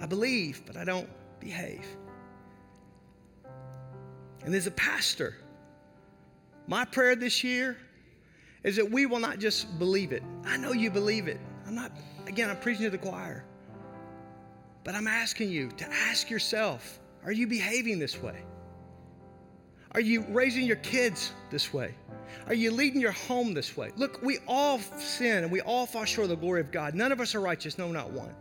I 0.01 0.07
believe, 0.07 0.63
but 0.67 0.77
I 0.77 0.85
don't 0.85 1.09
behave. 1.41 1.85
And 4.45 4.55
as 4.55 4.67
a 4.67 4.71
pastor, 4.73 5.37
my 6.67 6.85
prayer 6.85 7.17
this 7.17 7.43
year 7.43 7.77
is 8.63 8.77
that 8.77 8.91
we 8.91 9.07
will 9.07 9.21
not 9.21 9.39
just 9.39 9.79
believe 9.79 10.13
it. 10.13 10.23
I 10.45 10.57
know 10.57 10.73
you 10.73 10.91
believe 10.91 11.29
it. 11.29 11.41
I'm 11.67 11.75
not, 11.75 11.93
again, 12.27 12.51
I'm 12.51 12.59
preaching 12.59 12.85
to 12.85 12.91
the 12.91 12.99
choir. 12.99 13.45
But 14.85 14.95
I'm 14.95 15.09
asking 15.09 15.51
you 15.51 15.71
to 15.79 15.89
ask 15.93 16.31
yourself 16.31 17.01
are 17.25 17.33
you 17.33 17.49
behaving 17.49 17.99
this 17.99 18.23
way? 18.23 18.41
Are 19.91 20.01
you 20.01 20.25
raising 20.29 20.65
your 20.65 20.77
kids 20.77 21.33
this 21.51 21.75
way? 21.75 21.93
Are 22.47 22.55
you 22.55 22.71
leading 22.71 23.01
your 23.01 23.13
home 23.13 23.53
this 23.53 23.77
way? 23.77 23.91
Look, 23.97 24.23
we 24.23 24.39
all 24.47 24.79
sin 24.79 25.43
and 25.43 25.51
we 25.51 25.61
all 25.61 25.87
fall 25.87 26.05
short 26.05 26.27
of 26.27 26.31
the 26.31 26.37
glory 26.37 26.61
of 26.61 26.71
God. 26.71 26.95
None 26.95 27.11
of 27.11 27.21
us 27.21 27.35
are 27.35 27.41
righteous, 27.41 27.79
no, 27.79 27.91
not 27.91 28.13
one. 28.13 28.33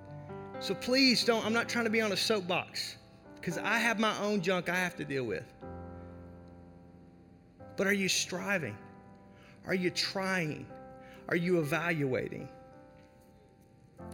So 0.60 0.74
please 0.74 1.24
don't, 1.24 1.46
I'm 1.46 1.54
not 1.54 1.70
trying 1.70 1.86
to 1.86 1.91
be 1.91 2.02
on 2.02 2.12
a 2.12 2.18
soapbox 2.18 2.98
because 3.36 3.58
I 3.58 3.78
have 3.78 4.00
my 4.00 4.18
own 4.20 4.41
junk 4.41 4.70
I 4.70 4.76
have 4.76 4.96
to 4.98 5.06
deal 5.06 5.24
with. 5.24 5.44
But 7.78 7.88
are 7.88 7.94
you 7.94 8.08
striving? 8.08 8.78
Are 9.68 9.76
you 9.76 9.89
trying? 9.89 10.65
Are 11.30 11.36
you 11.36 11.60
evaluating? 11.60 12.48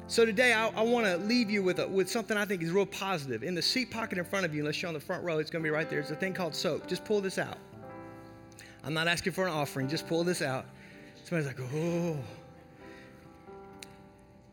So 0.07 0.25
today, 0.25 0.53
I, 0.53 0.67
I 0.69 0.81
want 0.81 1.05
to 1.05 1.17
leave 1.17 1.49
you 1.49 1.63
with, 1.63 1.79
a, 1.79 1.87
with 1.87 2.09
something 2.09 2.35
I 2.35 2.45
think 2.45 2.61
is 2.61 2.71
real 2.71 2.85
positive. 2.85 3.43
In 3.43 3.55
the 3.55 3.61
seat 3.61 3.91
pocket 3.91 4.17
in 4.17 4.25
front 4.25 4.45
of 4.45 4.53
you, 4.53 4.61
unless 4.61 4.81
you're 4.81 4.87
on 4.87 4.93
the 4.93 4.99
front 4.99 5.23
row, 5.23 5.39
it's 5.39 5.49
going 5.49 5.63
to 5.63 5.67
be 5.67 5.71
right 5.71 5.89
there. 5.89 5.99
It's 5.99 6.11
a 6.11 6.15
thing 6.15 6.33
called 6.33 6.55
soap. 6.55 6.87
Just 6.87 7.05
pull 7.05 7.21
this 7.21 7.37
out. 7.37 7.57
I'm 8.83 8.93
not 8.93 9.07
asking 9.07 9.33
for 9.33 9.45
an 9.45 9.53
offering. 9.53 9.87
Just 9.87 10.07
pull 10.07 10.23
this 10.23 10.41
out. 10.41 10.65
Somebody's 11.23 11.47
like, 11.47 11.59
oh. 11.73 12.17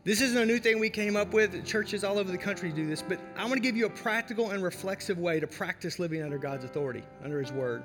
This 0.09 0.21
isn't 0.21 0.39
a 0.39 0.45
new 0.47 0.57
thing 0.57 0.79
we 0.79 0.89
came 0.89 1.15
up 1.15 1.33
with. 1.35 1.63
Churches 1.67 2.03
all 2.03 2.17
over 2.17 2.31
the 2.31 2.37
country 2.39 2.71
do 2.71 2.87
this, 2.87 2.99
but 2.99 3.19
I 3.37 3.43
want 3.43 3.57
to 3.57 3.59
give 3.59 3.77
you 3.77 3.85
a 3.85 3.91
practical 3.91 4.49
and 4.49 4.63
reflexive 4.63 5.19
way 5.19 5.39
to 5.39 5.45
practice 5.45 5.99
living 5.99 6.23
under 6.23 6.39
God's 6.39 6.65
authority, 6.65 7.03
under 7.23 7.39
His 7.39 7.51
Word. 7.51 7.83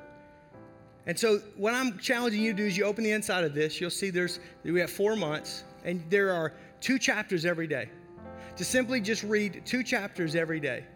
And 1.05 1.19
so, 1.19 1.41
what 1.59 1.75
I'm 1.75 1.99
challenging 1.99 2.41
you 2.41 2.53
to 2.53 2.57
do 2.57 2.65
is 2.65 2.79
you 2.79 2.85
open 2.85 3.05
the 3.05 3.11
inside 3.11 3.45
of 3.45 3.53
this. 3.53 3.79
You'll 3.79 3.91
see 3.91 4.09
there's 4.09 4.41
we 4.63 4.81
have 4.81 4.91
four 4.91 5.17
months, 5.17 5.65
and 5.85 6.03
there 6.09 6.33
are 6.33 6.55
two 6.81 6.99
chapters 6.99 7.45
every 7.45 7.67
day. 7.67 7.91
To 8.57 8.65
simply 8.65 9.03
just 9.03 9.23
read 9.23 9.61
two 9.67 9.83
chapters 9.83 10.35
every 10.35 10.61
day. 10.61 10.87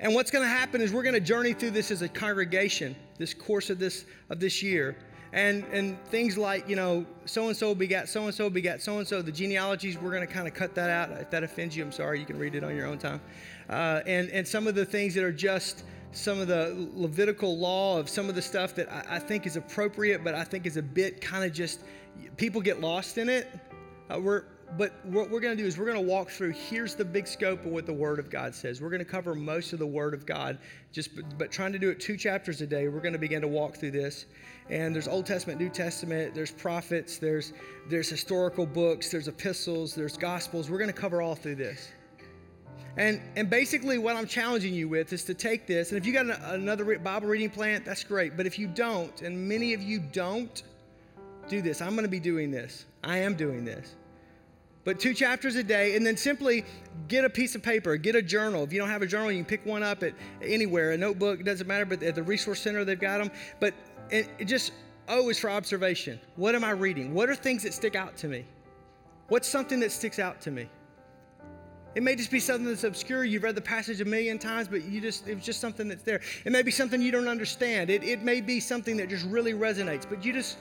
And 0.00 0.16
what's 0.16 0.32
going 0.32 0.42
to 0.42 0.50
happen 0.50 0.80
is 0.80 0.92
we're 0.92 1.04
going 1.04 1.14
to 1.14 1.20
journey 1.20 1.52
through 1.52 1.70
this 1.70 1.92
as 1.92 2.02
a 2.02 2.08
congregation, 2.08 2.96
this 3.18 3.34
course 3.34 3.70
of 3.70 3.78
this 3.78 4.04
of 4.30 4.40
this 4.40 4.64
year 4.64 4.96
and 5.32 5.64
and 5.72 6.02
things 6.06 6.36
like 6.36 6.68
you 6.68 6.76
know 6.76 7.06
so 7.24 7.48
and 7.48 7.56
so 7.56 7.74
begat 7.74 8.08
so 8.08 8.24
and 8.24 8.34
so 8.34 8.50
begat 8.50 8.82
so 8.82 8.98
and 8.98 9.06
so 9.06 9.22
the 9.22 9.30
genealogies 9.30 9.96
we're 9.98 10.10
going 10.10 10.26
to 10.26 10.32
kind 10.32 10.48
of 10.48 10.54
cut 10.54 10.74
that 10.74 10.90
out. 10.90 11.10
If 11.20 11.30
that 11.30 11.44
offends 11.44 11.76
you 11.76 11.84
i'm 11.84 11.92
sorry 11.92 12.18
you 12.18 12.26
can 12.26 12.38
read 12.38 12.54
it 12.54 12.64
on 12.64 12.74
your 12.74 12.86
own 12.86 12.98
time. 12.98 13.20
Uh, 13.68 14.00
and 14.06 14.28
and 14.30 14.46
some 14.46 14.66
of 14.66 14.74
the 14.74 14.84
things 14.84 15.14
that 15.14 15.24
are 15.24 15.32
just 15.32 15.84
some 16.12 16.40
of 16.40 16.48
the 16.48 16.88
levitical 16.94 17.56
law 17.56 17.96
of 17.98 18.08
some 18.08 18.28
of 18.28 18.34
the 18.34 18.42
stuff 18.42 18.74
that 18.74 18.90
i, 18.92 19.16
I 19.16 19.18
think 19.20 19.46
is 19.46 19.56
appropriate 19.56 20.24
but 20.24 20.34
i 20.34 20.42
think 20.42 20.66
is 20.66 20.76
a 20.76 20.82
bit 20.82 21.20
kind 21.20 21.44
of 21.44 21.52
just 21.52 21.82
people 22.36 22.60
get 22.60 22.80
lost 22.80 23.18
in 23.18 23.28
it. 23.28 23.48
Uh, 24.12 24.18
we're 24.18 24.44
but 24.78 25.04
what 25.04 25.28
we're 25.30 25.40
going 25.40 25.56
to 25.56 25.60
do 25.60 25.66
is 25.66 25.76
we're 25.76 25.84
going 25.84 25.96
to 25.96 26.08
walk 26.08 26.30
through 26.30 26.50
here's 26.50 26.94
the 26.94 27.04
big 27.04 27.26
scope 27.26 27.64
of 27.64 27.72
what 27.72 27.86
the 27.86 27.92
word 27.92 28.20
of 28.20 28.30
god 28.30 28.54
says. 28.54 28.80
We're 28.80 28.90
going 28.90 29.00
to 29.00 29.04
cover 29.04 29.34
most 29.34 29.72
of 29.72 29.78
the 29.78 29.86
word 29.86 30.14
of 30.14 30.26
god 30.26 30.58
just 30.92 31.14
but, 31.14 31.38
but 31.38 31.50
trying 31.50 31.72
to 31.72 31.78
do 31.78 31.90
it 31.90 32.00
two 32.00 32.16
chapters 32.16 32.60
a 32.60 32.66
day 32.66 32.88
we're 32.88 33.00
going 33.00 33.12
to 33.12 33.18
begin 33.18 33.40
to 33.42 33.48
walk 33.48 33.76
through 33.76 33.90
this 33.92 34.26
and 34.70 34.94
there's 34.94 35.08
Old 35.08 35.26
Testament, 35.26 35.60
New 35.60 35.68
Testament, 35.68 36.34
there's 36.34 36.50
prophets, 36.50 37.18
there's 37.18 37.52
there's 37.88 38.08
historical 38.08 38.66
books, 38.66 39.10
there's 39.10 39.28
epistles, 39.28 39.94
there's 39.94 40.16
gospels. 40.16 40.70
We're 40.70 40.78
going 40.78 40.92
to 40.92 41.00
cover 41.00 41.20
all 41.20 41.34
through 41.34 41.56
this. 41.56 41.90
And 42.96 43.20
and 43.36 43.50
basically 43.50 43.98
what 43.98 44.16
I'm 44.16 44.26
challenging 44.26 44.72
you 44.74 44.88
with 44.88 45.12
is 45.12 45.24
to 45.24 45.34
take 45.34 45.66
this 45.66 45.90
and 45.90 45.98
if 45.98 46.06
you 46.06 46.12
got 46.12 46.26
an, 46.26 46.32
another 46.54 46.98
Bible 46.98 47.28
reading 47.28 47.50
plan, 47.50 47.82
that's 47.84 48.04
great. 48.04 48.36
But 48.36 48.46
if 48.46 48.58
you 48.58 48.68
don't, 48.68 49.22
and 49.22 49.48
many 49.48 49.74
of 49.74 49.82
you 49.82 49.98
don't 49.98 50.62
do 51.48 51.60
this, 51.60 51.82
I'm 51.82 51.90
going 51.90 52.04
to 52.04 52.08
be 52.08 52.20
doing 52.20 52.50
this. 52.50 52.86
I 53.02 53.18
am 53.18 53.34
doing 53.34 53.64
this. 53.64 53.96
But 54.84 54.98
two 54.98 55.12
chapters 55.12 55.56
a 55.56 55.62
day, 55.62 55.94
and 55.94 56.06
then 56.06 56.16
simply 56.16 56.64
get 57.06 57.24
a 57.24 57.30
piece 57.30 57.54
of 57.54 57.62
paper, 57.62 57.96
get 57.96 58.14
a 58.14 58.22
journal. 58.22 58.64
If 58.64 58.72
you 58.72 58.78
don't 58.78 58.88
have 58.88 59.02
a 59.02 59.06
journal, 59.06 59.30
you 59.30 59.38
can 59.38 59.44
pick 59.44 59.66
one 59.66 59.82
up 59.82 60.02
at 60.02 60.14
anywhere, 60.42 60.92
a 60.92 60.96
notebook, 60.96 61.44
doesn't 61.44 61.66
matter, 61.66 61.84
but 61.84 62.02
at 62.02 62.14
the 62.14 62.22
resource 62.22 62.60
center, 62.60 62.84
they've 62.84 62.98
got 62.98 63.18
them. 63.18 63.30
But 63.60 63.74
it, 64.10 64.28
it 64.38 64.46
just 64.46 64.72
oh, 65.08 65.26
O 65.26 65.28
is 65.28 65.38
for 65.38 65.50
observation. 65.50 66.18
What 66.36 66.54
am 66.54 66.64
I 66.64 66.70
reading? 66.70 67.12
What 67.12 67.28
are 67.28 67.34
things 67.34 67.64
that 67.64 67.74
stick 67.74 67.94
out 67.94 68.16
to 68.18 68.28
me? 68.28 68.46
What's 69.28 69.48
something 69.48 69.80
that 69.80 69.92
sticks 69.92 70.18
out 70.18 70.40
to 70.42 70.50
me? 70.50 70.68
It 71.94 72.04
may 72.04 72.14
just 72.14 72.30
be 72.30 72.38
something 72.38 72.66
that's 72.66 72.84
obscure. 72.84 73.24
You've 73.24 73.42
read 73.42 73.56
the 73.56 73.60
passage 73.60 74.00
a 74.00 74.04
million 74.04 74.38
times, 74.38 74.68
but 74.68 74.84
you 74.84 75.00
just 75.00 75.26
it 75.26 75.34
was 75.34 75.44
just 75.44 75.60
something 75.60 75.88
that's 75.88 76.04
there. 76.04 76.20
It 76.44 76.52
may 76.52 76.62
be 76.62 76.70
something 76.70 77.02
you 77.02 77.10
don't 77.10 77.28
understand. 77.28 77.90
It, 77.90 78.04
it 78.04 78.22
may 78.22 78.40
be 78.40 78.60
something 78.60 78.96
that 78.98 79.08
just 79.08 79.26
really 79.26 79.52
resonates, 79.52 80.08
but 80.08 80.24
you 80.24 80.32
just 80.32 80.56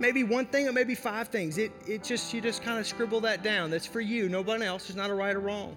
maybe 0.00 0.24
one 0.24 0.46
thing 0.46 0.66
or 0.66 0.72
maybe 0.72 0.94
five 0.94 1.28
things. 1.28 1.58
It, 1.58 1.72
it 1.86 2.02
just, 2.02 2.32
you 2.32 2.40
just 2.40 2.62
kind 2.62 2.78
of 2.78 2.86
scribble 2.86 3.20
that 3.20 3.42
down. 3.42 3.70
That's 3.70 3.86
for 3.86 4.00
you, 4.00 4.28
nobody 4.28 4.64
else. 4.64 4.88
There's 4.88 4.96
not 4.96 5.10
a 5.10 5.14
right 5.14 5.36
or 5.36 5.40
wrong. 5.40 5.76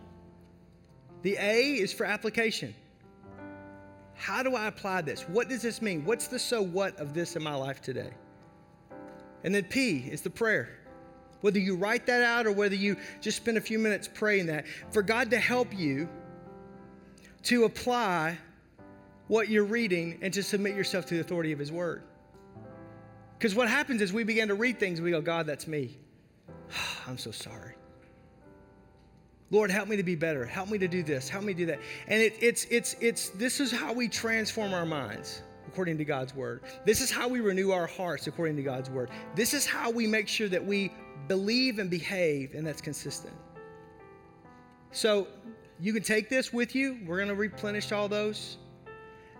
The 1.22 1.38
A 1.40 1.74
is 1.74 1.94
for 1.94 2.06
application. 2.06 2.74
How 4.16 4.42
do 4.42 4.56
I 4.56 4.68
apply 4.68 5.02
this? 5.02 5.24
What 5.24 5.50
does 5.50 5.62
this 5.62 5.82
mean? 5.82 6.06
What's 6.06 6.28
the 6.28 6.40
so 6.40 6.62
what 6.62 6.98
of 6.98 7.14
this 7.14 7.36
in 7.36 7.44
my 7.44 7.54
life 7.54 7.82
today? 7.82 8.12
And 9.44 9.54
then 9.54 9.66
P 9.66 10.08
is 10.10 10.22
the 10.22 10.30
prayer. 10.30 10.80
Whether 11.42 11.60
you 11.60 11.76
write 11.76 12.06
that 12.06 12.24
out 12.24 12.48
or 12.48 12.54
whether 12.54 12.76
you 12.76 12.96
just 13.20 13.36
spend 13.36 13.58
a 13.58 13.62
few 13.62 13.78
minutes 13.78 14.10
praying 14.12 14.46
that, 14.46 14.66
for 14.92 15.02
God 15.02 15.30
to 15.32 15.38
help 15.38 15.78
you 15.78 16.08
to 17.44 17.66
apply 17.66 18.38
what 19.28 19.50
you're 19.50 19.66
reading 19.66 20.20
and 20.22 20.34
to 20.34 20.42
submit 20.42 20.76
yourself 20.76 21.06
to 21.08 21.16
the 21.16 21.20
authority 21.20 21.52
of 21.52 21.60
His 21.60 21.72
Word. 21.72 22.04
Because 23.44 23.56
what 23.56 23.68
happens 23.68 24.02
is 24.02 24.14
we 24.14 24.24
begin 24.24 24.48
to 24.48 24.54
read 24.54 24.80
things 24.80 25.02
we 25.02 25.12
go, 25.12 25.20
God, 25.20 25.46
that's 25.46 25.68
me. 25.68 25.98
I'm 27.08 27.18
so 27.18 27.32
sorry. 27.32 27.76
Lord, 29.52 29.70
help 29.70 29.90
me 29.90 29.98
to 29.98 30.04
be 30.04 30.16
better. 30.16 30.46
Help 30.46 30.70
me 30.70 30.78
to 30.78 30.88
do 30.88 31.04
this. 31.04 31.28
Help 31.28 31.44
me 31.44 31.54
do 31.54 31.66
that. 31.66 31.82
And 32.08 32.22
it, 32.22 32.38
it's, 32.40 32.64
it's, 32.72 32.96
it's, 33.02 33.32
this 33.32 33.60
is 33.60 33.70
how 33.70 33.92
we 33.92 34.08
transform 34.08 34.74
our 34.74 34.86
minds 34.86 35.42
according 35.68 35.98
to 35.98 36.06
God's 36.06 36.34
word. 36.34 36.62
This 36.86 37.02
is 37.02 37.12
how 37.12 37.28
we 37.28 37.42
renew 37.42 37.72
our 37.72 37.86
hearts 37.86 38.28
according 38.28 38.56
to 38.56 38.64
God's 38.64 38.90
word. 38.90 39.10
This 39.36 39.54
is 39.54 39.66
how 39.66 39.92
we 39.92 40.08
make 40.08 40.30
sure 40.30 40.48
that 40.48 40.66
we 40.66 40.94
believe 41.28 41.80
and 41.80 41.90
behave, 41.90 42.56
and 42.56 42.66
that's 42.66 42.80
consistent. 42.80 43.36
So 44.92 45.28
you 45.82 45.92
can 45.92 46.02
take 46.02 46.30
this 46.30 46.54
with 46.54 46.76
you. 46.76 46.98
We're 47.06 47.18
going 47.18 47.28
to 47.28 47.36
replenish 47.36 47.92
all 47.92 48.08
those. 48.08 48.56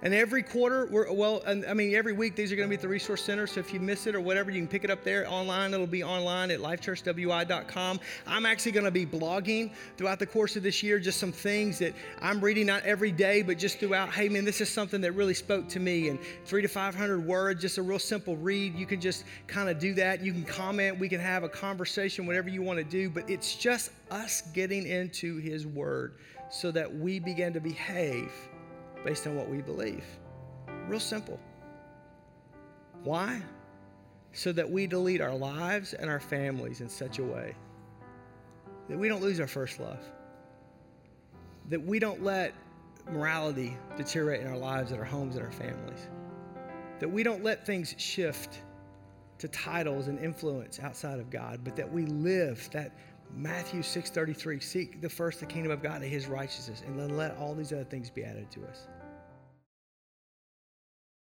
And 0.04 0.14
every 0.14 0.44
quarter, 0.44 0.86
we're, 0.88 1.10
well, 1.14 1.42
I 1.48 1.74
mean, 1.74 1.96
every 1.96 2.12
week, 2.12 2.36
these 2.36 2.52
are 2.52 2.58
going 2.58 2.68
to 2.68 2.70
be 2.70 2.76
at 2.76 2.82
the 2.82 2.90
Resource 2.90 3.24
Center. 3.24 3.48
So 3.48 3.62
if 3.62 3.74
you 3.74 3.80
miss 3.80 4.06
it 4.06 4.16
or 4.16 4.20
whatever, 4.20 4.52
you 4.52 4.60
can 4.60 4.68
pick 4.68 4.84
it 4.84 4.92
up 4.92 5.02
there 5.02 5.26
online. 5.30 5.74
It'll 5.74 5.88
be 5.88 6.04
online 6.04 6.52
at 6.52 6.60
lifechurchwi.com. 6.60 8.00
I'm 8.28 8.46
actually 8.46 8.74
going 8.74 8.84
to 8.84 8.92
be 8.92 9.06
blogging 9.06 9.72
throughout 9.96 10.20
the 10.20 10.26
course 10.26 10.58
of 10.58 10.64
this 10.64 10.84
year, 10.84 11.00
just 11.00 11.22
some 11.22 11.32
things 11.32 11.80
that 11.80 11.94
I'm 12.22 12.42
reading, 12.42 12.66
not 12.66 12.84
every 12.84 13.14
day, 13.14 13.44
but 13.44 13.58
just 13.58 13.80
throughout. 13.80 14.10
Hey, 14.10 14.28
man, 14.28 14.44
this 14.44 14.60
is 14.60 14.68
something 14.68 15.00
that 15.00 15.14
really 15.14 15.34
spoke 15.34 15.70
to 15.70 15.80
me. 15.80 16.10
And 16.10 16.20
three 16.44 16.62
to 16.62 16.68
500 16.68 17.26
words, 17.26 17.62
just 17.62 17.78
a 17.78 17.82
real 17.82 17.98
simple 17.98 18.36
read. 18.36 18.76
You 18.76 18.86
can 18.86 19.00
just 19.00 19.24
kind 19.48 19.70
of 19.70 19.80
do 19.80 19.94
that. 19.94 20.22
You 20.22 20.34
can 20.34 20.44
comment. 20.44 21.00
We 21.00 21.08
can 21.08 21.22
have 21.22 21.44
a 21.44 21.50
conversation, 21.50 22.28
whatever 22.28 22.50
you 22.50 22.62
want 22.62 22.78
to 22.78 22.84
do. 22.84 23.10
But 23.10 23.30
it's 23.30 23.56
just 23.56 23.92
us 24.12 24.42
getting 24.54 24.86
into 24.86 25.38
His 25.38 25.66
Word 25.66 26.16
so 26.52 26.72
that 26.72 26.94
we 26.94 27.20
begin 27.20 27.54
to 27.54 27.62
behave 27.62 28.34
based 29.04 29.28
on 29.28 29.36
what 29.36 29.50
we 29.50 29.62
believe. 29.62 30.06
Real 30.88 31.00
simple. 31.00 31.40
Why? 33.04 33.42
So 34.32 34.52
that 34.54 34.70
we 34.70 34.88
delete 34.88 35.22
our 35.22 35.36
lives 35.36 35.94
and 35.94 36.10
our 36.10 36.20
families 36.20 36.82
in 36.82 36.90
such 36.90 37.20
a 37.20 37.24
way 37.24 37.56
that 38.90 38.98
we 38.98 39.08
don't 39.08 39.22
lose 39.22 39.40
our 39.40 39.48
first 39.48 39.80
love, 39.80 40.00
that 41.70 41.82
we 41.82 42.00
don't 42.00 42.24
let 42.24 42.54
morality 43.10 43.78
deteriorate 43.98 44.42
in 44.42 44.48
our 44.48 44.58
lives, 44.58 44.92
in 44.92 45.00
our 45.00 45.06
homes, 45.06 45.36
and 45.36 45.46
our 45.46 45.52
families, 45.52 46.08
that 47.00 47.10
we 47.10 47.24
don't 47.24 47.44
let 47.44 47.66
things 47.66 47.96
shift 47.98 48.62
to 49.40 49.48
titles 49.48 50.08
and 50.08 50.20
influence 50.20 50.80
outside 50.80 51.20
of 51.20 51.30
God, 51.30 51.62
but 51.64 51.76
that 51.76 51.92
we 51.92 52.06
live 52.06 52.70
that 52.72 52.92
Matthew 53.36 53.82
6:33, 53.82 54.60
seek 54.60 55.02
the 55.02 55.10
first 55.10 55.40
the 55.40 55.46
kingdom 55.46 55.72
of 55.72 55.82
God 55.82 56.02
and 56.02 56.12
his 56.12 56.28
righteousness, 56.28 56.84
and 56.86 57.00
then 57.00 57.18
let 57.18 57.36
all 57.38 57.56
these 57.56 57.74
other 57.74 57.84
things 57.84 58.10
be 58.10 58.24
added 58.24 58.52
to 58.52 58.66
us. 58.68 58.88